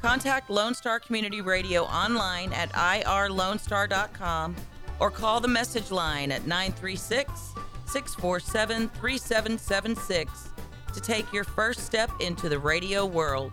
Contact 0.00 0.50
Lone 0.50 0.74
Star 0.74 1.00
Community 1.00 1.40
Radio 1.40 1.84
online 1.84 2.52
at 2.52 2.70
irlonestar.com 2.72 4.54
or 5.00 5.10
call 5.10 5.40
the 5.40 5.48
message 5.48 5.90
line 5.90 6.30
at 6.30 6.46
936 6.46 7.54
647 7.86 8.88
3776 8.90 10.50
to 10.92 11.00
take 11.00 11.32
your 11.32 11.44
first 11.44 11.80
step 11.80 12.10
into 12.20 12.48
the 12.48 12.58
radio 12.58 13.06
world. 13.06 13.52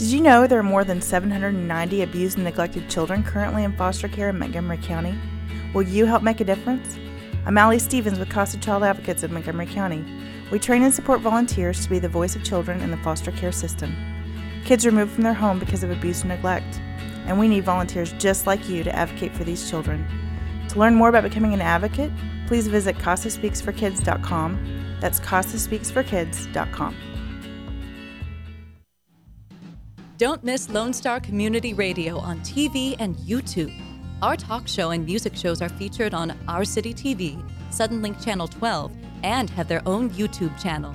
Did 0.00 0.12
you 0.12 0.22
know 0.22 0.46
there 0.46 0.58
are 0.58 0.62
more 0.62 0.82
than 0.82 1.02
790 1.02 2.00
abused 2.00 2.38
and 2.38 2.44
neglected 2.44 2.88
children 2.88 3.22
currently 3.22 3.64
in 3.64 3.76
foster 3.76 4.08
care 4.08 4.30
in 4.30 4.38
Montgomery 4.38 4.78
County? 4.78 5.14
Will 5.74 5.82
you 5.82 6.06
help 6.06 6.22
make 6.22 6.40
a 6.40 6.44
difference? 6.44 6.96
I'm 7.44 7.58
Allie 7.58 7.78
Stevens 7.78 8.18
with 8.18 8.30
Casa 8.30 8.56
Child 8.56 8.82
Advocates 8.82 9.24
of 9.24 9.30
Montgomery 9.30 9.66
County. 9.66 10.02
We 10.50 10.58
train 10.58 10.84
and 10.84 10.94
support 10.94 11.20
volunteers 11.20 11.84
to 11.84 11.90
be 11.90 11.98
the 11.98 12.08
voice 12.08 12.34
of 12.34 12.42
children 12.42 12.80
in 12.80 12.90
the 12.90 12.96
foster 12.96 13.30
care 13.30 13.52
system. 13.52 13.94
Kids 14.64 14.86
removed 14.86 15.12
from 15.12 15.24
their 15.24 15.34
home 15.34 15.58
because 15.58 15.82
of 15.82 15.90
abuse 15.90 16.22
and 16.22 16.30
neglect, 16.30 16.80
and 17.26 17.38
we 17.38 17.46
need 17.46 17.64
volunteers 17.64 18.14
just 18.14 18.46
like 18.46 18.70
you 18.70 18.82
to 18.82 18.96
advocate 18.96 19.36
for 19.36 19.44
these 19.44 19.68
children. 19.68 20.06
To 20.70 20.78
learn 20.78 20.94
more 20.94 21.10
about 21.10 21.24
becoming 21.24 21.52
an 21.52 21.60
advocate, 21.60 22.10
please 22.46 22.68
visit 22.68 22.96
CasaSpeaksForKids.com. 22.96 24.96
That's 24.98 25.20
CasaSpeaksForKids.com. 25.20 27.09
Don't 30.20 30.44
miss 30.44 30.68
Lone 30.68 30.92
Star 30.92 31.18
Community 31.18 31.72
Radio 31.72 32.18
on 32.18 32.40
TV 32.40 32.94
and 32.98 33.16
YouTube. 33.16 33.72
Our 34.20 34.36
talk 34.36 34.68
show 34.68 34.90
and 34.90 35.02
music 35.02 35.34
shows 35.34 35.62
are 35.62 35.70
featured 35.70 36.12
on 36.12 36.38
Our 36.46 36.62
City 36.62 36.92
TV, 36.92 37.42
Suddenlink 37.70 38.22
Channel 38.22 38.46
12, 38.46 38.92
and 39.22 39.48
have 39.48 39.66
their 39.66 39.80
own 39.88 40.10
YouTube 40.10 40.60
channel. 40.62 40.94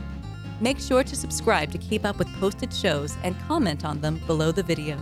Make 0.61 0.79
sure 0.79 1.03
to 1.03 1.15
subscribe 1.15 1.71
to 1.71 1.79
keep 1.79 2.05
up 2.05 2.19
with 2.19 2.27
posted 2.35 2.71
shows 2.71 3.17
and 3.23 3.35
comment 3.47 3.83
on 3.83 3.99
them 3.99 4.21
below 4.27 4.51
the 4.51 4.61
video. 4.61 4.95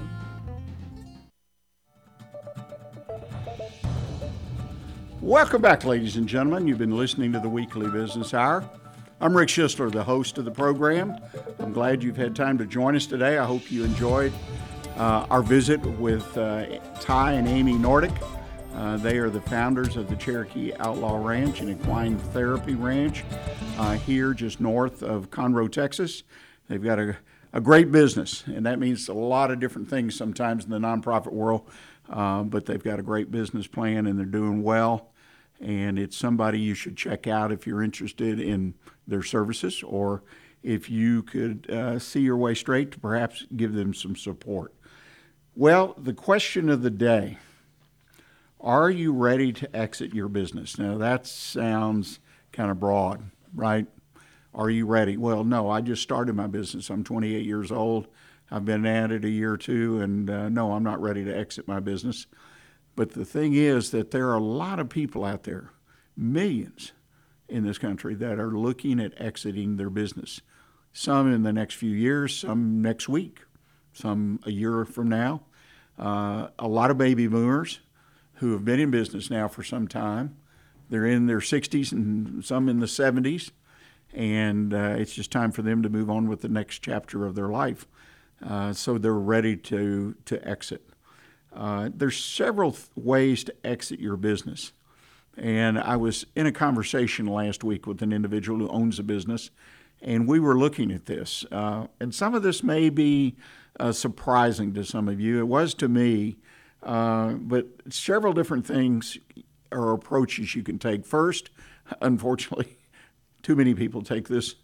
Welcome 5.19 5.61
back, 5.61 5.83
ladies 5.83 6.15
and 6.15 6.29
gentlemen. 6.29 6.65
You've 6.65 6.77
been 6.77 6.95
listening 6.95 7.33
to 7.33 7.41
the 7.41 7.49
Weekly 7.49 7.89
Business 7.89 8.33
Hour. 8.33 8.63
I'm 9.23 9.37
Rick 9.37 9.47
Schisler, 9.47 9.89
the 9.89 10.03
host 10.03 10.37
of 10.37 10.43
the 10.43 10.51
program. 10.51 11.17
I'm 11.57 11.71
glad 11.71 12.03
you've 12.03 12.17
had 12.17 12.35
time 12.35 12.57
to 12.57 12.65
join 12.65 12.93
us 12.93 13.05
today. 13.05 13.37
I 13.37 13.45
hope 13.45 13.71
you 13.71 13.85
enjoyed 13.85 14.33
uh, 14.97 15.25
our 15.29 15.41
visit 15.41 15.79
with 15.79 16.37
uh, 16.37 16.65
Ty 16.99 17.31
and 17.31 17.47
Amy 17.47 17.71
Nordic. 17.71 18.11
Uh, 18.75 18.97
they 18.97 19.19
are 19.19 19.29
the 19.29 19.39
founders 19.39 19.95
of 19.95 20.09
the 20.09 20.17
Cherokee 20.17 20.73
Outlaw 20.77 21.25
Ranch 21.25 21.61
and 21.61 21.69
Equine 21.69 22.17
Therapy 22.17 22.75
Ranch 22.75 23.23
uh, 23.77 23.93
here 23.93 24.33
just 24.33 24.59
north 24.59 25.01
of 25.01 25.29
Conroe, 25.29 25.71
Texas. 25.71 26.23
They've 26.67 26.83
got 26.83 26.99
a, 26.99 27.15
a 27.53 27.61
great 27.61 27.93
business, 27.93 28.43
and 28.45 28.65
that 28.65 28.77
means 28.77 29.07
a 29.07 29.13
lot 29.13 29.51
of 29.51 29.59
different 29.61 29.89
things 29.89 30.17
sometimes 30.17 30.65
in 30.65 30.69
the 30.69 30.79
nonprofit 30.79 31.31
world, 31.31 31.61
uh, 32.09 32.43
but 32.43 32.65
they've 32.65 32.83
got 32.83 32.99
a 32.99 33.03
great 33.03 33.31
business 33.31 33.67
plan 33.67 34.05
and 34.05 34.19
they're 34.19 34.25
doing 34.25 34.63
well 34.63 35.13
and 35.63 35.97
it's 35.97 36.17
somebody 36.17 36.59
you 36.59 36.73
should 36.73 36.97
check 36.97 37.25
out 37.25 37.51
if 37.51 37.65
you're 37.65 37.81
interested 37.81 38.39
in 38.39 38.73
their 39.07 39.23
services 39.23 39.83
or 39.83 40.23
if 40.61 40.89
you 40.89 41.23
could 41.23 41.69
uh, 41.69 41.99
see 41.99 42.21
your 42.21 42.37
way 42.37 42.53
straight 42.53 42.91
to 42.91 42.99
perhaps 42.99 43.45
give 43.55 43.73
them 43.73 43.93
some 43.93 44.15
support. 44.15 44.73
Well, 45.55 45.93
the 45.97 46.13
question 46.13 46.69
of 46.69 46.81
the 46.81 46.89
day 46.89 47.37
are 48.59 48.89
you 48.89 49.11
ready 49.11 49.51
to 49.51 49.75
exit 49.75 50.13
your 50.13 50.29
business? 50.29 50.79
Now, 50.79 50.97
that 50.97 51.27
sounds 51.27 52.19
kind 52.53 52.71
of 52.71 52.79
broad, 52.79 53.29
right? 53.53 53.85
Are 54.55 54.69
you 54.69 54.85
ready? 54.85 55.17
Well, 55.17 55.43
no, 55.43 55.69
I 55.69 55.81
just 55.81 56.01
started 56.01 56.35
my 56.35 56.47
business. 56.47 56.89
I'm 56.89 57.03
28 57.03 57.45
years 57.45 57.73
old. 57.73 58.07
I've 58.49 58.63
been 58.63 58.85
at 58.85 59.11
it 59.11 59.25
a 59.25 59.29
year 59.29 59.51
or 59.53 59.57
two, 59.57 59.99
and 59.99 60.29
uh, 60.29 60.47
no, 60.47 60.71
I'm 60.71 60.83
not 60.83 61.01
ready 61.01 61.25
to 61.25 61.37
exit 61.37 61.67
my 61.67 61.81
business. 61.81 62.25
But 62.95 63.11
the 63.11 63.25
thing 63.25 63.53
is 63.53 63.91
that 63.91 64.11
there 64.11 64.29
are 64.29 64.37
a 64.37 64.43
lot 64.43 64.79
of 64.79 64.87
people 64.87 65.25
out 65.25 65.43
there, 65.43 65.71
millions 66.15 66.93
in 67.47 67.65
this 67.65 67.77
country, 67.77 68.15
that 68.15 68.39
are 68.39 68.51
looking 68.51 68.99
at 68.99 69.19
exiting 69.19 69.77
their 69.77 69.89
business. 69.89 70.41
Some 70.93 71.31
in 71.31 71.43
the 71.43 71.53
next 71.53 71.75
few 71.75 71.91
years, 71.91 72.35
some 72.35 72.81
next 72.81 73.09
week, 73.09 73.39
some 73.93 74.39
a 74.45 74.51
year 74.51 74.85
from 74.85 75.09
now. 75.09 75.41
Uh, 75.97 76.47
a 76.57 76.67
lot 76.67 76.91
of 76.91 76.97
baby 76.97 77.27
boomers 77.27 77.79
who 78.35 78.51
have 78.51 78.65
been 78.65 78.79
in 78.79 78.91
business 78.91 79.29
now 79.29 79.47
for 79.47 79.63
some 79.63 79.87
time. 79.87 80.35
They're 80.89 81.05
in 81.05 81.27
their 81.27 81.39
60s 81.39 81.91
and 81.91 82.43
some 82.43 82.69
in 82.69 82.79
the 82.79 82.85
70s, 82.85 83.51
and 84.13 84.73
uh, 84.73 84.95
it's 84.97 85.13
just 85.13 85.31
time 85.31 85.51
for 85.51 85.61
them 85.61 85.81
to 85.83 85.89
move 85.89 86.09
on 86.09 86.27
with 86.27 86.41
the 86.41 86.49
next 86.49 86.79
chapter 86.79 87.25
of 87.25 87.35
their 87.35 87.47
life. 87.47 87.87
Uh, 88.45 88.73
so 88.73 88.97
they're 88.97 89.13
ready 89.13 89.55
to, 89.55 90.15
to 90.25 90.47
exit. 90.47 90.89
Uh, 91.55 91.89
there's 91.93 92.17
several 92.17 92.71
th- 92.71 92.87
ways 92.95 93.43
to 93.45 93.55
exit 93.63 93.99
your 93.99 94.17
business. 94.17 94.73
And 95.37 95.79
I 95.79 95.95
was 95.95 96.25
in 96.35 96.45
a 96.45 96.51
conversation 96.51 97.25
last 97.25 97.63
week 97.63 97.87
with 97.87 98.01
an 98.01 98.13
individual 98.13 98.59
who 98.59 98.69
owns 98.69 98.99
a 98.99 99.03
business, 99.03 99.49
and 100.01 100.27
we 100.27 100.39
were 100.39 100.57
looking 100.57 100.91
at 100.91 101.05
this. 101.05 101.45
Uh, 101.51 101.87
and 101.99 102.13
some 102.13 102.35
of 102.35 102.43
this 102.43 102.63
may 102.63 102.89
be 102.89 103.35
uh, 103.79 103.91
surprising 103.91 104.73
to 104.73 104.83
some 104.83 105.07
of 105.07 105.19
you. 105.19 105.39
It 105.39 105.47
was 105.47 105.73
to 105.75 105.87
me, 105.87 106.37
uh, 106.83 107.33
but 107.33 107.67
several 107.89 108.33
different 108.33 108.65
things 108.65 109.17
or 109.71 109.91
approaches 109.91 110.55
you 110.55 110.61
can 110.61 110.77
take. 110.77 111.05
First, 111.05 111.49
unfortunately, 112.01 112.77
too 113.41 113.55
many 113.55 113.73
people 113.73 114.01
take 114.01 114.27
this 114.27 114.55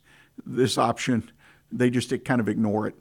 this 0.45 0.77
option. 0.77 1.31
They 1.71 1.89
just 1.89 2.13
kind 2.23 2.39
of 2.39 2.47
ignore 2.47 2.87
it. 2.87 2.95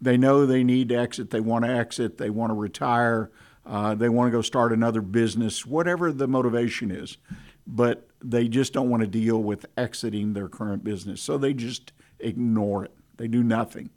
They 0.00 0.16
know 0.16 0.46
they 0.46 0.64
need 0.64 0.88
to 0.88 0.96
exit. 0.96 1.30
They 1.30 1.40
want 1.40 1.64
to 1.64 1.70
exit. 1.70 2.18
They 2.18 2.30
want 2.30 2.50
to 2.50 2.54
retire. 2.54 3.30
Uh, 3.64 3.94
they 3.94 4.08
want 4.08 4.28
to 4.28 4.36
go 4.36 4.42
start 4.42 4.72
another 4.72 5.00
business, 5.00 5.64
whatever 5.64 6.12
the 6.12 6.26
motivation 6.26 6.90
is. 6.90 7.18
But 7.66 8.08
they 8.20 8.48
just 8.48 8.72
don't 8.72 8.90
want 8.90 9.02
to 9.02 9.06
deal 9.06 9.42
with 9.42 9.66
exiting 9.76 10.32
their 10.32 10.48
current 10.48 10.82
business. 10.82 11.22
So 11.22 11.38
they 11.38 11.54
just 11.54 11.92
ignore 12.18 12.84
it. 12.84 12.92
They 13.16 13.28
do 13.28 13.42
nothing, 13.42 13.90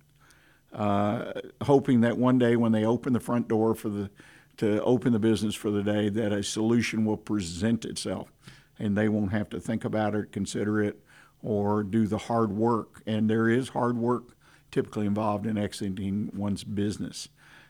uh, 0.72 1.32
hoping 1.64 2.02
that 2.02 2.18
one 2.18 2.38
day 2.38 2.56
when 2.56 2.74
they 2.74 2.86
open 2.86 3.14
the 3.14 3.20
front 3.20 3.48
door 3.48 3.74
for 3.74 3.90
the 3.90 4.10
to 4.58 4.82
open 4.84 5.12
the 5.12 5.20
business 5.20 5.54
for 5.54 5.70
the 5.70 5.84
day, 5.84 6.08
that 6.10 6.32
a 6.32 6.42
solution 6.42 7.04
will 7.04 7.18
present 7.18 7.84
itself, 7.84 8.32
and 8.80 8.96
they 8.96 9.10
won't 9.10 9.32
have 9.32 9.50
to 9.50 9.60
think 9.60 9.84
about 9.84 10.16
it, 10.16 10.32
consider 10.32 10.82
it, 10.82 11.04
or 11.42 11.84
do 11.84 12.08
the 12.08 12.18
hard 12.18 12.54
work. 12.54 13.02
And 13.06 13.30
there 13.30 13.50
is 13.50 13.70
hard 13.70 13.98
work 13.98 14.36
typically 14.72 15.06
involved 15.06 15.46
in 15.46 15.58
exiting 15.58 16.32
one's 16.34 16.64
business. 16.64 17.30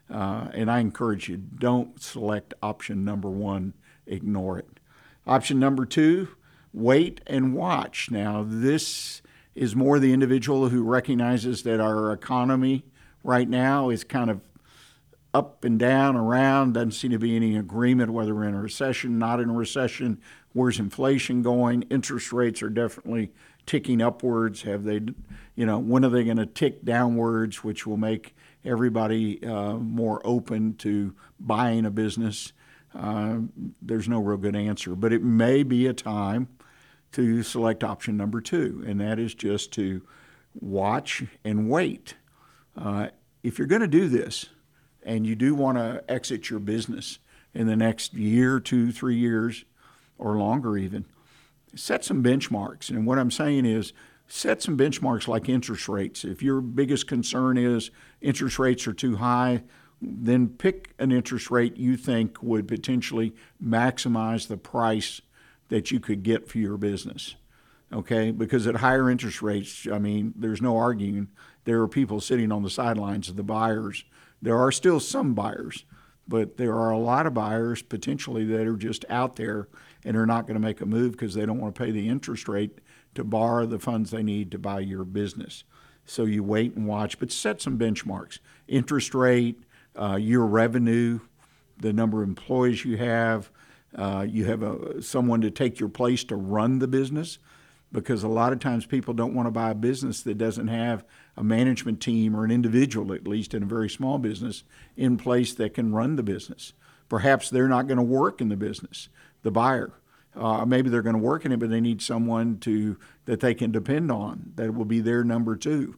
Uh, 0.10 0.50
and 0.54 0.70
I 0.70 0.80
encourage 0.80 1.30
you 1.30 1.38
don't 1.38 2.02
select 2.02 2.54
option 2.62 3.04
number 3.04 3.30
one, 3.30 3.74
ignore 4.06 4.60
it. 4.60 4.80
Option 5.26 5.60
number 5.60 5.86
two, 5.86 6.30
wait 6.74 7.22
and 7.26 7.56
watch. 7.56 8.12
Now, 8.12 8.46
this 8.48 9.22
is 9.56 9.76
more 9.76 10.00
the 10.00 10.14
individual 10.14 10.70
who 10.70 10.84
recognizes 10.84 11.64
that 11.64 11.80
our 11.80 12.12
economy 12.12 12.86
right 13.24 13.50
now 13.50 13.90
is 13.90 14.04
kind 14.04 14.30
of 14.30 14.42
up 15.34 15.66
and 15.66 15.80
down, 15.80 16.16
around. 16.16 16.74
Doesn't 16.74 16.92
seem 16.92 17.12
to 17.12 17.20
be 17.20 17.36
any 17.36 17.58
agreement 17.58 18.14
whether 18.14 18.36
we're 18.36 18.48
in 18.48 18.54
a 18.54 18.62
recession, 18.62 19.18
not 19.18 19.40
in 19.40 19.50
a 19.50 19.54
recession. 19.54 20.22
Where's 20.54 20.80
inflation 20.80 21.42
going? 21.42 21.84
Interest 21.84 22.32
rates 22.32 22.62
are 22.62 22.70
definitely 22.70 23.32
ticking 23.66 24.02
upwards. 24.02 24.62
Have 24.62 24.84
they, 24.84 25.02
you 25.56 25.66
know, 25.66 25.80
when 25.80 26.06
are 26.06 26.10
they 26.10 26.24
going 26.24 26.38
to 26.38 26.46
tick 26.46 26.86
downwards, 26.86 27.64
which 27.64 27.88
will 27.88 27.98
make 27.98 28.36
everybody 28.66 29.44
uh, 29.44 29.74
more 29.74 30.22
open 30.26 30.76
to 30.78 31.16
buying 31.40 31.86
a 31.86 31.92
business? 31.92 32.54
Uh, 32.94 33.40
there's 33.82 34.08
no 34.08 34.20
real 34.20 34.38
good 34.38 34.56
answer, 34.56 34.96
but 34.96 35.12
it 35.12 35.22
may 35.22 35.64
be 35.64 35.88
a 35.88 35.94
time 35.94 36.48
to 37.12 37.44
select 37.44 37.84
option 37.84 38.18
number 38.18 38.42
two, 38.42 38.84
and 38.88 39.00
that 39.00 39.20
is 39.20 39.34
just 39.34 39.72
to 39.74 40.02
watch 40.54 41.24
and 41.44 41.70
wait. 41.70 42.16
Uh, 42.78 43.08
if 43.44 43.58
you're 43.58 43.68
going 43.68 43.82
to 43.82 43.88
do 43.88 44.08
this, 44.08 44.48
and 45.04 45.28
you 45.28 45.36
do 45.36 45.54
want 45.54 45.78
to 45.78 46.04
exit 46.10 46.50
your 46.50 46.60
business 46.60 47.20
in 47.54 47.68
the 47.68 47.76
next 47.76 48.14
year, 48.14 48.60
two, 48.60 48.92
three 48.92 49.16
years, 49.16 49.64
or 50.18 50.36
longer 50.36 50.78
even, 50.78 51.06
set 51.76 52.04
some 52.04 52.24
benchmarks. 52.24 52.90
And 52.90 53.06
what 53.06 53.20
I'm 53.20 53.32
saying 53.32 53.66
is, 53.66 53.94
set 54.28 54.62
some 54.62 54.78
benchmarks 54.78 55.28
like 55.28 55.50
interest 55.50 55.88
rates. 55.88 56.24
If 56.24 56.42
your 56.42 56.62
biggest 56.62 57.08
concern 57.08 57.58
is 57.58 57.92
interest 58.22 58.60
rates 58.60 58.88
are 58.88 58.94
too 58.94 59.18
high, 59.18 59.64
then 60.02 60.50
pick 60.50 60.94
an 61.00 61.12
interest 61.12 61.50
rate 61.50 61.78
you 61.78 61.96
think 61.98 62.42
would 62.42 62.68
potentially 62.68 63.34
maximize 63.64 64.48
the 64.48 64.58
price 64.58 65.22
that 65.70 65.92
you 65.92 66.00
could 66.00 66.24
get 66.24 66.48
for 66.48 66.58
your 66.58 66.78
business. 66.78 67.36
Okay? 67.94 68.32
Because 68.32 68.68
at 68.68 68.76
higher 68.76 69.10
interest 69.10 69.42
rates, 69.42 69.88
I 69.92 70.00
mean, 70.00 70.34
there's 70.36 70.62
no 70.62 70.78
arguing. 70.78 71.30
There 71.64 71.82
are 71.82 71.88
people 71.88 72.20
sitting 72.20 72.52
on 72.52 72.64
the 72.64 72.70
sidelines 72.70 73.30
of 73.30 73.36
the 73.36 73.44
buyers 73.44 74.04
there 74.46 74.58
are 74.58 74.72
still 74.72 75.00
some 75.00 75.34
buyers, 75.34 75.86
but 76.28 76.58
there 76.58 76.76
are 76.76 76.92
a 76.92 77.00
lot 77.00 77.26
of 77.26 77.34
buyers 77.34 77.82
potentially 77.82 78.46
that 78.46 78.68
are 78.68 78.78
just 78.78 79.04
out 79.10 79.36
there 79.36 79.68
and 80.04 80.16
are 80.16 80.28
not 80.28 80.46
going 80.46 80.54
to 80.54 80.66
make 80.66 80.82
a 80.82 80.86
move 80.86 81.14
because 81.14 81.34
they 81.34 81.48
don't 81.48 81.60
want 81.60 81.74
to 81.74 81.84
pay 81.84 81.90
the 81.90 82.08
interest 82.08 82.48
rate 82.48 82.80
to 83.16 83.24
borrow 83.24 83.66
the 83.66 83.80
funds 83.80 84.12
they 84.12 84.24
need 84.24 84.52
to 84.52 84.60
buy 84.60 84.80
your 84.80 85.04
business. 85.04 85.64
So 86.06 86.26
you 86.26 86.44
wait 86.44 86.76
and 86.76 86.88
watch, 86.88 87.20
but 87.20 87.32
set 87.32 87.62
some 87.62 87.78
benchmarks 87.78 88.40
interest 88.68 89.14
rate, 89.14 89.64
uh, 89.96 90.16
your 90.16 90.46
revenue, 90.46 91.20
the 91.78 91.94
number 91.94 92.22
of 92.22 92.30
employees 92.30 92.86
you 92.86 92.98
have. 92.98 93.50
Uh, 93.96 94.26
you 94.28 94.46
have 94.46 94.62
a, 94.62 95.02
someone 95.02 95.42
to 95.42 95.50
take 95.50 95.80
your 95.80 95.90
place 95.90 96.24
to 96.26 96.36
run 96.36 96.80
the 96.80 96.88
business 96.88 97.40
because 97.92 98.24
a 98.24 98.28
lot 98.28 98.52
of 98.52 98.60
times 98.60 98.86
people 98.86 99.14
don't 99.14 99.34
want 99.34 99.48
to 99.48 99.52
buy 99.52 99.72
a 99.72 99.76
business 99.76 100.22
that 100.24 100.38
doesn't 100.38 100.68
have 100.68 101.06
a 101.38 101.44
management 101.44 102.02
team 102.02 102.36
or 102.36 102.44
an 102.44 102.52
individual, 102.52 103.14
at 103.14 103.28
least 103.28 103.54
in 103.54 103.64
a 103.64 103.66
very 103.66 103.90
small 103.90 104.18
business, 104.18 104.64
in 104.98 105.16
place 105.16 105.54
that 105.54 105.74
can 105.74 105.94
run 105.94 106.18
the 106.18 106.24
business. 106.24 106.74
Perhaps 107.08 107.50
they're 107.50 107.70
not 107.70 107.88
going 107.88 107.98
to 107.98 108.04
work 108.04 108.42
in 108.42 108.50
the 108.50 108.58
business, 108.58 109.08
the 109.44 109.52
buyer. 109.52 109.94
Uh, 110.36 110.66
maybe 110.66 110.90
they're 110.90 111.02
going 111.02 111.16
to 111.16 111.22
work 111.22 111.46
in 111.46 111.52
it, 111.52 111.60
but 111.60 111.70
they 111.70 111.82
need 111.82 112.02
someone 112.02 112.58
to 112.60 112.98
that 113.26 113.40
they 113.40 113.54
can 113.54 113.72
depend 113.72 114.12
on. 114.12 114.52
That 114.56 114.74
will 114.74 114.86
be 114.86 115.00
their 115.00 115.24
number 115.24 115.56
two. 115.56 115.98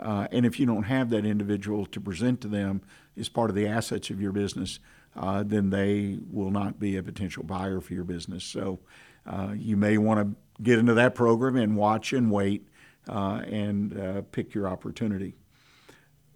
Uh, 0.00 0.26
and 0.30 0.46
if 0.46 0.58
you 0.58 0.66
don't 0.66 0.84
have 0.84 1.10
that 1.10 1.26
individual 1.26 1.84
to 1.86 2.00
present 2.00 2.40
to 2.40 2.48
them 2.48 2.80
as 3.18 3.28
part 3.28 3.50
of 3.50 3.56
the 3.56 3.66
assets 3.66 4.10
of 4.10 4.20
your 4.20 4.32
business, 4.32 4.78
uh, 5.16 5.42
then 5.42 5.70
they 5.70 6.18
will 6.30 6.50
not 6.50 6.78
be 6.78 6.96
a 6.96 7.02
potential 7.02 7.42
buyer 7.42 7.80
for 7.80 7.92
your 7.92 8.04
business. 8.04 8.44
So 8.44 8.78
uh, 9.26 9.52
you 9.54 9.76
may 9.76 9.98
want 9.98 10.20
to 10.20 10.62
get 10.62 10.78
into 10.78 10.94
that 10.94 11.14
program 11.14 11.56
and 11.56 11.76
watch 11.76 12.12
and 12.12 12.30
wait 12.30 12.68
uh, 13.08 13.42
and 13.46 13.98
uh, 13.98 14.22
pick 14.32 14.54
your 14.54 14.68
opportunity. 14.68 15.34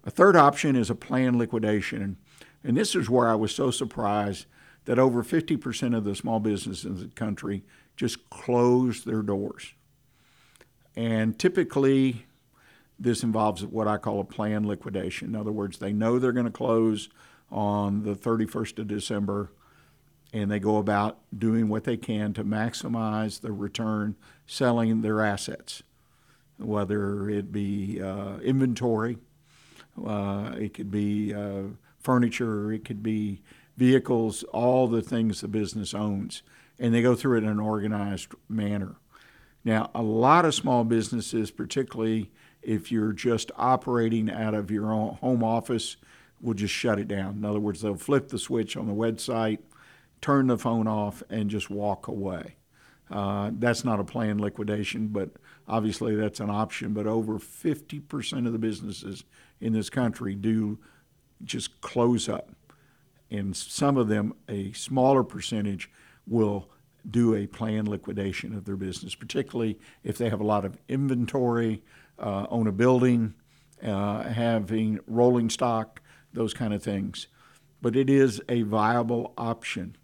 A 0.05 0.11
third 0.11 0.35
option 0.35 0.75
is 0.75 0.89
a 0.89 0.95
planned 0.95 1.37
liquidation. 1.37 2.17
And 2.63 2.77
this 2.77 2.95
is 2.95 3.09
where 3.09 3.27
I 3.27 3.35
was 3.35 3.53
so 3.55 3.71
surprised 3.71 4.45
that 4.87 4.97
over 4.97 5.23
50% 5.23 5.95
of 5.95 6.03
the 6.03 6.15
small 6.15 6.39
businesses 6.39 6.83
in 6.83 6.97
the 6.97 7.07
country 7.15 7.63
just 7.95 8.29
close 8.29 9.03
their 9.03 9.21
doors. 9.21 9.73
And 10.95 11.37
typically, 11.37 12.25
this 12.99 13.21
involves 13.21 13.63
what 13.63 13.87
I 13.87 13.97
call 13.97 14.19
a 14.19 14.25
planned 14.25 14.65
liquidation. 14.65 15.29
In 15.29 15.35
other 15.35 15.51
words, 15.51 15.77
they 15.77 15.93
know 15.93 16.17
they're 16.17 16.31
going 16.31 16.45
to 16.45 16.51
close 16.51 17.09
on 17.51 18.03
the 18.03 18.15
31st 18.15 18.79
of 18.79 18.87
December, 18.87 19.51
and 20.33 20.49
they 20.49 20.59
go 20.59 20.77
about 20.77 21.19
doing 21.37 21.69
what 21.69 21.83
they 21.83 21.97
can 21.97 22.33
to 22.33 22.43
maximize 22.43 23.41
the 23.41 23.51
return, 23.51 24.15
selling 24.47 25.01
their 25.01 25.21
assets 25.21 25.83
whether 26.57 27.29
it 27.29 27.51
be 27.51 28.01
uh, 28.01 28.37
inventory, 28.39 29.17
uh, 30.05 30.51
it 30.57 30.73
could 30.73 30.91
be 30.91 31.33
uh, 31.33 31.63
furniture, 31.99 32.71
it 32.71 32.83
could 32.85 33.03
be 33.03 33.41
vehicles, 33.77 34.43
all 34.51 34.87
the 34.87 35.01
things 35.01 35.41
the 35.41 35.47
business 35.47 35.93
owns, 35.93 36.41
and 36.79 36.93
they 36.93 37.01
go 37.01 37.15
through 37.15 37.37
it 37.37 37.43
in 37.43 37.49
an 37.49 37.59
organized 37.59 38.33
manner. 38.49 38.95
Now, 39.63 39.91
a 39.93 40.01
lot 40.01 40.45
of 40.45 40.55
small 40.55 40.83
businesses, 40.83 41.51
particularly 41.51 42.31
if 42.61 42.91
you're 42.91 43.13
just 43.13 43.51
operating 43.55 44.29
out 44.29 44.53
of 44.53 44.71
your 44.71 44.91
own 44.91 45.15
home 45.15 45.43
office, 45.43 45.97
will 46.41 46.53
just 46.53 46.73
shut 46.73 46.99
it 46.99 47.07
down. 47.07 47.35
In 47.37 47.45
other 47.45 47.59
words, 47.59 47.81
they'll 47.81 47.95
flip 47.95 48.29
the 48.29 48.39
switch 48.39 48.75
on 48.75 48.87
the 48.87 48.93
website, 48.93 49.59
turn 50.21 50.47
the 50.47 50.57
phone 50.57 50.87
off, 50.87 51.23
and 51.29 51.49
just 51.49 51.69
walk 51.69 52.07
away. 52.07 52.55
Uh, 53.09 53.51
that's 53.53 53.85
not 53.85 53.99
a 53.99 54.03
planned 54.03 54.41
liquidation, 54.41 55.07
but 55.07 55.29
obviously 55.67 56.15
that's 56.15 56.39
an 56.39 56.49
option. 56.49 56.93
But 56.93 57.07
over 57.07 57.39
50% 57.39 58.45
of 58.45 58.53
the 58.53 58.59
businesses 58.59 59.23
in 59.61 59.73
this 59.73 59.89
country 59.89 60.35
do 60.35 60.77
just 61.43 61.79
close 61.81 62.27
up. 62.27 62.51
And 63.29 63.55
some 63.55 63.97
of 63.97 64.07
them, 64.07 64.33
a 64.47 64.71
smaller 64.73 65.23
percentage, 65.23 65.89
will 66.25 66.69
do 67.09 67.35
a 67.35 67.47
planned 67.47 67.87
liquidation 67.87 68.53
of 68.53 68.65
their 68.65 68.75
business, 68.75 69.15
particularly 69.15 69.79
if 70.03 70.17
they 70.17 70.29
have 70.29 70.41
a 70.41 70.45
lot 70.45 70.65
of 70.65 70.77
inventory, 70.87 71.83
uh, 72.19 72.47
own 72.49 72.67
a 72.67 72.71
building, 72.71 73.33
uh, 73.83 74.23
having 74.23 74.99
rolling 75.07 75.49
stock, 75.49 76.01
those 76.33 76.53
kind 76.53 76.73
of 76.73 76.83
things. 76.83 77.27
But 77.81 77.95
it 77.95 78.09
is 78.09 78.41
a 78.49 78.63
viable 78.63 79.33
option 79.37 79.95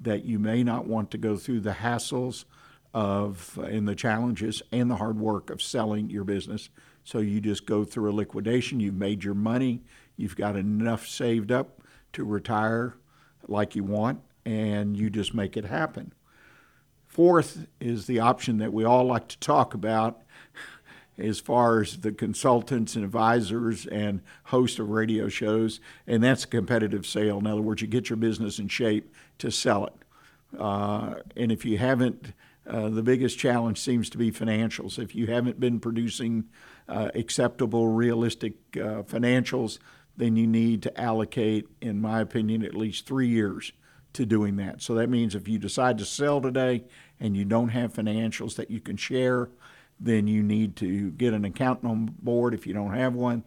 that 0.00 0.24
you 0.24 0.38
may 0.38 0.62
not 0.62 0.86
want 0.86 1.10
to 1.12 1.18
go 1.18 1.36
through 1.36 1.60
the 1.60 1.72
hassles 1.72 2.44
of 2.92 3.58
and 3.62 3.88
the 3.88 3.94
challenges 3.94 4.62
and 4.70 4.90
the 4.90 4.96
hard 4.96 5.18
work 5.18 5.50
of 5.50 5.60
selling 5.60 6.10
your 6.10 6.24
business. 6.24 6.68
So 7.02 7.18
you 7.18 7.40
just 7.40 7.66
go 7.66 7.84
through 7.84 8.10
a 8.10 8.14
liquidation, 8.14 8.78
you've 8.80 8.94
made 8.94 9.24
your 9.24 9.34
money, 9.34 9.82
you've 10.16 10.36
got 10.36 10.56
enough 10.56 11.06
saved 11.06 11.50
up 11.50 11.80
to 12.14 12.24
retire 12.24 12.96
like 13.46 13.76
you 13.76 13.84
want, 13.84 14.20
and 14.44 14.96
you 14.96 15.10
just 15.10 15.34
make 15.34 15.56
it 15.56 15.64
happen. 15.64 16.12
Fourth 17.06 17.66
is 17.80 18.06
the 18.06 18.18
option 18.18 18.58
that 18.58 18.72
we 18.72 18.84
all 18.84 19.04
like 19.04 19.28
to 19.28 19.38
talk 19.38 19.74
about 19.74 20.22
as 21.16 21.38
far 21.38 21.80
as 21.80 21.98
the 21.98 22.10
consultants 22.10 22.96
and 22.96 23.04
advisors 23.04 23.86
and 23.86 24.20
host 24.44 24.78
of 24.78 24.90
radio 24.90 25.28
shows, 25.28 25.80
and 26.06 26.22
that's 26.24 26.44
a 26.44 26.48
competitive 26.48 27.06
sale. 27.06 27.38
In 27.38 27.46
other 27.46 27.60
words, 27.60 27.82
you 27.82 27.88
get 27.88 28.10
your 28.10 28.16
business 28.16 28.58
in 28.58 28.68
shape 28.68 29.14
to 29.38 29.50
sell 29.50 29.86
it. 29.86 29.94
Uh, 30.58 31.14
and 31.36 31.52
if 31.52 31.64
you 31.64 31.78
haven't, 31.78 32.32
uh, 32.66 32.88
the 32.88 33.02
biggest 33.02 33.38
challenge 33.38 33.78
seems 33.78 34.10
to 34.10 34.18
be 34.18 34.32
financials. 34.32 34.98
If 34.98 35.14
you 35.14 35.26
haven't 35.26 35.60
been 35.60 35.78
producing 35.78 36.46
uh, 36.88 37.10
acceptable, 37.14 37.88
realistic 37.88 38.54
uh, 38.76 39.02
financials, 39.02 39.78
then 40.16 40.36
you 40.36 40.46
need 40.46 40.82
to 40.82 41.00
allocate, 41.00 41.66
in 41.80 42.00
my 42.00 42.20
opinion, 42.20 42.64
at 42.64 42.74
least 42.74 43.06
three 43.06 43.28
years 43.28 43.72
to 44.12 44.24
doing 44.24 44.56
that. 44.56 44.80
So 44.80 44.94
that 44.94 45.10
means 45.10 45.34
if 45.34 45.48
you 45.48 45.58
decide 45.58 45.98
to 45.98 46.04
sell 46.04 46.40
today 46.40 46.84
and 47.18 47.36
you 47.36 47.44
don't 47.44 47.70
have 47.70 47.92
financials 47.92 48.56
that 48.56 48.70
you 48.70 48.80
can 48.80 48.96
share, 48.96 49.48
then 49.98 50.26
you 50.26 50.42
need 50.42 50.76
to 50.76 51.10
get 51.12 51.34
an 51.34 51.44
accountant 51.44 51.90
on 51.90 52.14
board 52.22 52.54
if 52.54 52.66
you 52.66 52.74
don't 52.74 52.94
have 52.94 53.14
one 53.14 53.44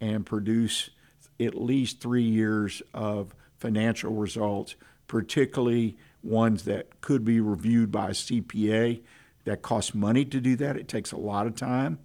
and 0.00 0.24
produce 0.24 0.90
at 1.38 1.54
least 1.54 2.00
three 2.00 2.22
years 2.22 2.82
of 2.94 3.34
financial 3.58 4.12
results, 4.12 4.74
particularly 5.06 5.96
ones 6.22 6.64
that 6.64 7.00
could 7.00 7.24
be 7.24 7.40
reviewed 7.40 7.92
by 7.92 8.08
a 8.08 8.12
CPA. 8.12 9.02
That 9.44 9.62
costs 9.62 9.94
money 9.94 10.24
to 10.24 10.40
do 10.40 10.56
that. 10.56 10.76
It 10.76 10.88
takes 10.88 11.12
a 11.12 11.16
lot 11.16 11.46
of 11.46 11.54
time, 11.54 12.00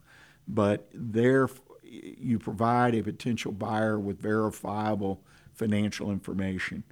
but 0.47 0.87
there 0.93 1.49
you 1.91 2.39
provide 2.39 2.95
a 2.95 3.03
potential 3.03 3.51
buyer 3.51 3.99
with 3.99 4.21
verifiable 4.21 5.21
financial 5.53 6.09
information. 6.09 6.83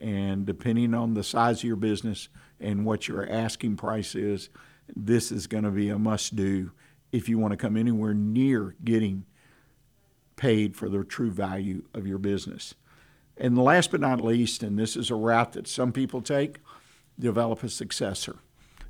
And 0.00 0.46
depending 0.46 0.94
on 0.94 1.14
the 1.14 1.22
size 1.22 1.58
of 1.58 1.64
your 1.64 1.76
business 1.76 2.28
and 2.58 2.84
what 2.84 3.08
your 3.08 3.28
asking 3.30 3.76
price 3.76 4.14
is, 4.14 4.48
this 4.94 5.30
is 5.30 5.46
going 5.46 5.64
to 5.64 5.70
be 5.70 5.88
a 5.88 5.98
must 5.98 6.36
do 6.36 6.72
if 7.12 7.28
you 7.28 7.38
want 7.38 7.52
to 7.52 7.56
come 7.56 7.76
anywhere 7.76 8.14
near 8.14 8.74
getting 8.84 9.24
paid 10.36 10.76
for 10.76 10.88
the 10.88 11.04
true 11.04 11.30
value 11.30 11.84
of 11.94 12.06
your 12.06 12.18
business. 12.18 12.74
And 13.36 13.58
last 13.58 13.90
but 13.90 14.00
not 14.00 14.24
least, 14.24 14.62
and 14.62 14.78
this 14.78 14.96
is 14.96 15.10
a 15.10 15.14
route 15.14 15.52
that 15.52 15.68
some 15.68 15.92
people 15.92 16.22
take, 16.22 16.58
develop 17.18 17.62
a 17.62 17.68
successor. 17.68 18.36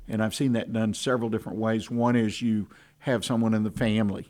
And 0.07 0.23
I've 0.23 0.35
seen 0.35 0.53
that 0.53 0.71
done 0.71 0.93
several 0.93 1.29
different 1.29 1.57
ways. 1.57 1.91
One 1.91 2.15
is 2.15 2.41
you 2.41 2.67
have 2.99 3.25
someone 3.25 3.53
in 3.53 3.63
the 3.63 3.71
family, 3.71 4.29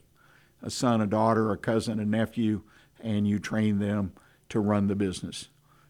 a 0.61 0.69
son, 0.69 1.01
a 1.01 1.07
daughter, 1.07 1.51
a 1.51 1.57
cousin, 1.57 1.99
a 1.99 2.05
nephew, 2.05 2.61
and 2.99 3.27
you 3.27 3.39
train 3.39 3.79
them 3.79 4.11
to 4.49 4.59
run 4.59 4.87
the 4.87 4.95
business. 4.95 5.49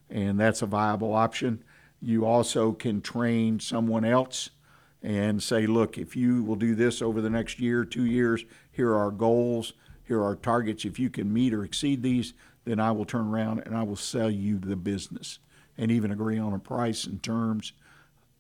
And 0.10 0.40
that's 0.40 0.62
a 0.62 0.66
viable 0.66 1.14
option. 1.14 1.64
You 2.02 2.26
also 2.26 2.74
can 2.74 3.02
train 3.02 3.60
someone 3.60 4.06
else 4.06 4.50
and 5.02 5.42
say, 5.42 5.68
look, 5.68 5.98
if 5.98 6.16
you 6.16 6.44
will 6.44 6.56
do 6.56 6.76
this 6.76 7.02
over 7.02 7.22
the 7.22 7.30
next 7.30 7.60
year, 7.60 7.86
two 7.86 8.06
years, 8.06 8.46
here 8.72 8.92
are 8.92 9.00
our 9.00 9.12
goals, 9.12 9.74
here 10.04 10.20
are 10.20 10.26
our 10.26 10.36
targets. 10.36 10.86
If 10.86 11.00
you 11.00 11.10
can 11.10 11.32
meet 11.32 11.54
or 11.54 11.64
exceed 11.64 12.02
these, 12.02 12.34
then 12.66 12.80
I 12.80 12.92
will 12.92 13.06
turn 13.06 13.28
around 13.28 13.64
and 13.66 13.76
I 13.76 13.84
will 13.84 13.96
sell 13.96 14.30
you 14.30 14.58
the 14.58 14.76
business 14.76 15.40
and 15.78 15.92
even 15.92 16.12
agree 16.12 16.40
on 16.40 16.54
a 16.54 16.60
price 16.60 17.06
and 17.06 17.22
terms. 17.22 17.74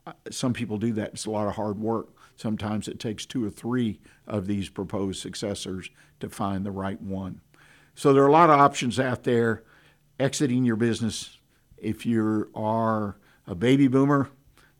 Uh, 0.05 0.13
some 0.31 0.53
people 0.53 0.77
do 0.77 0.93
that. 0.93 1.09
It's 1.13 1.25
a 1.25 1.31
lot 1.31 1.47
of 1.47 1.55
hard 1.55 1.79
work. 1.79 2.09
Sometimes 2.37 2.87
it 2.87 2.99
takes 2.99 3.25
two 3.25 3.43
or 3.43 3.49
three 3.49 3.99
of 4.25 4.47
these 4.47 4.69
proposed 4.69 5.21
successors 5.21 5.89
to 6.19 6.29
find 6.29 6.65
the 6.65 6.71
right 6.71 7.01
one. 7.01 7.41
So 7.95 8.13
there 8.13 8.23
are 8.23 8.27
a 8.27 8.31
lot 8.31 8.51
of 8.51 8.59
options 8.59 8.99
out 8.99 9.23
there. 9.23 9.63
Exiting 10.19 10.63
your 10.63 10.75
business, 10.75 11.37
if 11.77 12.05
you 12.05 12.49
are 12.55 13.17
a 13.45 13.55
baby 13.55 13.87
boomer, 13.87 14.29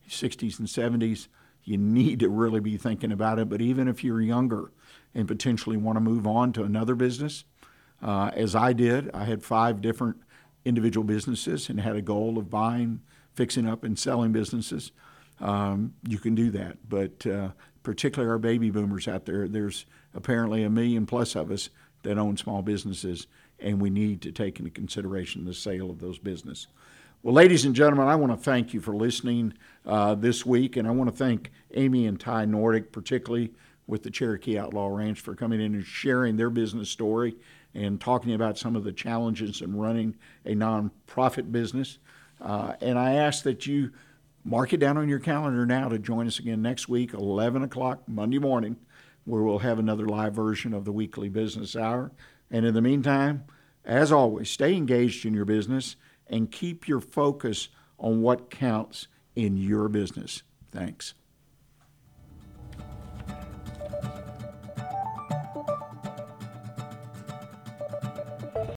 60s 0.10 0.60
and 0.60 0.68
70s, 0.68 1.28
you 1.64 1.78
need 1.78 2.20
to 2.22 2.30
really 2.30 2.60
be 2.60 2.78
thinking 2.78 3.12
about 3.12 3.40
it. 3.40 3.50
But 3.50 3.62
even 3.62 3.88
if 3.88 4.04
you're 4.04 4.22
younger 4.22 4.72
and 5.14 5.28
potentially 5.28 5.78
want 5.78 5.98
to 5.98 6.02
move 6.02 6.26
on 6.26 6.54
to 6.54 6.64
another 6.64 6.96
business, 6.96 7.44
uh, 8.02 8.32
as 8.34 8.56
I 8.56 8.74
did, 8.74 9.10
I 9.14 9.26
had 9.26 9.44
five 9.44 9.82
different 9.82 10.18
individual 10.64 11.04
businesses 11.04 11.70
and 11.70 11.80
had 11.80 11.96
a 11.96 12.02
goal 12.02 12.38
of 12.38 12.50
buying, 12.50 13.02
fixing 13.34 13.68
up, 13.68 13.84
and 13.84 13.98
selling 13.98 14.32
businesses. 14.32 14.92
Um, 15.40 15.94
you 16.08 16.18
can 16.18 16.36
do 16.36 16.52
that. 16.52 16.78
But 16.88 17.26
uh, 17.26 17.50
particularly 17.84 18.32
our 18.32 18.40
baby 18.40 18.72
boomers 18.72 19.08
out 19.08 19.26
there, 19.26 19.48
there's 19.48 19.86
apparently 20.14 20.64
a 20.64 20.70
million 20.70 21.06
plus 21.06 21.36
of 21.36 21.52
us 21.52 21.70
that 22.04 22.18
own 22.18 22.38
small 22.38 22.62
businesses, 22.62 23.28
and 23.60 23.82
we 23.82 23.90
need 23.90 24.22
to 24.22 24.32
take 24.32 24.60
into 24.60 24.72
consideration 24.72 25.46
the 25.46 25.54
sale 25.54 25.90
of 25.90 26.00
those 26.00 26.20
businesses. 26.20 26.68
Well, 27.24 27.34
ladies 27.34 27.66
and 27.66 27.76
gentlemen, 27.76 28.08
I 28.08 28.16
want 28.16 28.32
to 28.32 28.38
thank 28.38 28.74
you 28.74 28.80
for 28.80 28.96
listening 28.96 29.54
uh, 29.86 30.16
this 30.16 30.46
week, 30.46 30.78
and 30.78 30.88
I 30.88 30.92
want 30.92 31.10
to 31.10 31.16
thank 31.16 31.52
Amy 31.74 32.06
and 32.06 32.20
Ty 32.20 32.46
Nordic, 32.46 32.92
particularly 32.92 33.52
with 33.88 34.04
the 34.04 34.12
Cherokee 34.12 34.58
Outlaw 34.58 34.88
Ranch, 34.88 35.20
for 35.20 35.36
coming 35.36 35.60
in 35.60 35.74
and 35.74 35.86
sharing 35.86 36.38
their 36.38 36.50
business 36.52 36.90
story 36.90 37.36
and 37.74 38.00
talking 38.00 38.34
about 38.34 38.58
some 38.58 38.76
of 38.76 38.84
the 38.84 38.92
challenges 38.92 39.62
in 39.62 39.76
running 39.76 40.16
a 40.46 40.54
nonprofit 40.54 41.52
business. 41.52 41.98
Uh, 42.40 42.74
and 42.82 43.00
I 43.00 43.16
ask 43.16 43.44
that 43.44 43.66
you 43.66 43.92
mark 44.48 44.72
it 44.72 44.78
down 44.78 44.98
on 44.98 45.10
your 45.10 45.20
calendar 45.20 45.66
now 45.66 45.90
to 45.90 46.00
join 46.00 46.26
us 46.26 46.40
again 46.40 46.62
next 46.62 46.88
week, 46.88 47.14
11 47.14 47.64
o'clock 47.64 48.08
Monday 48.08 48.40
morning, 48.40 48.78
where 49.26 49.44
we'll 49.44 49.60
have 49.60 49.78
another 49.78 50.06
live 50.06 50.34
version 50.34 50.74
of 50.74 50.86
the 50.86 50.92
weekly 50.92 51.28
business 51.28 51.76
hour. 51.76 52.12
And 52.50 52.66
in 52.66 52.74
the 52.74 52.82
meantime, 52.82 53.44
as 53.84 54.10
always, 54.10 54.50
stay 54.50 54.74
engaged 54.74 55.26
in 55.26 55.34
your 55.34 55.44
business 55.44 55.98
and 56.28 56.50
keep 56.50 56.88
your 56.88 57.02
focus 57.02 57.68
on 58.00 58.22
what 58.22 58.50
counts 58.50 59.10
in 59.36 59.58
your 59.58 59.90
business. 59.90 60.44
Thanks. 60.72 61.14